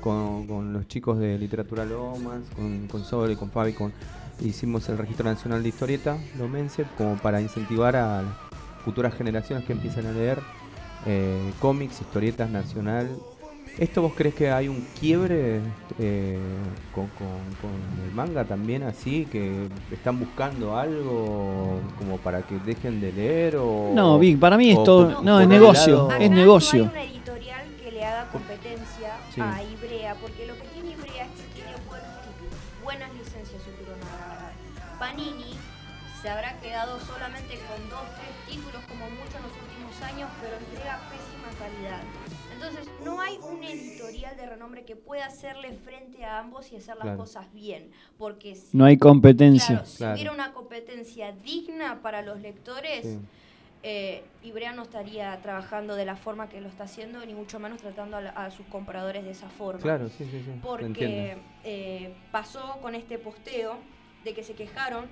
[0.00, 3.92] con, los chicos de Literatura Lomas, con, Sol y con Fabi, con,
[4.40, 8.24] hicimos el Registro Nacional de Historieta, Lomense, como para incentivar a
[8.84, 10.40] futuras generaciones que empiecen a leer
[11.06, 13.08] eh, cómics, historietas nacional.
[13.78, 15.60] ¿Esto vos crees que hay un quiebre
[15.98, 16.38] eh,
[16.94, 17.28] con, con-
[17.62, 19.26] con el manga también así?
[19.30, 23.56] ¿Que están buscando algo como para que dejen de leer?
[23.56, 26.30] O, No, Vic, para mí es o todo- por- no, por es negocio, lado- es
[26.30, 26.84] negocio.
[26.84, 29.40] No hay una editorial que le haga competencia Sí.
[29.40, 33.62] a Ibrea, porque lo que tiene Ibrea es que tiene buenos títulos, buenas licencias.
[34.98, 35.56] Panini
[36.20, 40.60] se habrá quedado solamente con dos, tres títulos como mucho en los últimos años, pero
[43.30, 47.18] hay un editorial de renombre que pueda hacerle frente a ambos y hacer las Claro.
[47.18, 47.90] cosas bien.
[48.18, 49.84] Porque si, No hay competencia.
[49.84, 53.18] claro, si hubiera una competencia digna para los lectores, Sí.
[53.82, 57.80] eh, Ibrea no estaría trabajando de la forma que lo está haciendo, ni mucho menos
[57.80, 59.80] tratando a, la- a sus compradores de esa forma.
[59.80, 63.78] Claro, sí, sí, sí, Porque eh, pasó con este posteo
[64.24, 65.06] de que se quejaron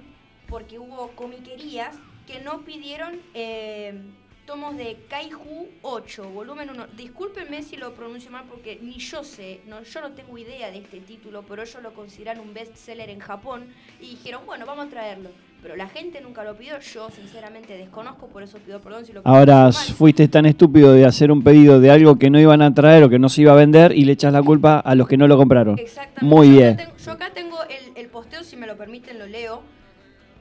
[0.48, 1.96] porque hubo comiquerías
[2.26, 4.02] que no pidieron eh,
[4.48, 6.86] tomos de Kaiju 8, volumen 1.
[6.96, 10.78] Discúlpenme si lo pronuncio mal porque ni yo sé, no, yo no tengo idea de
[10.78, 13.66] este título, pero ellos lo consideran un bestseller en Japón
[14.00, 15.28] y dijeron, bueno, vamos a traerlo.
[15.60, 19.20] Pero la gente nunca lo pidió, yo sinceramente desconozco, por eso pido perdón si lo
[19.24, 19.72] Ahora mal.
[19.74, 23.10] fuiste tan estúpido de hacer un pedido de algo que no iban a traer o
[23.10, 25.28] que no se iba a vender y le echas la culpa a los que no
[25.28, 25.78] lo compraron.
[25.78, 26.24] Exactamente.
[26.24, 26.72] Muy Yo bien.
[26.72, 29.60] acá tengo- yo acá tengo el, el posteo, si me lo permiten lo leo,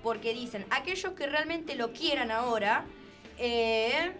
[0.02, 2.86] porque dicen, aquellos que realmente lo quieran ahora,
[3.38, 4.12] eh,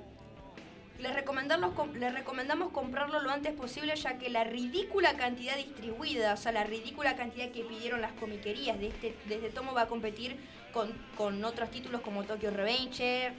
[1.00, 6.64] les, recomendamos comprarlo lo antes posible, ya que la ridícula cantidad distribuida, o sea, la
[6.64, 10.38] ridícula cantidad que pidieron las comiquerías de este, de este tomo va a competir
[10.74, 13.34] con, con otros títulos como Tokyo Revenger,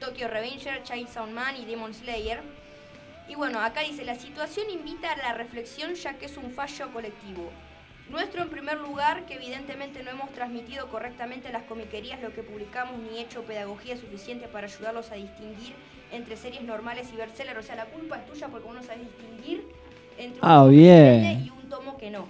[0.00, 2.42] Tokyo Revenger, Chainsaw Man y Demon Slayer.
[3.28, 6.92] Y bueno, acá dice, la situación invita a la reflexión ya que es un fallo
[6.92, 7.50] colectivo.
[8.08, 12.42] Nuestro en primer lugar, que evidentemente no hemos transmitido correctamente a las comiquerías lo que
[12.42, 15.74] publicamos ni hecho pedagogía suficiente para ayudarlos a distinguir
[16.12, 17.58] entre series normales y bestsellers.
[17.58, 19.66] O sea, la culpa es tuya porque vos no sabes distinguir
[20.18, 21.44] entre un Ah, tomo que bien.
[21.46, 22.28] y un tomo que no.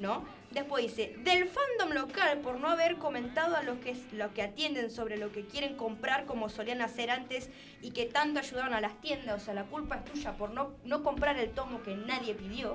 [0.00, 0.24] ¿No?
[0.50, 4.90] Después dice, del fandom local por no haber comentado a los que, los que atienden
[4.90, 7.48] sobre lo que quieren comprar como solían hacer antes
[7.80, 10.72] y que tanto ayudaron a las tiendas, o sea, la culpa es tuya por no,
[10.84, 12.74] no comprar el tomo que nadie pidió.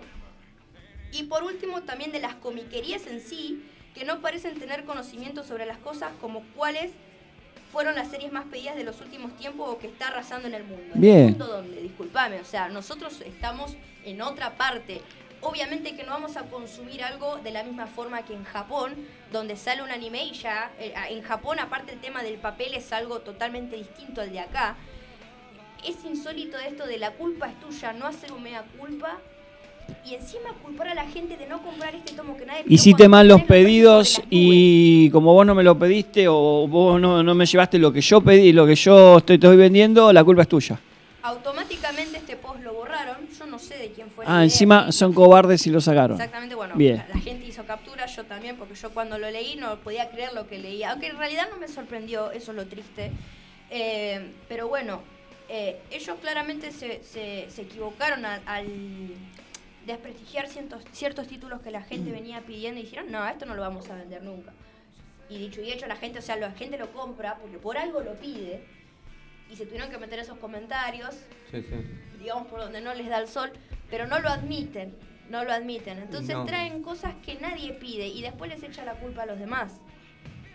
[1.15, 3.63] Y por último también de las comiquerías en sí,
[3.93, 6.91] que no parecen tener conocimiento sobre las cosas como cuáles
[7.71, 10.65] fueron las series más pedidas de los últimos tiempos o que está arrasando en el
[10.65, 10.93] mundo.
[10.93, 11.17] ¿En Bien.
[11.19, 11.81] el mundo dónde?
[11.81, 15.01] Disculpame, o sea, nosotros estamos en otra parte.
[15.39, 18.95] Obviamente que no vamos a consumir algo de la misma forma que en Japón,
[19.31, 22.91] donde sale un anime y ya, eh, en Japón aparte el tema del papel es
[22.91, 24.75] algo totalmente distinto al de acá.
[25.85, 29.21] Es insólito esto de la culpa es tuya, no hacer un mea culpa
[30.05, 33.27] y encima culpar a la gente de no comprar este tomo que nadie Hiciste mal
[33.27, 37.77] los pedidos y como vos no me lo pediste o vos no, no me llevaste
[37.79, 40.79] lo que yo pedí, lo que yo estoy, te estoy vendiendo, la culpa es tuya.
[41.23, 44.25] Automáticamente este post lo borraron, yo no sé de quién fue.
[44.27, 46.17] Ah, encima son cobardes y lo sacaron.
[46.17, 46.97] Exactamente, bueno, Bien.
[46.97, 50.33] La, la gente hizo captura, yo también, porque yo cuando lo leí no podía creer
[50.33, 50.91] lo que leía.
[50.91, 53.11] Aunque en realidad no me sorprendió, eso es lo triste.
[53.71, 55.01] Eh, pero bueno,
[55.49, 58.67] eh, ellos claramente se, se- se equivocaron al
[59.85, 63.61] desprestigiar ciertos, ciertos títulos que la gente venía pidiendo y dijeron, no, esto no lo
[63.61, 64.53] vamos a vender nunca.
[65.29, 68.01] Y dicho y hecho, la gente, o sea, la gente lo compra porque por algo
[68.01, 68.63] lo pide.
[69.51, 71.15] Y se tuvieron que meter esos comentarios
[71.51, 71.75] Sí, sí.
[72.19, 73.51] digamos, por donde no les da el sol,
[73.89, 74.95] pero no lo admiten,
[75.29, 75.99] no lo admiten.
[75.99, 76.45] Entonces No.
[76.45, 79.79] traen cosas que nadie pide y después les echa la culpa a los demás.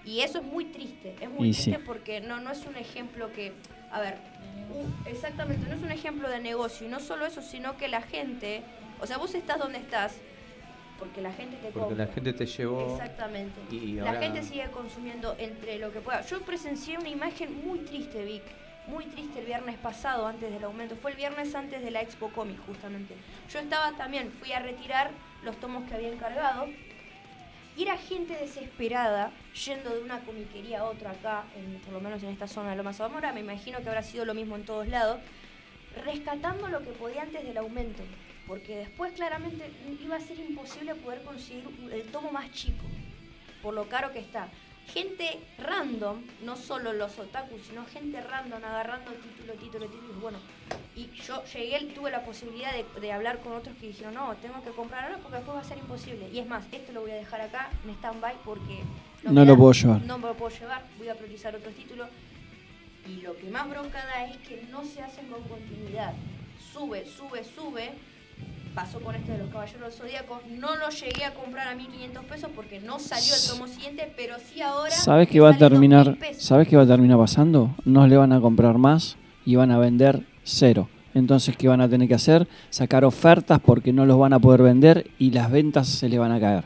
[0.05, 1.82] Y eso es muy triste, es muy Y triste sí.
[1.86, 3.52] porque no, no es un ejemplo que,
[3.93, 4.16] a ver,
[5.07, 8.62] exactamente, no es un ejemplo de negocio y no solo eso, sino que la gente,
[9.01, 10.15] o sea, vos estás donde estás
[10.99, 12.05] porque la gente te Porque compra.
[12.07, 12.93] la gente te llevó.
[12.93, 13.59] Exactamente.
[13.75, 16.21] y la gente sigue consumiendo entre lo que pueda.
[16.23, 18.43] Yo presencié una imagen muy triste, Vic.
[18.87, 20.97] Muy triste el viernes pasado, antes del aumento.
[20.97, 23.15] Fue el viernes antes de la Expo Comic, justamente.
[23.53, 25.11] Yo estaba también, fui a retirar
[25.45, 26.67] los tomos que había encargado.
[27.77, 29.31] Y era gente desesperada
[29.67, 32.77] yendo de una comiquería a otra acá, en- por lo menos en esta zona de
[32.77, 33.33] Loma Zamora.
[33.33, 35.19] Me imagino que habrá sido lo mismo en todos lados.
[36.05, 38.03] Rescatando lo que podía antes del aumento.
[38.51, 39.71] Porque después claramente
[40.03, 41.63] iba a ser imposible poder conseguir
[41.93, 42.85] el tomo más chico
[43.63, 44.49] por lo caro que está.
[44.89, 50.15] Gente random, no solo los otakus, sino gente random agarrando título, título, título.
[50.17, 50.39] y Bueno,
[50.97, 54.61] y yo llegué, tuve la posibilidad de, de hablar con otros que dijeron, no, tengo
[54.65, 56.29] que comprar ahora porque después va a ser imposible.
[56.33, 58.81] Y es más, esto lo voy a dejar acá en stand-by porque
[59.23, 60.03] No me lo puedo llevar.
[60.03, 62.09] No me lo puedo llevar, voy a priorizar otros títulos.
[63.07, 66.15] Y lo que más bronca da es que no se hacen con continuidad.
[66.73, 67.93] Sube, sube, sube.
[68.75, 70.41] Pasó con este de los Caballeros del Zodíaco.
[70.49, 74.37] No lo llegué a comprar a 1500 pesos porque no salió el tomo siguiente, pero
[74.39, 74.93] sí ahora.
[74.93, 76.35] ¿Sabes qué va a sale 2000 terminar?
[76.39, 77.75] ¿Sabes qué va a terminar pasando?
[77.85, 80.89] No le van a comprar más y van a vender cero.
[81.15, 82.47] Entonces, ¿qué van a tener que hacer?
[82.71, 86.31] Sacar ofertas porque no los van a poder vender y las ventas se le van
[86.31, 86.65] a caer.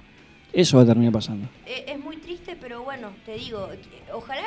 [0.52, 1.48] Eso va a terminar pasando.
[1.64, 3.66] Eh, es muy triste, pero bueno, te digo,
[4.12, 4.42] ojalá.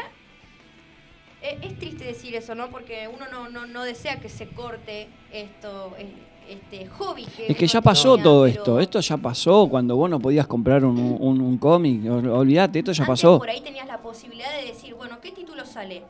[1.42, 2.70] eh, es triste decir eso, ¿no?
[2.70, 6.06] Porque uno no, no, no desea que se corte esto, eh,
[6.50, 7.48] este hobby que.
[7.52, 8.80] Es que ya pasó tenía, todo pero esto.
[8.80, 12.04] Esto ya pasó cuando vos no podías comprar un, un- un cómic.
[12.10, 13.38] Ol- Olvídate, esto ya antes pasó.
[13.40, 16.04] Por ahí tenías la posibilidad de decir, bueno, ¿qué título sale?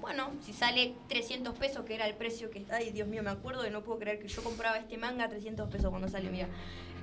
[0.00, 3.30] Bueno, si sale 300 pesos, que era el precio que está, ay Dios mío, me
[3.30, 6.30] acuerdo de no puedo creer que yo compraba este manga a 300 pesos cuando salió,
[6.30, 6.46] mira.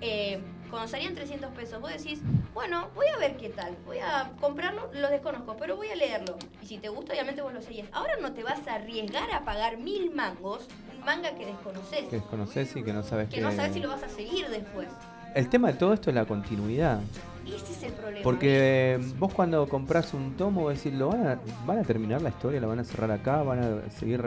[0.02, 0.40] Eh,
[0.70, 2.20] cuando salían 300 pesos, vos decís,
[2.54, 6.38] bueno, voy a ver qué tal, voy a comprarlo, lo desconozco, pero voy a leerlo.
[6.62, 7.86] Y si te gusta, obviamente vos lo seguís.
[7.92, 10.68] Ahora no te vas a arriesgar a pagar mil mangos,
[11.02, 13.90] un manga que desconoces, Que desconoces y que no sabes que no sabes si lo
[13.90, 14.88] vas a seguir después.
[15.36, 17.00] El tema de todo esto es la continuidad.
[17.46, 18.24] Ese es el problema.
[18.24, 22.60] Porque vos cuando compras un tomo, decís, ¿lo van a, van a terminar la historia?
[22.62, 23.42] ¿La van a cerrar acá?
[23.42, 24.22] ¿Van a seguir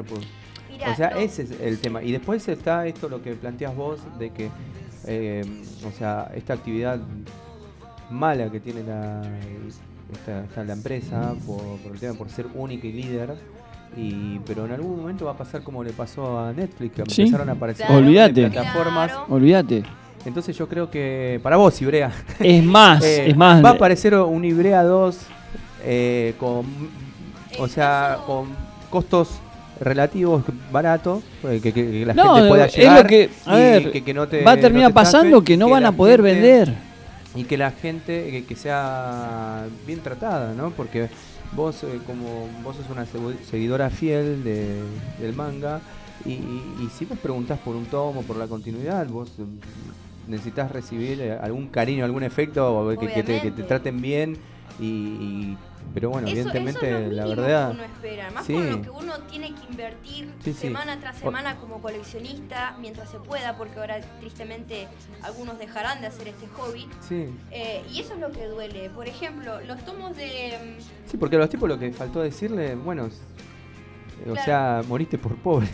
[0.70, 1.16] Mirá, O sea, no.
[1.18, 2.02] ese es el tema.
[2.02, 4.50] Y después está esto, lo que planteas vos, de que,
[5.06, 5.44] eh,
[5.86, 6.98] o sea, esta actividad
[8.10, 9.22] mala que tiene la,
[10.12, 13.34] esta, esta- la empresa por, por el tema por ser única y líder.
[13.96, 17.22] Y, pero en algún momento va a pasar como le pasó a Netflix, que Sí.
[17.22, 18.00] empezaron a aparecer Claro.
[18.00, 18.48] Olvídate.
[18.50, 19.12] plataformas.
[19.28, 19.82] Olvídate.
[20.26, 22.10] Entonces yo creo que para vos, Ibrea.
[22.40, 23.64] Es más, es más.
[23.64, 25.18] Va a aparecer un Ibrea 2
[25.84, 26.64] eh, con,
[27.58, 28.48] o sea, con
[28.90, 29.38] costos
[29.80, 30.42] relativos
[30.72, 33.60] baratos eh, que, que- que la No, gente pueda es llegar lo que- a y
[33.60, 35.82] ver, que, que no te, va a terminar no te estafen, pasando que no van
[35.82, 36.74] la a poder gente- vender.
[37.34, 40.70] y que la gente que, que sea bien tratada, ¿no?
[40.70, 41.08] Porque
[41.54, 44.82] vos eh, como vos sos una segu- seguidora fiel de,
[45.20, 45.80] del manga
[46.24, 49.42] y, y- si vos preguntás por un tomo, por la continuidad, vos eh,
[50.28, 53.62] necesitas recibir eh, algún cariño, algún efecto, que, que te, que te Obviamente.
[53.64, 54.36] traten bien
[54.80, 55.58] y, y-
[55.92, 58.54] pero bueno, Eso- eso evidentemente es lo la verdad que uno espera, más sí.
[58.54, 60.60] con lo que uno tiene que invertir Sí, sí.
[60.60, 64.88] semana tras semana como coleccionista mientras se pueda, porque ahora tristemente
[65.22, 66.88] algunos dejarán de hacer este hobby.
[67.06, 67.28] Sí.
[67.50, 68.90] Eh, y eso es lo que duele.
[68.90, 70.76] Por ejemplo, los tomos de...
[70.78, 73.08] mm, Sí, porque a los tipos lo que faltó decirle, bueno,
[74.22, 74.44] o Claro.
[74.44, 75.66] sea, moriste por pobre.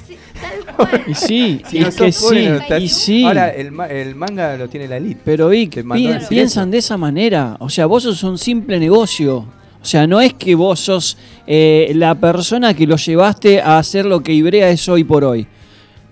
[0.67, 1.03] tal cual.
[1.07, 3.25] Y sí, Si y no es que pobre, sí, no estás- y sí.
[3.25, 5.21] Ahora el, ma- el manga lo tiene la elite.
[5.25, 7.57] Pero Vic, pi- piensan de esa manera.
[7.61, 9.47] O sea, vos sos un simple negocio.
[9.83, 14.05] O sea, no es que vos sos eh, la persona que lo llevaste a hacer
[14.05, 15.47] lo que Ibrea es hoy por hoy.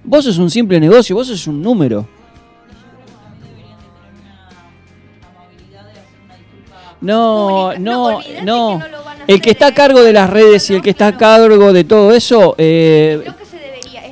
[0.05, 2.07] Vos sos un simple negocio, vos sos un número.
[7.01, 8.79] No, no, no.
[8.79, 8.85] no
[9.29, 11.85] El que está a cargo de las redes y el que está a cargo de
[11.85, 13.25] todo eso, eh,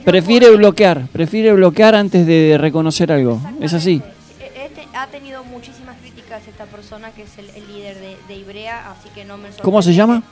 [0.05, 3.41] prefiere bloquear, prefiere bloquear antes de reconocer algo.
[3.61, 4.03] Es así.
[4.41, 8.35] Eh, este ha tenido muchísimas críticas esta persona que es el, el líder de, de
[8.37, 10.21] Ibrea, así que no me ¿Cómo se sorprende.
[10.21, 10.23] llama?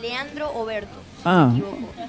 [0.00, 0.96] Leandro Oberto.
[1.16, 1.52] si Ah.
[1.54, 2.00] no.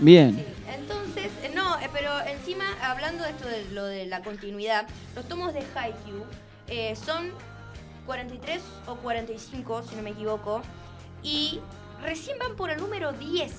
[0.00, 0.44] Bien.
[0.74, 5.26] Entonces, eh, no, eh, pero encima, hablando de esto de lo de la continuidad, los
[5.28, 6.24] tomos de Haikyuu
[6.66, 7.30] eh, son
[8.06, 10.60] 43 o 45, si no me equivoco,
[11.22, 11.60] y
[12.02, 13.52] recién van por el número 10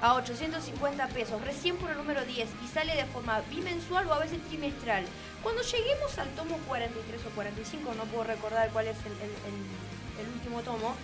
[0.00, 4.18] a 850 pesos, recién por el número 10 y sale de forma bimensual o a
[4.18, 5.04] veces trimestral.
[5.42, 10.26] Cuando lleguemos al tomo 43 o 45, no puedo recordar cuál es el, el- el-
[10.26, 10.94] el último tomo,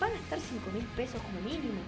[0.00, 1.80] van a estar 5 mil pesos como mínimo.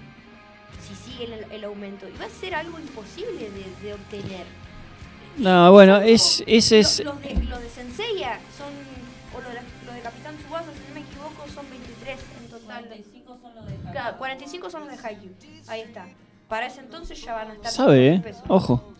[0.86, 2.06] Si sigue el, aumento.
[2.08, 4.44] Y va a ser algo imposible de, de obtener.
[5.36, 6.98] No, bueno, es, ese es.
[7.04, 8.72] Los, los de, los de Senseiya son,
[9.34, 11.83] o los de, los de Capitán Tsubasa, si no me equivoco, son 23
[12.78, 13.04] en total.
[13.04, 13.92] 45 son los de Haikyuu.
[13.92, 15.34] Claro, 45 son los de Haikyuu.
[15.68, 16.06] Ahí está.
[16.48, 18.20] Para ese entonces ya van a estar Sabe, 5.000 ¿eh?
[18.22, 18.42] pesos.
[18.48, 18.94] Ojo.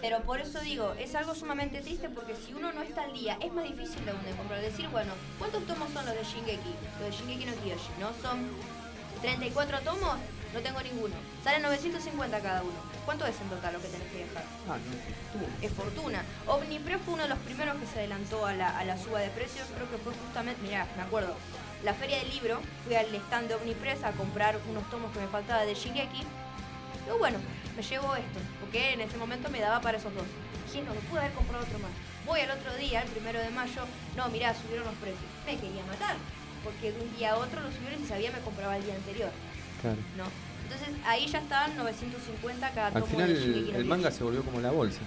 [0.00, 3.38] Pero por eso digo, es algo sumamente triste porque si uno no está al día,
[3.40, 4.60] es más difícil de aún de comprar.
[4.60, 6.74] Decir, bueno, ¿cuántos tomos son los de Shingeki?
[7.00, 8.10] Los de Shingeki no Kyoshi, ¿no?
[8.20, 8.40] Son
[9.20, 10.16] 34 tomos,
[10.52, 11.14] no tengo ninguno.
[11.44, 12.92] Salen 950 cada uno.
[13.04, 14.42] ¿Cuánto es en total lo que tenés que dejar?
[14.68, 16.24] Ah, no, Es fortuna.
[16.48, 19.30] Omnipre fue uno de los primeros que se adelantó a la, a la suba de
[19.30, 19.68] precios.
[19.76, 21.34] Creo que fue justamente, mirá, me acuerdo,
[21.84, 22.60] la feria del libro.
[22.84, 26.24] Fui al stand de Omnipress a comprar unos tomos que me faltaba de Shingeki.
[27.04, 27.38] Digo, bueno,
[27.76, 30.24] me llevo esto, porque en ese momento me daba para esos dos.
[30.66, 31.90] Dije, no, me pude haber comprado otro más.
[32.26, 33.82] Voy al otro día, el primero de mayo,
[34.16, 35.26] no, mirá, subieron los precios.
[35.44, 36.16] Me quería matar,
[36.62, 39.30] porque de un día a otro lo subieron y sabía me compraba el día anterior.
[39.80, 39.98] Claro.
[40.16, 40.24] ¿no?
[40.62, 43.88] Entonces ahí ya estaban 950 cada Al tomo final de el, Shingeki no el Kyojin.
[43.88, 45.00] manga se volvió como la bolsa.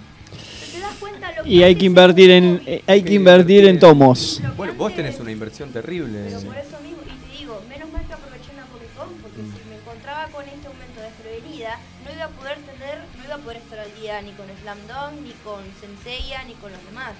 [0.72, 4.40] ¿Te das cuenta lo Y hay que invertir en, eh, hay que invertir en tomos.
[4.56, 6.24] Bueno, vos tenés una inversión terrible.
[6.28, 9.08] Pero por eso mismo, y te digo, menos mal que aproveché en la Comic Con,
[9.22, 13.34] porque si me encontraba con este aumento desprevenida, no iba a poder tener, no iba
[13.36, 16.84] a poder estar al día ni con Slam Dunk, ni con Senseiya, ni con los
[16.84, 17.12] demás.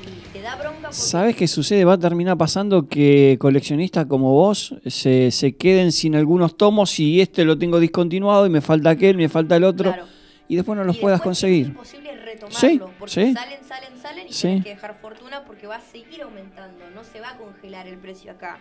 [0.00, 1.84] Y te da bronca porque ¿Sabes qué sucede?
[1.84, 7.20] Va a terminar pasando que coleccionistas como vos se, se queden sin algunos tomos y
[7.20, 10.06] este lo tengo discontinuado y me falta aquel, me falta el otro Claro.
[10.48, 11.62] y después no los y puedas conseguir.
[11.62, 13.32] Es imposible retomarlo, Sí, porque sí.
[13.32, 14.42] salen, salen, salen y Sí.
[14.42, 17.98] tienes que dejar fortuna porque va a seguir aumentando, no se va a congelar el
[17.98, 18.58] precio acá.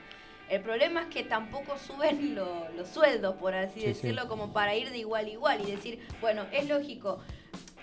[0.50, 3.88] El problema es que tampoco suben lo- los sueldos, por así Sí, sí.
[3.88, 7.20] decirlo, como para ir de igual a igual y decir, bueno, es lógico,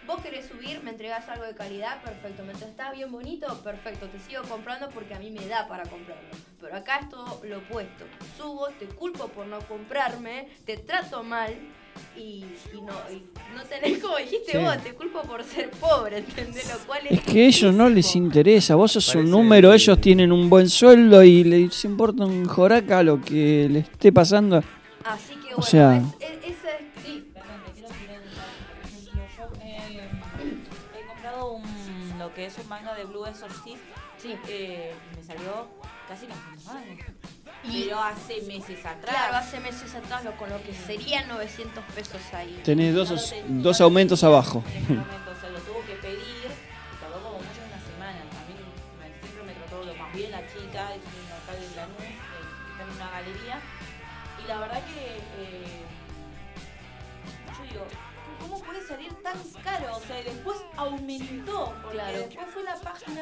[0.08, 4.18] vos querés subir, me entregás algo de calidad, perfecto, me está bien bonito, perfecto, te
[4.18, 6.28] sigo comprando porque a mí me da para comprarlo.
[6.60, 8.04] Pero acá es todo lo opuesto,
[8.36, 11.54] subo, te culpo por no comprarme, te trato mal
[12.16, 13.22] y, y no, y
[13.54, 14.58] no tenés como dijiste Sí.
[14.58, 16.72] vos, te culpo por ser pobre, ¿entendés?
[16.72, 19.72] Lo cual es, Es que a ellos no les interesa, vos sos Parece un número,
[19.74, 24.62] ellos tienen un buen sueldo y les importa un joraca lo que le esté pasando.
[25.04, 26.58] Así que O bueno, sea- es, es- es-
[32.38, 33.82] que es un manga de Blue Exorcist,
[34.16, 34.36] Sí.
[34.48, 35.66] eh, me salió
[36.06, 37.04] casi 900 mangos.
[37.64, 39.10] Y- Pero hace meses atrás.
[39.10, 42.60] Claro, hace meses atrás, lo, con lo que serían 900 pesos ahí.
[42.64, 44.62] Tenés dos, dos aumentos abajo.
[59.32, 59.96] Tan caro?
[59.96, 62.18] O sea, y después aumentó, porque Claro.
[62.18, 63.20] después fue la página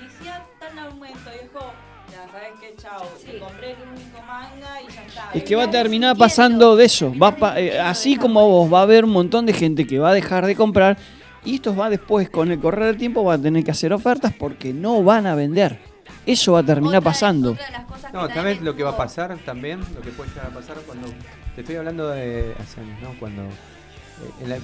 [0.00, 1.18] y decía tan aumento.
[1.34, 1.72] Y dijo,
[2.10, 5.30] ya sabes qué, chao, me compré el único manga y ya está.
[5.34, 7.12] Es que va a terminar pasando de eso.
[7.18, 10.10] Va pa- eh, así como vos, va a haber un montón de gente que va
[10.10, 10.96] a dejar de comprar.
[11.44, 14.32] Y estos va después, con el correr del tiempo, va a tener que hacer ofertas
[14.38, 15.78] porque no van a vender.
[16.26, 17.52] Eso va a terminar Otra pasando.
[17.52, 20.10] otra de las cosas que No, también lo que va a pasar también, lo que
[20.10, 21.08] puede llegar a pasar cuando.
[21.54, 23.18] Te estoy hablando de hace años, ¿no?
[23.18, 23.42] Cuando.
[23.44, 24.56] eh, en, la,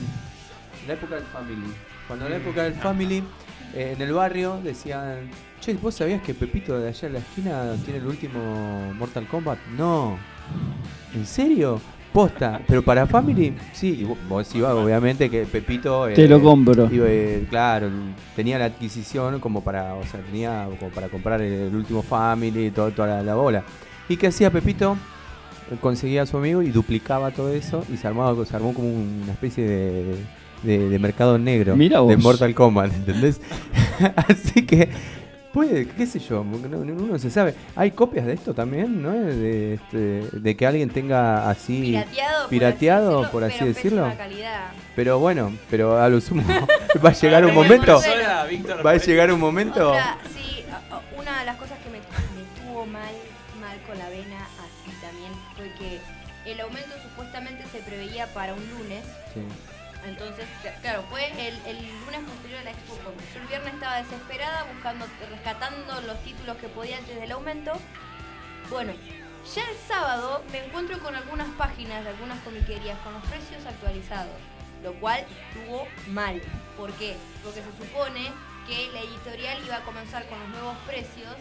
[0.86, 1.72] la época del Family.
[2.06, 3.22] Cuando en la época del Family,
[3.74, 5.30] eh, en el barrio decían.
[5.60, 9.58] Che, ¿vos sabías que Pepito de allá en la esquina tiene el último Mortal Kombat?
[9.76, 10.18] No.
[11.14, 11.80] ¿En serio?
[12.12, 12.60] Posta.
[12.68, 14.00] Pero para Family, sí.
[14.00, 16.06] Y vos, vos ibas, obviamente, que Pepito.
[16.14, 16.88] Te lo compro.
[16.92, 17.88] iba, eh, claro,
[18.36, 22.70] tenía la adquisición como para, o sea, tenía como para comprar el, el último Family,
[22.70, 23.64] todo, toda la, la bola.
[24.08, 24.96] ¿Y qué hacía Pepito?
[25.80, 29.32] Conseguía a su amigo y duplicaba todo eso y se armaba, se armó como una
[29.32, 30.16] especie de,
[30.64, 32.18] de- de mercado negro Mira de vos.
[32.18, 33.40] Mortal Kombat, ¿entendés?
[34.28, 34.88] Así que
[35.52, 37.54] puede, qué sé yo, uno se sabe.
[37.76, 39.12] Hay copias de esto también, ¿no?
[39.12, 44.04] De, este, de que alguien tenga así Pirateado, pirateado, por así pero decirlo.
[44.04, 44.64] pésima calidad.
[44.96, 46.42] Pero bueno, pero a lo sumo
[47.04, 48.00] va a llegar un momento.
[48.84, 49.90] Va a por llegar un momento.
[49.90, 50.64] Otra, sí,
[51.16, 53.14] una de las cosas que me, me tuvo mal,
[53.60, 56.00] mal con la vena así también fue que
[56.50, 58.60] el aumento supuestamente se preveía para un
[60.84, 63.32] claro, fue el, el lunes posterior a la Expo Comics.
[63.34, 67.72] Yo el viernes estaba desesperada buscando, rescatando los títulos que podía antes del aumento.
[68.68, 68.92] Bueno,
[69.54, 74.36] ya el sábado me encuentro con algunas páginas de algunas comiquerías con los precios actualizados,
[74.82, 75.24] lo cual
[75.54, 76.42] estuvo mal.
[76.76, 77.16] ¿Por qué?
[77.42, 78.30] Porque se supone
[78.68, 81.32] que la editorial iba a comenzar con los nuevos precios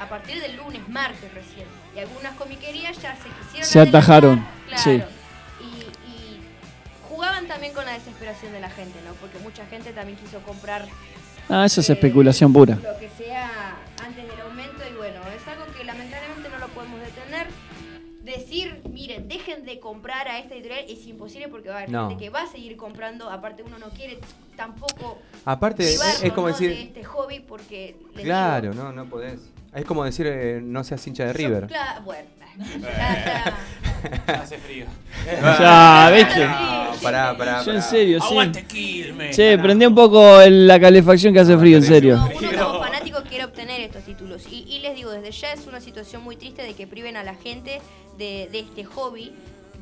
[0.00, 1.66] a partir del lunes, martes recién.
[1.94, 4.82] Y algunas comiquerías ya se quisieron Se atajaron, Claro.
[4.82, 5.02] sí.
[8.22, 9.12] Desesperación de la gente, ¿no?
[9.14, 10.86] Porque mucha gente también quiso comprar
[11.48, 12.76] Ah, eso es eh, especulación pura.
[12.76, 17.00] lo que sea antes del aumento y bueno, es algo que lamentablemente no lo podemos
[17.00, 17.48] detener.
[18.22, 22.08] Decir, miren, dejen de comprar a esta editorial es imposible porque va a haber No.
[22.08, 23.28] gente que va a seguir comprando.
[23.28, 24.20] Aparte, uno no quiere
[24.56, 26.00] tampoco Aparte, es,
[26.32, 26.52] como ¿no?
[26.52, 26.70] decir.
[26.70, 29.40] de este hobby porque Claro, digo, no, no podés.
[29.74, 31.68] Es como decir, eh, no seas hincha de River.
[32.04, 32.28] bueno,
[32.82, 33.54] ya,
[34.26, 34.34] ya.
[34.42, 34.84] Hace frío.
[35.26, 36.44] Ya, ¿viste?
[36.46, 37.80] No, pará, pará, Yo en pará.
[37.88, 38.26] serio, sí.
[38.30, 39.34] Aguante Quilmes.
[39.34, 42.16] Che, prendí un poco el- la calefacción que hace frío, en serio.
[42.16, 44.44] No, uno como fanático quiere obtener estos títulos.
[44.50, 47.22] Y, y les digo, desde ya es una situación muy triste de que priven a
[47.22, 47.80] la gente
[48.18, 49.32] de, de este hobby,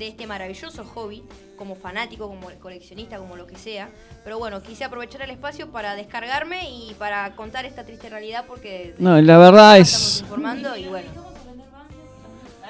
[0.01, 1.23] de este maravilloso hobby,
[1.57, 3.91] como fanático, como coleccionista, como lo que sea.
[4.25, 8.95] Pero bueno, quise aprovechar el espacio para descargarme y para contar esta triste realidad porque
[8.99, 10.21] No, la verdad estamos es.
[10.23, 11.09] informando y bueno.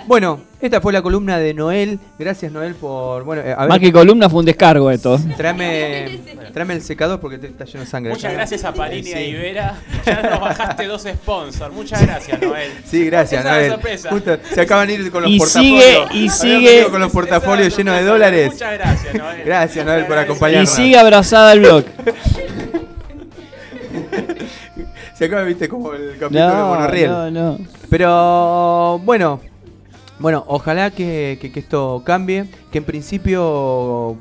[0.07, 1.99] Bueno, esta fue la columna de Noel.
[2.19, 3.23] Gracias, Noel, por.
[3.23, 3.69] Bueno, eh, a ver.
[3.69, 5.19] Más que columna fue un descargo esto.
[5.37, 6.19] Tráeme,
[6.53, 8.11] tráeme el secador porque te- está lleno de sangre.
[8.13, 9.23] Muchas gracias a Panini y a Sí.
[9.25, 9.79] Ibera.
[10.05, 11.73] Ya nos bajaste dos sponsors.
[11.73, 12.71] Muchas gracias, Noel.
[12.85, 13.71] Sí, gracias, Esa Noel.
[13.71, 14.09] sorpresa.
[14.09, 15.83] Justo se acaban de ir con los Y portafolios.
[15.83, 18.51] sigue- y sigue- con los portafolios llenos de dólares.
[18.53, 19.43] Muchas gracias, Noel.
[19.45, 20.69] Gracias, Noel, por Muchas Y acompañarnos.
[20.69, 21.83] sigue abrazada al blog.
[25.15, 27.09] Se acaba, viste, como el capítulo de No, Monorriel.
[27.11, 27.57] no, no.
[27.89, 29.39] Pero bueno,
[30.21, 34.17] bueno, ojalá que, que- que esto cambie, que en principio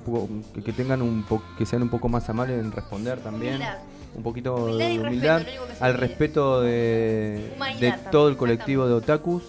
[0.54, 3.78] que, que tengan un po- que sean un poco más amables en responder también, Humildad.
[4.16, 5.42] un poquito Humildad de humildad
[5.80, 9.42] al respeto de, de todo el colectivo de otakus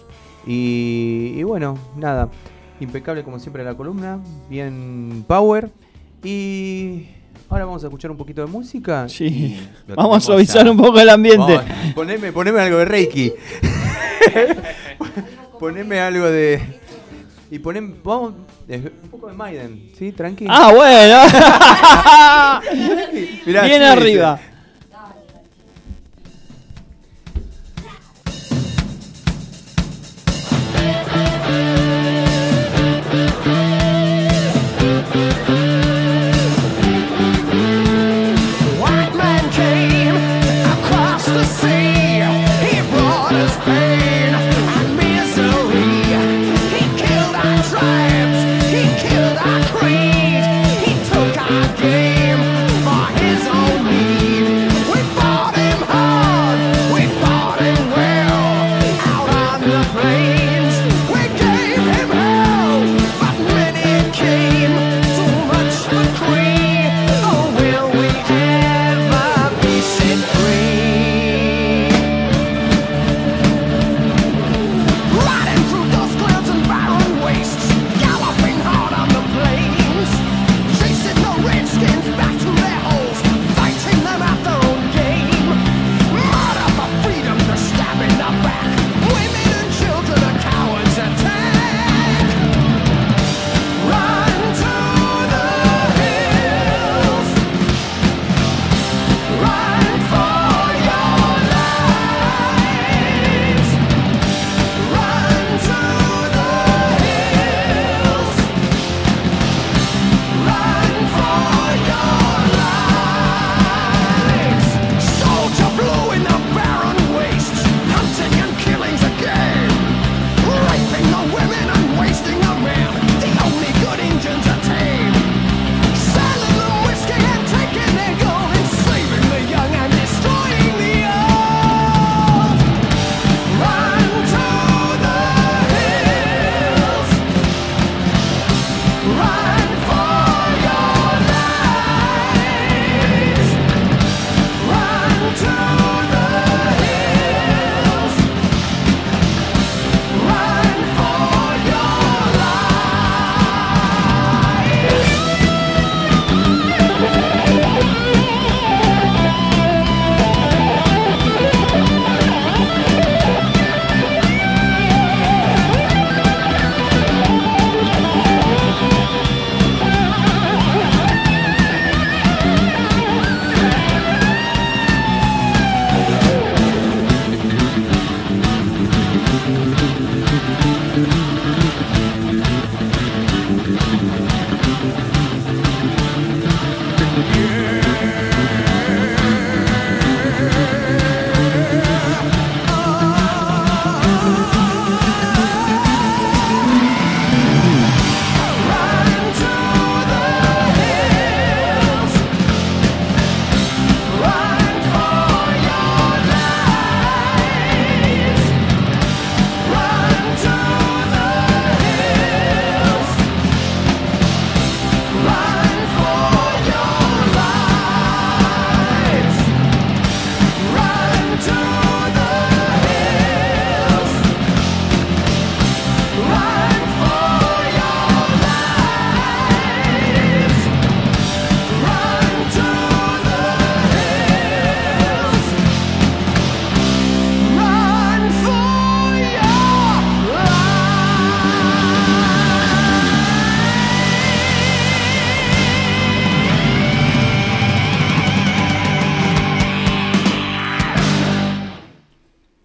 [0.46, 2.30] y, y bueno, nada,
[2.80, 4.20] impecable como siempre la columna,
[4.50, 5.70] bien power
[6.24, 7.08] y
[7.50, 9.08] ahora vamos a escuchar un poquito de música.
[9.10, 9.60] Sí.
[9.96, 11.56] Vamos a suavizar un poco el ambiente.
[11.58, 13.32] Vamos, poneme, poneme algo de Reiki.
[15.62, 16.60] poneme algo de.
[17.52, 17.94] Y poneme.
[18.04, 18.34] Vamos.
[18.68, 20.12] Un poco de Maiden, ¿sí?
[20.12, 20.48] Tranqui.
[20.50, 21.18] Ah, bueno.
[23.46, 24.36] Mirá, Bien sí, arriba.
[24.38, 24.51] dice.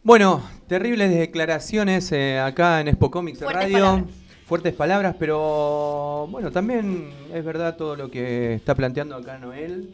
[0.07, 3.79] Bueno, terribles declaraciones eh, acá en Expo Comics Fuertes Radio.
[3.81, 4.05] palabras.
[4.47, 9.91] Fuertes palabras, pero bueno, también es verdad todo lo que está planteando acá Noel.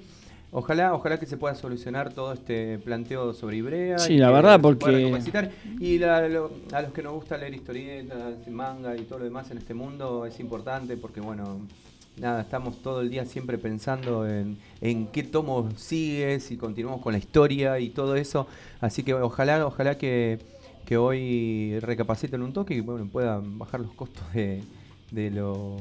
[0.50, 3.98] Ojalá, ojalá que se pueda solucionar todo este planteo sobre Ibrea.
[3.98, 5.50] Sí, y la verdad, se pueda porque-.
[5.80, 9.50] Y la- lo- a los que nos gusta leer historietas, manga y todo lo demás
[9.50, 11.60] en este mundo es importante porque, bueno,
[12.18, 17.12] nada, estamos todo el día siempre pensando en, en qué tomo sigue, si continuamos con
[17.12, 18.46] la historia y todo eso.
[18.80, 20.38] Así que ojalá, ojalá que,
[20.84, 24.62] que hoy recapaciten un toque y bueno, puedan bajar los costos de,
[25.10, 25.76] de, lo-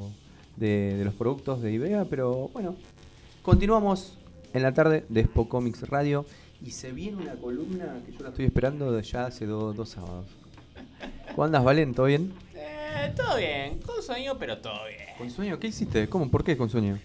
[0.58, 2.06] de- de los productos de IBEA.
[2.06, 2.76] Pero bueno,
[3.42, 4.18] continuamos
[4.54, 6.26] en la tarde de Expo Comics Radio
[6.66, 10.28] y se viene una columna que yo la estoy esperando ya hace do- dos sábados.
[11.32, 11.94] ¿Cómo andas, Valen?
[11.94, 12.34] ¿Todo bien?
[12.94, 15.16] Eh, todo bien, con sueño, pero todo bien.
[15.18, 15.58] ¿Con sueño?
[15.60, 16.10] ¿Qué hiciste?
[16.10, 16.30] ¿Cómo?
[16.30, 17.00] ¿Por qué con sueño?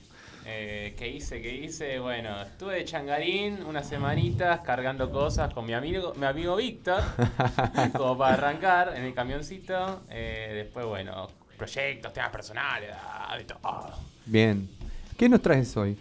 [0.45, 1.41] Eh, ¿Qué hice?
[1.41, 1.99] ¿Qué hice?
[1.99, 7.03] Bueno, estuve de changarín unas semanitas cargando cosas con mi amigo, mi amigo Víctor,
[7.97, 10.03] como para arrancar en el camioncito.
[10.11, 13.91] Eh, después, bueno, proyectos, temas personales, ah, de todo.
[14.25, 14.69] Bien.
[15.17, 15.97] ¿Qué nos traes hoy?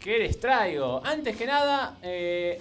[0.00, 1.00] ¿Qué les traigo?
[1.04, 2.60] Antes que nada, eh,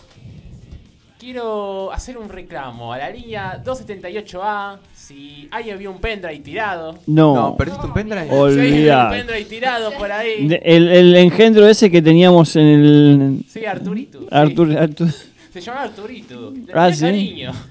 [1.22, 4.78] quiero hacer un reclamo a la línea 278A.
[4.96, 6.98] Si alguien vio un pendrive tirado.
[7.06, 7.36] No.
[7.36, 8.26] No, ¿perdiste un pendrive?
[8.30, 10.48] Vio un pendrive tirado por ahí.
[10.48, 13.46] De- El, el engendro ese que teníamos en el.
[13.48, 14.20] Sí, Arturito.
[14.22, 14.28] sí.
[14.32, 15.14] Artur, Artur-
[15.54, 16.54] Se llama Arturito.
[16.74, 17.02] Ah, tenía ¿sí?
[17.06, 17.52] cariño.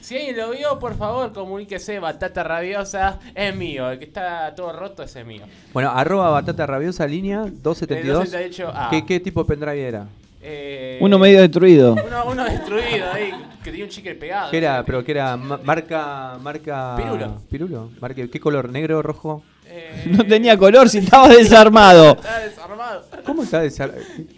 [0.00, 1.98] Si alguien lo vio, por favor, comuníquese.
[1.98, 3.90] Batata rabiosa es mío.
[3.90, 5.42] El que está todo roto ese es mío.
[5.74, 8.32] Bueno, arroba batata rabiosa línea 272.
[8.32, 8.88] El 278A.
[8.90, 10.06] ¿Qué, ¿Qué tipo de pendrive era?
[10.40, 11.92] Eh, Uno medio destruido.
[11.94, 13.32] Uno, uno destruido ahí,
[13.62, 14.50] que tenía un chicle pegado.
[14.50, 14.84] ¿Qué era?
[14.84, 15.36] ¿Pero qué era?
[15.36, 16.38] Ma- Marca...
[16.40, 17.42] marca Pirulo.
[17.50, 17.90] ¿Pirulo?
[18.00, 18.68] Marca, ¿Qué color?
[18.70, 19.42] ¿Negro, rojo?
[19.66, 22.12] Eh, No tenía color si estaba desarmado.
[22.12, 23.04] Está desarmado.
[23.26, 23.90] ¿Cómo está esa?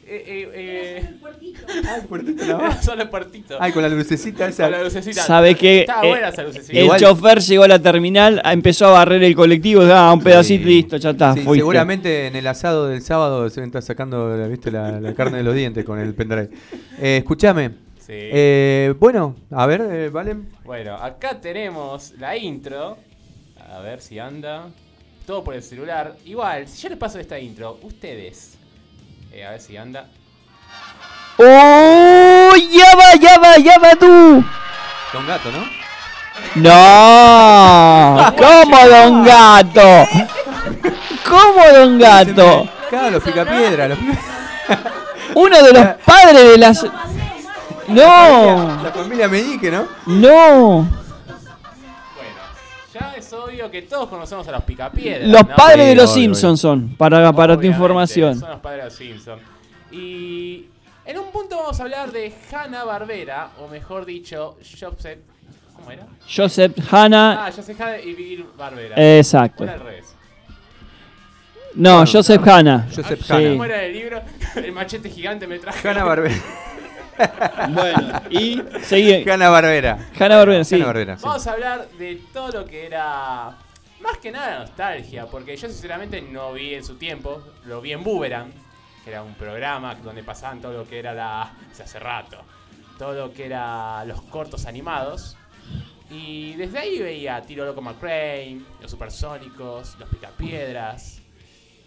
[0.06, 1.16] Eh,
[1.76, 2.84] eh, eh, puertito más.
[2.84, 3.56] Solo el puertito.
[3.60, 4.64] Ay, con la lucecita esa.
[4.64, 5.22] Con la lucecita.
[5.22, 6.78] ¿Sabe que Estaba buena esa lucecita.
[6.78, 10.74] el chofer llegó a la terminal, empezó a barrer el colectivo, ah, un pedacito y
[10.74, 11.60] listo, ya está, Sí, fuiste.
[11.60, 14.70] seguramente en el asado del sábado se está sacando ¿viste?
[14.70, 16.51] La, la carne de los dientes con el pendrive.
[17.01, 17.70] Eh, escúchame.
[17.98, 18.12] Sí.
[18.16, 20.48] Eh, bueno, a ver, eh, Valen.
[20.64, 22.98] Bueno, acá tenemos la intro.
[23.72, 24.68] A ver si anda.
[25.26, 26.16] Todo por el celular.
[26.24, 28.55] Igual, si yo les paso esta intro, ustedes.
[29.32, 30.09] eh, a ver si anda.
[31.43, 32.53] ¡Oh!
[32.71, 34.45] ¡Ya va, ya va, ya va tú!
[35.15, 35.81] Don Gato, ¿no?
[36.57, 38.35] ¡No!
[38.37, 40.07] ¿Cómo Don Gato?
[41.27, 42.69] ¿Cómo Don Gato?
[42.91, 43.89] Claro, los picapiedra.
[43.89, 43.99] Los
[45.35, 46.87] Uno de los padres de las...
[47.89, 48.83] ¡No!
[48.83, 49.87] La familia Meñique, ¿no?
[50.07, 50.89] ¡No!
[52.93, 55.27] Ya es obvio que todos conocemos a los picapiedras.
[55.27, 55.57] Los ¿no?
[55.57, 58.39] padres de los obvio, Simpsons son, para, para tu información.
[58.39, 59.43] Son los padres de los Simpsons.
[59.91, 60.67] Y
[61.11, 65.19] en un punto vamos a hablar de Hanna Barbera, o mejor dicho, Joseph.
[65.74, 66.07] ¿Cómo era?
[66.28, 67.47] Joseph Hanna...
[67.47, 68.95] Ah, Joseph Hanna y Bill Barbera.
[69.19, 69.65] Exacto.
[69.65, 70.15] Una al revés.
[71.74, 72.87] No, Joseph Hanna.
[72.95, 73.32] Joseph Sí.
[73.32, 73.51] Hanna.
[73.51, 74.23] ¿Cómo era el libro?
[74.57, 75.89] El machete gigante me traje.
[75.89, 76.35] Hanna Barbera.
[77.69, 79.28] Bueno, y seguí.
[79.28, 80.09] Hanna Barbera.
[80.19, 80.77] Hanna Barbera, sí.
[80.77, 81.23] Hanna Barbera, sí.
[81.27, 83.59] Vamos a hablar de todo lo que era.
[84.01, 88.03] Más que nada nostalgia, porque yo sinceramente no vi en su tiempo, lo vi en
[88.03, 88.51] Boomerang,
[89.11, 91.53] era un programa donde pasaban todo lo que era la.
[91.73, 92.39] se hace rato,
[92.99, 95.37] todo lo que era los cortos animados.
[96.11, 101.20] Y desde ahí veía Tiro Loco McCrane, Los Supersónicos, Los Picapiedras,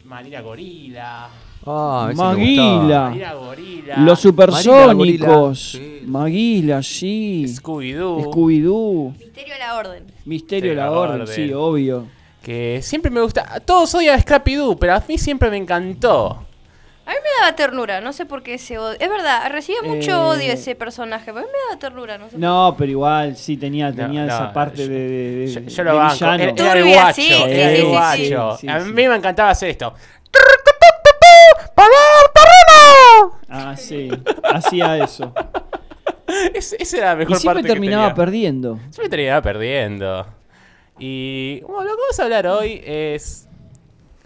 [0.05, 1.27] Marina Gorila,
[1.65, 3.09] Ah, Maguila.
[3.09, 5.79] Marina Gorila, Los supersónicos.
[6.05, 7.45] Maguila, sí.
[7.47, 9.13] Scooby-Doo.
[9.17, 10.05] Misterio de la Orden.
[10.25, 11.35] Misterio de Sí, la la Orden, Orden.
[11.35, 12.07] sí, obvio.
[12.41, 13.59] Que siempre me gusta.
[13.61, 16.45] Todos odian a Scrappy Doo, pero a mí siempre me encantó.
[17.05, 18.97] A mí me daba ternura, no sé por qué ese odio.
[18.99, 22.29] Es verdad, recibía mucho Eh, odio ese personaje, pero a mí me daba ternura, no
[22.29, 22.37] sé.
[22.37, 25.83] No, pero igual sí tenía, tenía no, esa parte yo- de, de- de- Yo, yo
[25.83, 26.25] de lo banco.
[26.25, 27.21] Era, era el guacho.
[27.21, 27.87] sí, era sí, el sí, sí,
[28.33, 28.57] guacho.
[28.57, 29.93] sí, a mí me encantaba hacer esto.
[33.49, 34.09] Ah, sí,
[34.43, 35.33] hacía eso.
[36.53, 38.15] Ese- Esa era la Y mejor siempre parte que terminaba tenía.
[38.15, 38.77] perdiendo.
[38.89, 40.25] Siempre terminaba perdiendo.
[40.99, 43.47] Y bueno, lo que vamos a hablar hoy es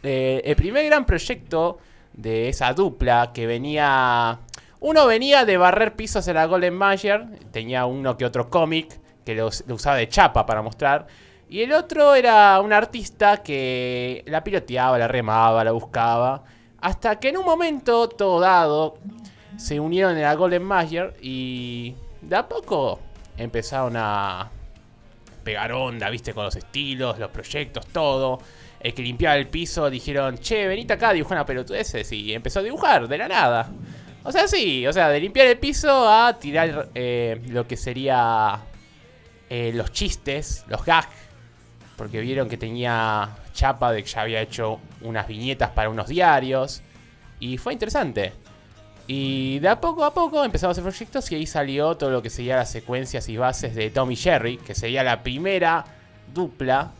[0.04, 1.80] eh, el primer gran proyecto
[2.18, 4.40] de esa dupla que venía...
[4.80, 9.34] Uno venía de barrer pisos en la Golden Mayer, tenía uno que otro cómic que
[9.34, 11.08] lo, us- lo usaba de chapa para mostrar.
[11.50, 16.44] Y el otro era un artista que la piloteaba, la remaba, la buscaba.
[16.80, 18.98] Hasta que en un momento, todo dado,
[19.58, 23.00] se unieron en la Golden Mayer y de a poco
[23.36, 24.52] empezaron a
[25.44, 28.40] pegar onda, viste, con los estilos, los proyectos, todo.
[28.80, 32.60] El que limpiaba el piso dijeron, che, venite acá a dibujar una pelotudeces y empezó
[32.60, 33.72] a dibujar de la nada.
[34.24, 38.60] O sea, sí, o sea, de limpiar el piso a tirar eh, lo que sería
[39.50, 41.08] eh, los chistes, los gags.
[41.96, 46.84] Porque vieron que tenía chapa de que ya había hecho unas viñetas para unos diarios.
[47.40, 48.34] Y fue interesante.
[49.08, 52.22] Y de a poco a poco empezamos a hacer proyectos y ahí salió todo lo
[52.22, 55.86] que sería las secuencias y bases de Tommy Jerry, que sería la primera
[56.34, 56.92] dupla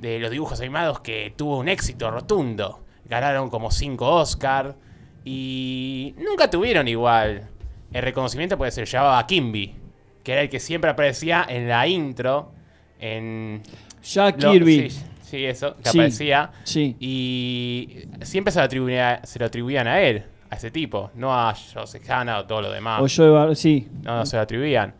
[0.00, 2.84] de los dibujos animados que tuvo un éxito rotundo.
[3.04, 4.76] Ganaron como 5 Oscar
[5.24, 7.48] y nunca tuvieron igual
[7.92, 9.74] el reconocimiento porque se llamaba Kimby,
[10.22, 12.52] que era el que siempre aparecía en la intro
[13.00, 13.62] en
[14.02, 14.90] Jack lo- Kirby.
[14.90, 16.50] Sí, sí, eso, que Sí, aparecía.
[16.64, 16.96] sí.
[17.00, 21.54] Y siempre se lo, atribuía- se lo atribuían a él, a ese tipo, no a
[21.54, 23.18] Joseph Hanna o todo lo demás.
[23.18, 23.88] O Bar- sí.
[24.02, 24.94] No, no se lo atribuían.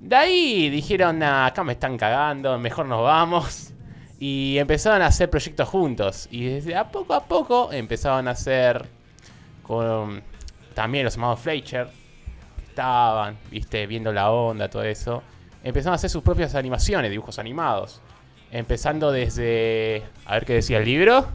[0.00, 3.70] De ahí dijeron, "Nah, acá me están cagando, mejor nos vamos.
[4.18, 6.28] Y empezaron a hacer proyectos juntos.
[6.30, 8.86] Y desde a poco a poco empezaron a hacer
[9.62, 10.22] con
[10.74, 11.88] también los hermanos Fleischer,
[12.68, 15.22] estaban, viste, viendo la onda, todo eso.
[15.62, 18.00] Empezaron a hacer sus propias animaciones, dibujos animados.
[18.50, 20.02] Empezando desde...
[20.26, 21.26] A ver qué decía el libro.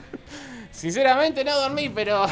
[0.70, 2.26] Sinceramente no dormí, pero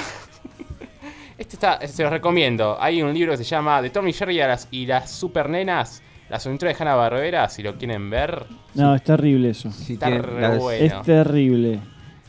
[1.39, 2.77] este está, se los recomiendo.
[2.81, 6.03] Hay un libro que se llama De Tommy Jerry y las, y las Super Nenas.
[6.29, 8.45] Las aventuras de Hanna Barbera, si lo quieren ver.
[8.75, 9.69] No, es terrible eso.
[9.69, 10.85] Está re bueno.
[10.85, 11.81] Es terrible.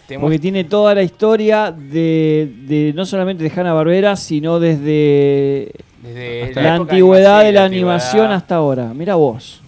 [0.08, 5.72] Te Porque tiene toda la historia de, de no solamente de Hanna Barbera, sino desde
[6.04, 8.94] Desde la, antigüedad de la animación hasta ahora.
[8.94, 9.62] Mira vos.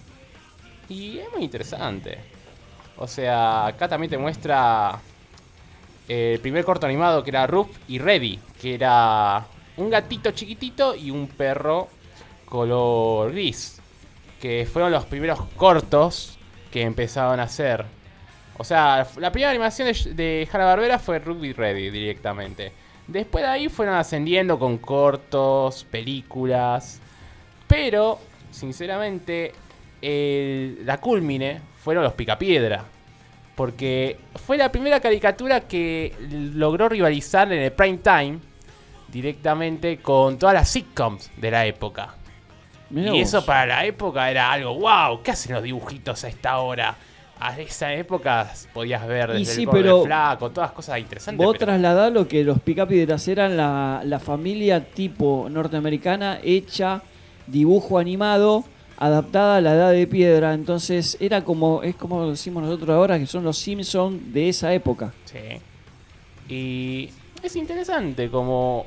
[0.88, 2.18] Y es muy interesante.
[2.98, 5.00] O sea, acá también te muestra
[6.08, 9.44] eh, el primer corto animado que era Ruff y Reddy, que era
[9.76, 11.88] un gatito chiquitito y un perro
[12.44, 13.77] color gris,
[14.40, 16.38] que fueron los primeros cortos
[16.70, 17.84] que empezaron a hacer.
[18.56, 22.72] O sea, la primera animación de, de Hanna-Barbera fue Ruff y Reddy directamente.
[23.06, 27.00] Después de ahí fueron ascendiendo con cortos, películas,
[27.68, 28.18] pero,
[28.50, 29.52] sinceramente,
[30.00, 32.84] la culmine fueron los Picapiedra.
[33.54, 38.38] Porque fue la primera caricatura que logró rivalizar en el prime time
[39.08, 42.14] directamente con todas las sitcoms de la época.
[42.90, 43.28] Mirá y vos.
[43.28, 46.96] eso para la época era algo, wow, ¿qué hacen los dibujitos a esta hora?
[47.40, 51.44] A esa época podías ver Y desde sí, el pero flaco, todas cosas interesantes.
[51.44, 57.00] Vos pero- trasladás lo que los Picapiedras eran la, la familia tipo norteamericana hecha
[57.46, 58.64] dibujo animado
[58.96, 60.52] adaptada a la edad de piedra.
[60.52, 65.12] Entonces era como, es como decimos nosotros ahora, que son los Simpsons de esa época.
[65.26, 65.38] Sí.
[66.52, 67.10] Y
[67.42, 68.86] es interesante como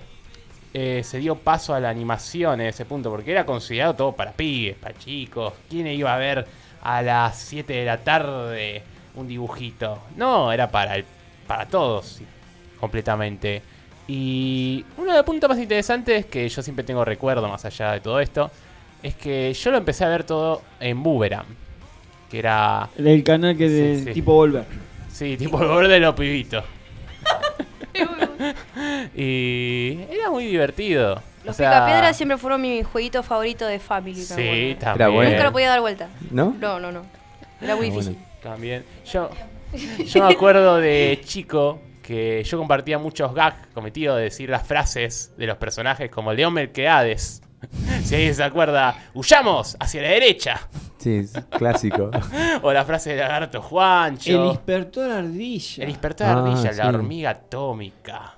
[0.74, 4.32] eh, se dio paso a la animación en ese punto, porque era considerado todo para
[4.32, 5.54] pibes, para chicos.
[5.70, 6.46] ¿Quién iba a ver
[6.82, 8.82] a las 7 de la tarde
[9.16, 10.00] un dibujito?
[10.16, 11.06] No, era para, el-
[11.48, 12.22] para todos,
[12.80, 13.62] completamente.
[14.08, 18.00] Y uno de los puntos más interesantes que yo siempre tengo recuerdo, más allá de
[18.02, 18.50] todo esto,
[19.04, 21.46] es que yo lo empecé a ver todo en Boomerang,
[22.30, 22.90] que era...
[22.98, 24.14] El canal que de Sí, sí.
[24.14, 24.66] tipo Volver.
[25.12, 26.64] Sí, tipo borde de los pibitos.
[29.16, 31.22] Y era muy divertido.
[31.44, 34.22] Los o sea, picapiedras siempre fueron mi jueguito favorito de Family.
[34.22, 35.12] Sí, también.
[35.14, 35.32] bueno.
[35.32, 36.08] Nunca lo podía dar vuelta.
[36.30, 36.56] ¿No?
[36.60, 37.04] No, no, no.
[37.62, 38.18] Era muy Ah, difícil.
[38.44, 38.86] También.
[39.12, 39.30] Yo,
[40.06, 45.34] yo me acuerdo de chico que yo compartía muchos gags cometidos de decir las frases
[45.38, 47.42] de los personajes como el de Homer que Hades.
[48.04, 50.68] Si alguien se acuerda, huyamos hacia la derecha.
[50.98, 52.10] Sí, es clásico.
[52.64, 54.44] O la frase de Lagarto Juancho.
[54.44, 55.84] El inspector ardilla.
[55.84, 56.90] El inspector Ah, ardilla, la sí.
[56.96, 58.36] hormiga atómica.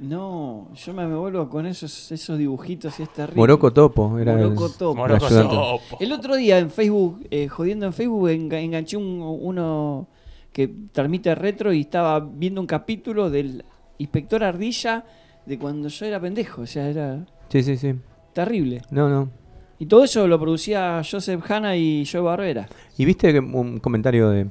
[0.00, 3.36] No, yo me, vuelvo con esos, esos dibujitos y es terrible.
[3.38, 4.96] Moroco Topo era el- Moroco Topo.
[4.96, 5.48] Moroco el.
[5.48, 5.96] Topo.
[6.00, 10.08] El otro día en Facebook, eh, jodiendo en Facebook, enga- enganché un- uno
[10.52, 13.64] que transmite retro y estaba viendo un capítulo del
[13.98, 15.04] inspector Ardilla
[15.46, 16.62] de cuando yo era pendejo.
[16.62, 17.94] O sea, era Sí, sí, sí.
[18.32, 18.82] Terrible.
[18.90, 19.30] No, no.
[19.78, 22.68] Y todo eso lo producía Joseph Hanna y Joe Barbera.
[22.96, 24.46] Y viste que un comentario de.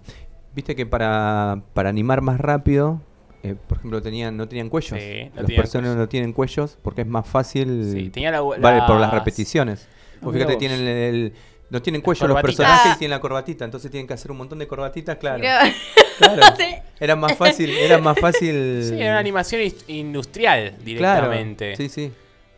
[0.53, 3.01] Viste que para, para animar más rápido,
[3.43, 4.99] eh, por ejemplo, tenían, no tenían cuellos.
[4.99, 7.89] Sí, no Los tenían personajes no tienen cuellos porque es más fácil.
[7.93, 9.87] Sí, tenía la- vale, por las repeticiones.
[10.21, 10.59] Vos mirá fíjate, vos.
[10.59, 11.33] tienen el, el-
[11.69, 14.59] no tienen cuello los personajes y tienen la corbatita, entonces tienen que hacer un montón
[14.59, 15.41] de corbatitas, claro.
[15.41, 15.71] Claro.
[16.57, 16.65] Sí.
[16.99, 18.83] Era más fácil, era más fácil.
[18.83, 20.83] Sí, era una animación industrial Claro,
[21.31, 21.75] directamente.
[21.77, 22.11] Sí, sí.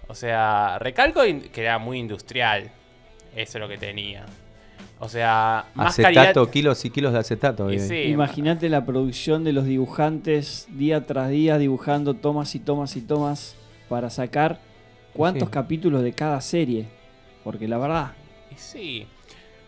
[0.08, 2.72] O sea, recalco que era muy industrial.
[3.36, 4.26] Eso es lo que tenía.
[5.00, 6.50] O sea, más Acetato, calidad.
[6.52, 7.72] kilos y kilos de acetato.
[7.72, 12.96] Y- sí, Imagínate la producción de los dibujantes día tras día dibujando tomas y tomas
[12.96, 13.56] y tomas
[13.90, 14.60] para sacar
[15.14, 15.52] cuántos Sí.
[15.54, 16.88] capítulos de cada serie.
[17.44, 18.12] Porque la verdad,
[18.56, 19.08] sí.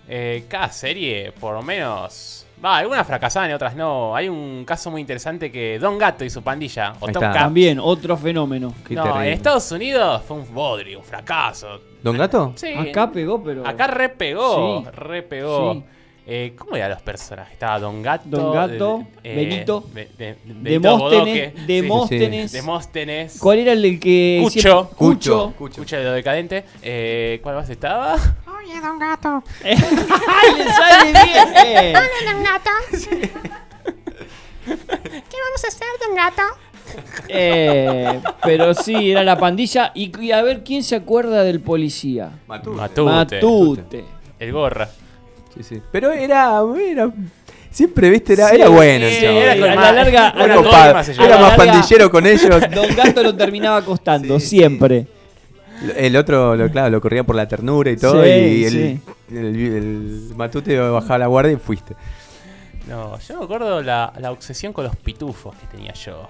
[0.07, 4.15] Eh, cada serie, por lo menos, Va, algunas fracasaban y otras no.
[4.15, 7.31] Hay un caso muy interesante que Don Gato y su pandilla, o Ahí Top está.
[7.33, 8.73] Cap, También, otro fenómeno.
[8.87, 9.27] Qué no, terrible.
[9.27, 11.79] en Estados Unidos fue un bodrio, un fracaso.
[12.01, 12.53] ¿Don Gato?
[12.55, 12.73] Sí.
[12.73, 13.67] Acá pegó, pero.
[13.67, 14.89] Acá repegó, Sí.
[14.95, 15.73] repegó.
[15.73, 15.83] Sí.
[16.27, 17.53] Eh, ¿Cómo eran los personajes?
[17.53, 22.51] Estaba Don Gato, Don Gato, eh, Benito, Be- de- Benito Demóstenes, Bodoque, Demóstenes.
[22.51, 23.39] sí, Demóstenes.
[23.39, 24.39] ¿Cuál era el que.
[24.41, 24.59] Cucho.
[24.59, 25.53] siempre- Cucho.
[25.69, 26.63] Escucha de lo decadente.
[26.81, 28.15] Eh, ¿Cuál más estaba?
[28.65, 29.43] Oye, don gato.
[29.63, 31.95] ¡Ay, le sale bien!
[31.95, 32.71] Hola, don gato.
[34.65, 36.41] ¿Qué vamos a hacer, don gato?
[37.27, 39.91] Eh, pero sí, era la pandilla.
[39.93, 42.31] Y, y a ver, ¿quién se acuerda del policía?
[42.47, 42.77] Matute.
[42.77, 43.03] Matute.
[43.41, 44.05] Matute.
[44.39, 44.89] El gorra.
[45.55, 45.81] Sí, sí.
[45.91, 46.59] Pero era,
[46.89, 47.11] era
[47.71, 49.05] siempre, viste, era, Sí, era bueno.
[49.05, 52.09] el sí, era a con la más- larga, era a la- más Era a pandillero
[52.11, 52.61] con ellos.
[52.73, 55.07] Don Gato lo terminaba costando, Sí, sí, siempre.
[55.95, 58.23] El otro, lo, claro, lo corría por la ternura y todo.
[58.23, 59.01] Sí, y el, sí.
[59.31, 61.95] el, el matute bajaba la guardia y fuiste.
[62.87, 66.27] No, yo me acuerdo la, la obsesión con los pitufos que tenía yo.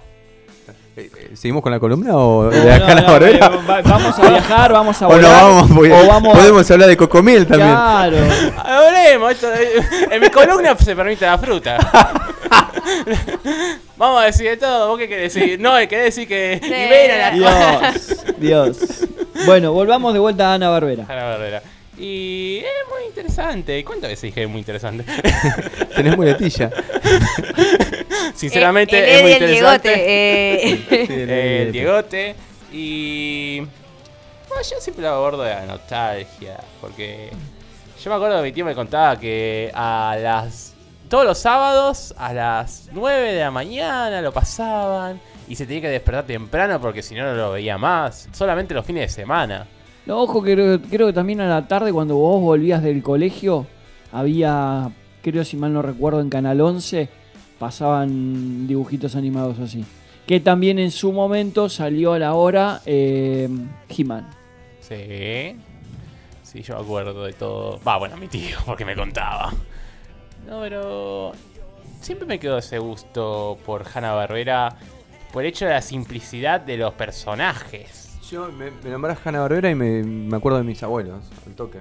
[0.97, 3.45] Eh, eh, ¿Seguimos con la columna o No, de acá no, la barbera?
[3.47, 5.43] eh, va- vamos a viajar, vamos a O no volar.
[5.43, 7.69] vamos, porque o vamos a- podemos hablar de Cocomiel también.
[7.71, 8.17] Claro.
[8.63, 11.77] Hablemos, esto, eh, en mi columna se permite la fruta.
[13.97, 15.59] Vamos a decir de todo, ¿vos qué querés decir?
[15.59, 16.69] No, querés decir que Sí.
[16.69, 18.77] libera la Dios, Dios.
[19.45, 21.05] Bueno, volvamos de vuelta a Ana Barbera.
[21.07, 21.61] Ana Barbera.
[21.97, 23.83] Y es muy interesante.
[23.85, 25.05] ¿Cuántas veces dije muy interesante?
[25.95, 26.69] Tenés muletilla.
[28.35, 29.89] Sinceramente El- es muy el interesante.
[29.95, 30.85] Diegote, eh.
[30.89, 32.35] El- Eh, el Diegote.
[32.73, 33.59] Y.
[33.59, 36.57] Bueno, yo siempre lo abordo de la nostalgia.
[36.81, 37.29] Porque.
[38.03, 40.74] Yo me acuerdo que mi tío me contaba que a las.
[41.09, 45.19] Todos los sábados a las 9 de la mañana lo pasaban.
[45.47, 48.27] Y se tenía que despertar temprano porque si no, no lo veía más.
[48.31, 49.67] Solamente los fines de semana.
[50.07, 53.67] No, ojo, que creo, creo que también a la tarde cuando vos volvías del colegio,
[54.11, 54.89] había,
[55.21, 57.07] creo si mal no recuerdo, en Canal 11,
[57.59, 59.85] pasaban dibujitos animados así.
[60.25, 63.47] Que también en su momento salió a la hora eh,
[63.89, 64.27] He-Man.
[64.81, 65.55] Sí.
[66.41, 67.79] Sí, yo me acuerdo de todo.
[67.87, 69.53] Va, bueno, mi tío, porque me contaba.
[70.47, 71.31] No, pero.
[72.01, 74.75] Siempre me quedó ese gusto por Hanna Barbera.
[75.33, 78.17] Por el hecho de la simplicidad de los personajes.
[78.31, 81.79] Yo me, me nombrás Hanna Barbera y me, me acuerdo de mis abuelos, al toque.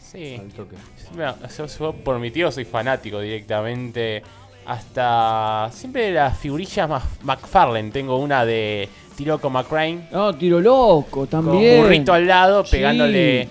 [0.00, 0.36] Sí.
[0.40, 0.76] Al toque.
[0.96, 1.26] Siempre-
[1.56, 4.22] yo- yo por mi tío soy fanático directamente.
[4.66, 5.70] Hasta.
[5.72, 7.90] Siempre de las figurillas más McFarlane.
[7.90, 10.08] Tengo una de Tiroco McCrane.
[10.12, 11.82] No, tiro loco Con también.
[11.82, 12.72] burrito al lado, Sí.
[12.72, 13.48] pegándole.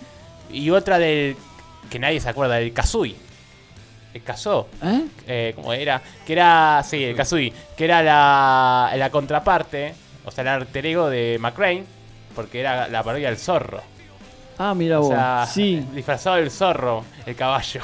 [0.52, 1.36] Y otra del.
[1.90, 3.15] que nadie se acuerda, del Kazooie.
[4.14, 4.68] El Kazoo.
[4.84, 5.02] ¿Eh?
[5.27, 6.02] Eh, ¿Cómo era?
[6.26, 6.84] Que era.
[6.84, 7.52] Sí, el Kazooie.
[7.76, 9.94] Que era la, la contraparte.
[10.26, 11.84] O sea, el alter ego de McCrane.
[12.35, 13.81] Porque era la parodia del zorro.
[14.57, 15.10] Ah, mira O vos.
[15.10, 15.84] sea, sí.
[15.94, 17.81] disfrazado del zorro, el caballo.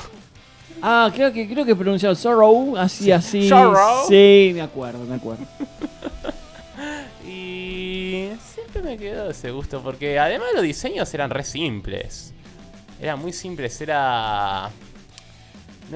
[0.81, 3.11] Ah, creo que creo que pronunciado Sorrow, así, Sí.
[3.11, 3.49] así.
[3.49, 4.07] Sorrow.
[4.07, 5.43] Sí, me acuerdo, me acuerdo.
[7.27, 12.34] Y siempre me quedó ese gusto porque además los diseños eran re simples.
[13.01, 14.69] Eran muy simples, era...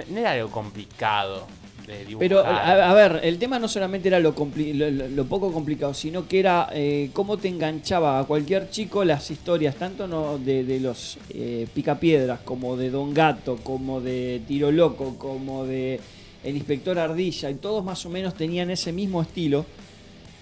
[0.09, 1.45] No, era algo complicado
[1.87, 2.19] de dibujar.
[2.19, 6.39] Pero, a, a ver, el tema no solamente era lo, lo, poco complicado, sino que
[6.39, 11.17] era eh, cómo te enganchaba a cualquier chico las historias, tanto no de, de los
[11.29, 15.99] eh, Picapiedras, como de Don Gato, como de Tiro Loco, como de
[16.43, 19.65] El Inspector Ardilla, y todos más o menos tenían ese mismo estilo.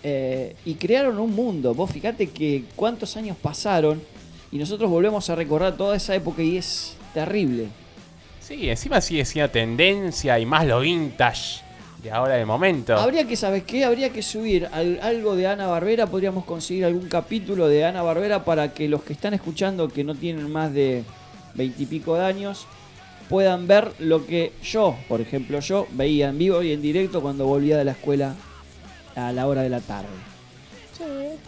[0.03, 1.73] eh, y crearon un mundo.
[1.73, 4.02] Vos fíjate que cuántos años pasaron
[4.52, 7.68] y nosotros volvemos a recordar toda esa época y es terrible.
[8.52, 11.61] Sí, encima sigue siendo tendencia y más lo vintage
[12.03, 12.98] de ahora del momento.
[12.98, 13.86] Habría que, ¿sabes qué?
[13.86, 16.07] Habría que subir al- algo de Ana Barbera.
[16.07, 20.15] Podríamos conseguir algún capítulo de Ana Barbera para que los que están escuchando, que no
[20.15, 21.06] tienen más de
[21.53, 22.68] veintipico de años,
[23.30, 27.45] puedan ver lo que yo, por ejemplo, yo veía en vivo y en directo cuando
[27.45, 28.36] volvía de la escuela
[29.15, 30.10] a la hora de la tarde.
[30.98, 31.03] Sí,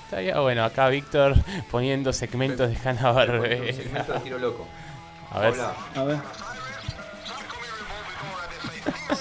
[0.05, 0.63] estaría bueno.
[0.63, 1.35] Acá Víctor
[1.69, 3.73] poniendo segmentos de Hanna Barbera.
[4.23, 4.65] Tiro loco.
[5.31, 5.53] A ver.
[5.53, 5.73] Hola.
[5.95, 6.17] A ver.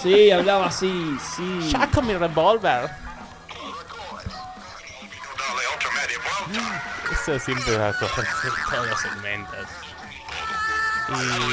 [0.03, 1.71] Sí, hablaba así, sí.
[1.71, 2.91] Saca mi revólver.
[7.13, 8.25] Eso siempre va a coger
[8.71, 9.67] todos los segmentos.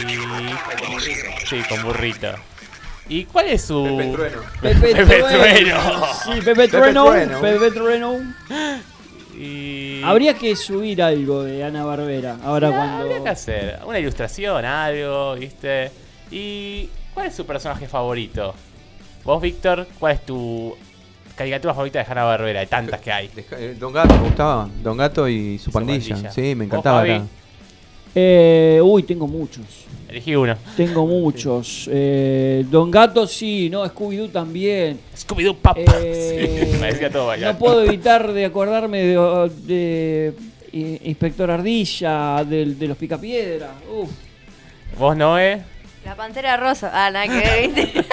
[0.07, 1.45] Y.
[1.48, 2.34] Sí, con burrito.
[3.07, 3.84] ¿Y cuál es su.
[3.84, 4.41] Pepe Trueno.
[4.61, 6.07] Pepe Pepe Trueno.
[6.24, 7.41] Sí, Pepe Trueno.
[7.41, 8.20] Pepe Trueno.
[9.36, 10.02] Y.
[10.03, 12.38] Habría que subir algo de Ana Barbera.
[12.44, 12.98] Ahora Ah, cuando.
[13.03, 15.91] Habría que hacer una ilustración, algo, ¿viste?
[16.32, 18.53] ¿Y cuál es su personaje favorito?
[19.25, 20.73] Vos, Víctor, ¿cuál es tu
[21.35, 22.61] caricatura favorita de Hanna Barbera?
[22.61, 23.29] De tantas que hay.
[23.35, 24.69] Eh, Don Gato, me gustaba.
[24.81, 26.15] Don Gato y su Su pandilla.
[26.15, 26.31] pandilla.
[26.31, 27.05] Sí, me ¿Vos, encantaba.
[28.15, 29.65] Eh, uy, tengo muchos.
[30.07, 30.55] Elegí uno.
[30.77, 31.89] Tengo muchos.
[31.91, 35.01] Eh, Don Gato sí, no, Scooby-Doo también.
[35.13, 35.81] Scooby-Doo Papa.
[36.01, 37.51] Eh, Me decía todo bailar.
[37.51, 40.33] No puedo evitar de acordarme de,
[40.71, 43.73] de, Inspector Ardilla, de, los Picapiedra.
[43.93, 44.09] Uf.
[44.97, 45.78] ¿Vos, Noé?
[46.05, 46.91] La pantera rosa.
[46.93, 48.05] Ah, nada que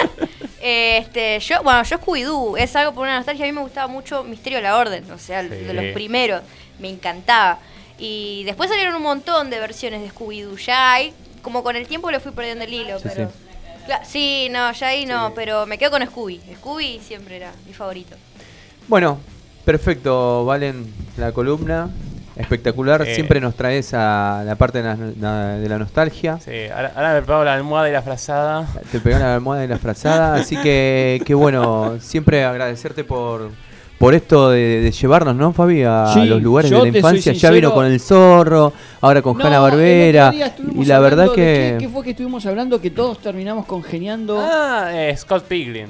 [0.97, 3.45] este, yo, bueno, yo Scooby-Doo, es algo por una nostalgia.
[3.45, 6.41] A mí me gustaba mucho Misterio de la Orden, o sea, de los primeros.
[6.79, 7.59] Me encantaba.
[7.97, 10.57] Y después salieron un montón de versiones de Scooby-Doo.
[10.57, 13.29] Ya hay, como con el tiempo le fui perdiendo el hilo, Sí, pero.
[13.29, 13.33] sí.
[14.05, 16.41] Sí, no, ya ahí no, pero me quedo con Scooby.
[16.57, 18.17] Scooby siempre era mi favorito.
[18.89, 19.17] Bueno,
[19.63, 21.89] perfecto, Valen, la columna.
[22.37, 23.15] Espectacular, Eh.
[23.15, 26.39] siempre nos traes a la parte de la, la- de la nostalgia.
[26.39, 28.67] Sí, ahora, ahora me pego la almohada y la frazada.
[28.91, 33.49] Te pegó la almohada y la frazada, así que, que bueno, siempre agradecerte por,
[33.97, 35.83] por esto de, de llevarnos, ¿no, Fabi?
[35.83, 37.33] A Sí, los lugares de la infancia.
[37.33, 40.31] Ya vino con el zorro, ahora con No, Hanna Barbera.
[40.75, 41.75] Y la verdad que.
[41.79, 42.79] ¿qué, qué fue que estuvimos hablando?
[42.79, 44.39] Que todos terminamos congeniando.
[44.39, 45.87] Ah, eh, Scott Pilgrim.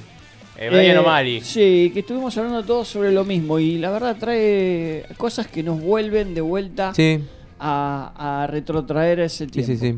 [0.58, 1.42] Eh, Brian Eh, O'Malley.
[1.42, 5.80] Sí, que estuvimos hablando todos sobre lo mismo y la verdad trae cosas que nos
[5.82, 7.24] vuelven de vuelta Sí.
[7.60, 9.72] a, a retrotraer ese Sí, tiempo.
[9.72, 9.98] sí, sí.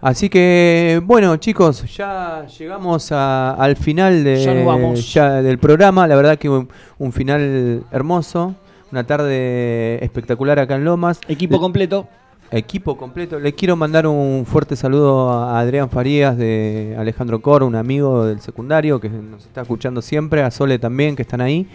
[0.00, 5.12] Así que, bueno, chicos, ya llegamos a- al final de, Ya nos vamos.
[5.12, 6.06] ya del programa.
[6.06, 8.54] La verdad que un, un final hermoso.
[8.92, 11.18] Una tarde espectacular acá en Lomas.
[11.28, 12.06] Equipo completo.
[12.50, 13.38] Equipo completo.
[13.40, 18.40] Le quiero mandar un fuerte saludo a Adrián Farías de Alejandro Cor, un amigo del
[18.40, 21.66] secundario que nos está escuchando siempre, a Sole también, que están ahí.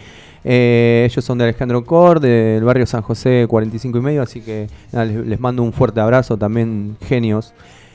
[0.44, 4.68] Eh, ellos son de Alejandro Cor, del barrio San José 45 y medio, así que
[4.92, 7.54] nada, les, les mando un fuerte abrazo, también genios.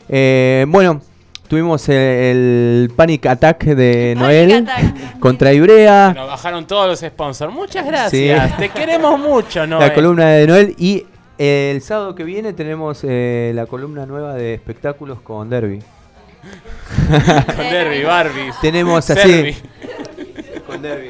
[0.09, 1.01] Eh, bueno,
[1.49, 4.67] tuvimos el, el Panic Attack de Noel
[5.21, 6.13] contra Ibrea.
[6.15, 7.53] Nos bajaron todos los sponsors.
[7.53, 8.51] Muchas gracias.
[8.51, 8.57] Sí.
[8.59, 9.81] Te queremos mucho, ¿no?
[9.81, 11.05] La columna de Noel y
[11.39, 15.81] el sábado que viene tenemos eh, la columna nueva de espectáculos con Derby.
[17.57, 18.51] Con Derby, Barbie.
[18.61, 19.57] Tenemos así.
[20.67, 21.09] Con Derby.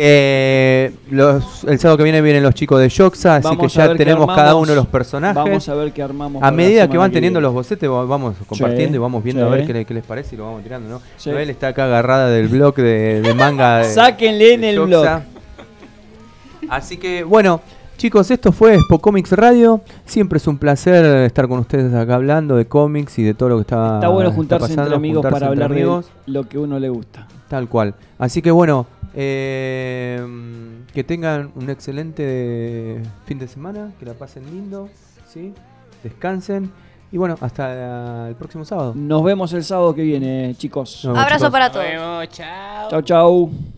[0.00, 3.94] Eh, los, el sábado que viene vienen los chicos de Yoxa, así Vamos que ya
[3.94, 5.34] tenemos cada uno de los personajes.
[5.34, 7.48] Vamos a ver qué armamos A medida que van que teniendo viene.
[7.48, 10.36] los bocetes, va- vamos compartiendo y vamos viendo a ver qué, le- qué les parece
[10.36, 11.02] y lo vamos tirando, ¿no?
[11.18, 11.30] Sí.
[11.30, 13.78] Noel está acá agarrada del blog de, de manga.
[13.78, 15.06] de- Sáquenle en el blog.
[16.70, 17.60] Así que, bueno,
[17.98, 19.82] chicos, esto fue Spocomics Radio.
[20.06, 23.56] Siempre es un placer estar con ustedes acá hablando de cómics y de todo lo
[23.56, 26.06] que está Está bueno está juntarse entre amigos juntarse para entre hablar amigos.
[26.26, 27.26] de lo que a uno le gusta.
[27.48, 27.94] Tal cual.
[28.18, 30.24] Así que bueno, eh,
[30.94, 34.88] que tengan un excelente fin de semana, que la pasen lindo,
[35.26, 35.52] ¿sí?
[36.02, 36.70] Descansen
[37.10, 38.92] y bueno, hasta el próximo sábado.
[38.94, 41.04] Nos vemos el sábado que viene, chicos.
[41.04, 41.52] Nos vemos, Abrazo chicos.
[41.52, 41.86] para Nos todos.
[41.86, 42.90] vemos, chao.
[42.90, 43.77] Chau, chau.